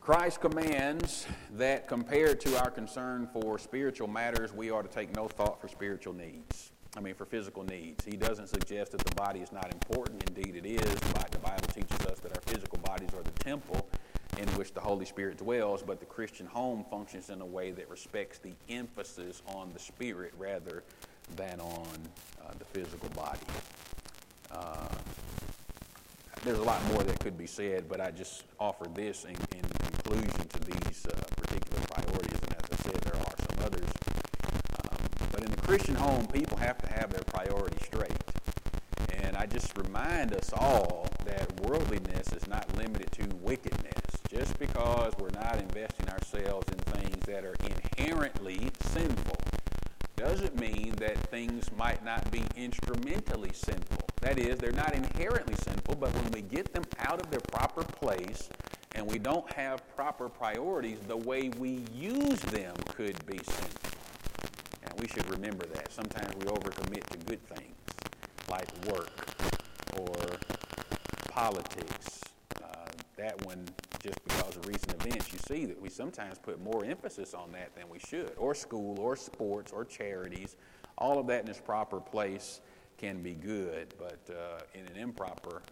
Christ 0.05 0.43
commands 0.43 1.27
that 1.57 1.89
compared 1.89 2.39
to 2.43 2.63
our 2.63 2.71
concern 2.71 3.27
for 3.33 3.59
spiritual 3.59 4.07
matters, 4.07 4.53
we 4.53 4.69
are 4.71 4.83
to 4.83 4.89
take 4.89 5.17
no 5.17 5.29
thought 5.29 5.59
for 5.59 5.67
spiritual 5.67 6.13
needs. 6.13 6.73
I 6.95 7.01
mean, 7.01 7.15
for 7.15 7.25
physical 7.25 7.65
needs. 7.65 8.05
He 8.05 8.19
doesn't 8.19 8.49
suggest 8.49 8.93
that 8.93 9.03
the 9.03 9.15
body 9.15 9.41
is 9.41 9.51
not 9.51 9.73
important. 9.73 10.23
Indeed, 10.29 10.57
it 10.57 10.67
is. 10.67 10.95
The 11.01 11.39
Bible 11.43 11.69
teaches 11.69 12.07
us 12.07 12.19
that 12.19 12.37
our 12.37 12.43
physical 12.43 12.79
bodies 12.81 13.15
are 13.15 13.23
the 13.23 13.31
temple 13.43 13.89
in 14.39 14.47
which 14.59 14.75
the 14.75 14.81
Holy 14.81 15.07
Spirit 15.07 15.39
dwells, 15.39 15.83
but 15.83 16.01
the 16.01 16.07
Christian 16.07 16.45
home 16.45 16.85
functions 16.91 17.31
in 17.31 17.41
a 17.41 17.47
way 17.47 17.71
that 17.71 17.89
respects 17.89 18.37
the 18.37 18.53
emphasis 18.69 19.41
on 19.47 19.71
the 19.73 19.79
spirit 19.79 20.35
rather 20.37 20.85
than 21.35 21.59
on 21.61 21.99
uh, 22.45 22.51
the 22.59 22.67
physical 22.67 23.09
body. 23.17 23.41
Uh, 24.51 24.87
there's 26.43 26.59
a 26.59 26.62
lot 26.62 26.85
more 26.93 27.03
that 27.03 27.18
could 27.20 27.39
be 27.39 27.47
said, 27.47 27.89
but 27.89 28.01
I 28.01 28.11
just 28.11 28.45
offer 28.59 28.87
this 28.95 29.24
in, 29.24 29.37
in 29.57 29.62
conclusion 29.62 30.47
to 30.49 30.61
these 30.61 31.07
uh, 31.07 31.20
particular 31.37 31.80
priorities. 31.87 32.41
And 32.43 32.55
as 32.55 32.78
I 32.78 32.82
said, 32.82 33.01
there 33.03 33.16
are 33.16 33.35
some 33.39 33.64
others. 33.64 33.89
Um, 34.91 35.28
but 35.30 35.43
in 35.43 35.51
the 35.51 35.61
Christian 35.62 35.95
home, 35.95 36.26
people 36.26 36.59
have 36.59 36.78
to 36.78 36.93
have 36.93 37.11
their 37.11 37.24
priorities 37.24 37.85
straight. 37.85 38.12
And 39.12 39.37
I 39.37 39.47
just 39.47 39.76
remind 39.78 40.35
us 40.35 40.53
all 40.53 41.09
that 41.24 41.61
worldliness 41.62 42.32
is 42.32 42.47
not 42.47 42.66
limited 42.76 43.11
to 43.12 43.37
wickedness. 43.37 44.01
Just 44.28 44.59
because 44.59 45.12
we're 45.18 45.30
not 45.30 45.59
investing 45.59 46.09
ourselves 46.09 46.66
in 46.72 46.78
things 46.78 47.24
that 47.26 47.45
are 47.45 47.55
inherently 47.64 48.70
sinful 48.80 49.39
doesn't 50.16 50.59
mean 50.59 50.95
that 50.99 51.16
things 51.30 51.70
might 51.76 52.05
not 52.05 52.30
be 52.30 52.43
instrumentally 52.57 53.53
sinful. 53.53 54.04
That 54.25 54.39
is, 54.39 54.57
they're 54.57 54.72
not 54.72 54.95
inherently 54.95 55.55
sinful, 55.55 55.97
but 55.97 56.11
when 56.14 56.31
we 56.31 56.41
get 56.41 56.72
them 56.72 56.85
out 56.99 57.20
of 57.20 57.31
their 57.31 57.41
proper 57.41 57.83
place 57.83 58.49
and 58.95 59.07
we 59.07 59.18
don't 59.18 59.53
have 59.53 59.87
proper 59.95 60.31
priorities, 60.31 60.99
the 61.07 61.18
way 61.18 61.51
we 61.59 61.85
use 61.95 62.41
them 62.41 62.75
could 62.89 63.14
be 63.27 63.37
sinful. 63.37 63.91
And 64.83 64.99
we 64.99 65.09
should 65.09 65.29
remember 65.29 65.66
that. 65.66 65.93
Sometimes 65.93 66.35
we 66.37 66.45
overcommit 66.47 67.05
to 67.09 67.18
good 67.27 67.47
things 67.49 67.77
like 68.49 68.66
work 68.91 69.27
or 69.99 70.16
politics. 71.29 72.22
Uh, 72.62 72.87
that 73.18 73.45
one, 73.45 73.66
just 74.03 74.25
because 74.25 74.57
of 74.57 74.66
recent 74.66 74.95
events, 75.05 75.35
you 75.35 75.39
see 75.47 75.66
that 75.66 75.79
we 75.79 75.91
sometimes 75.91 76.39
put 76.39 76.62
more 76.62 76.83
emphasis 76.87 77.35
on 77.35 77.53
that 77.53 77.77
than 77.77 77.91
we 77.91 77.99
should, 77.99 78.33
or 78.39 78.55
school, 78.55 78.99
or 78.99 79.16
sports, 79.16 79.70
or 79.70 79.85
charities. 79.85 80.57
All 80.97 81.18
of 81.18 81.27
that 81.27 81.43
in 81.45 81.51
its 81.51 81.61
proper 81.61 82.01
place 82.01 82.62
can 82.99 83.23
be 83.23 83.35
good, 83.35 83.95
but 83.99 84.35
uh, 84.35 84.61
in 84.75 84.87
an 84.87 84.97
improper 84.97 85.63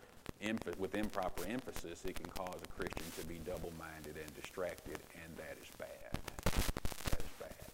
with 0.79 0.95
improper 0.95 1.45
emphasis, 1.49 2.05
it 2.05 2.17
can 2.17 2.29
cause 2.31 2.61
a 2.65 2.69
Christian 2.69 3.05
to 3.19 3.27
be 3.27 3.39
double 3.47 3.73
minded 3.79 4.17
and 4.21 4.35
distracted, 4.35 4.99
and 5.23 5.37
that 5.37 5.57
is 5.63 5.69
bad. 5.79 6.19
That 7.11 7.21
is 7.21 7.33
bad. 7.39 7.69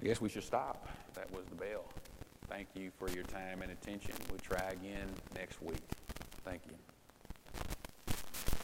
I 0.00 0.04
guess 0.04 0.20
we 0.20 0.28
should 0.28 0.42
stop. 0.42 0.88
That 1.14 1.30
was 1.30 1.44
the 1.46 1.54
bell. 1.54 1.84
Thank 2.48 2.68
you 2.74 2.90
for 2.98 3.08
your 3.10 3.24
time 3.24 3.62
and 3.62 3.70
attention. 3.70 4.14
We'll 4.28 4.40
try 4.40 4.70
again 4.70 5.08
next 5.36 5.62
week. 5.62 5.82
Thank 6.44 6.62
you. 6.66 6.91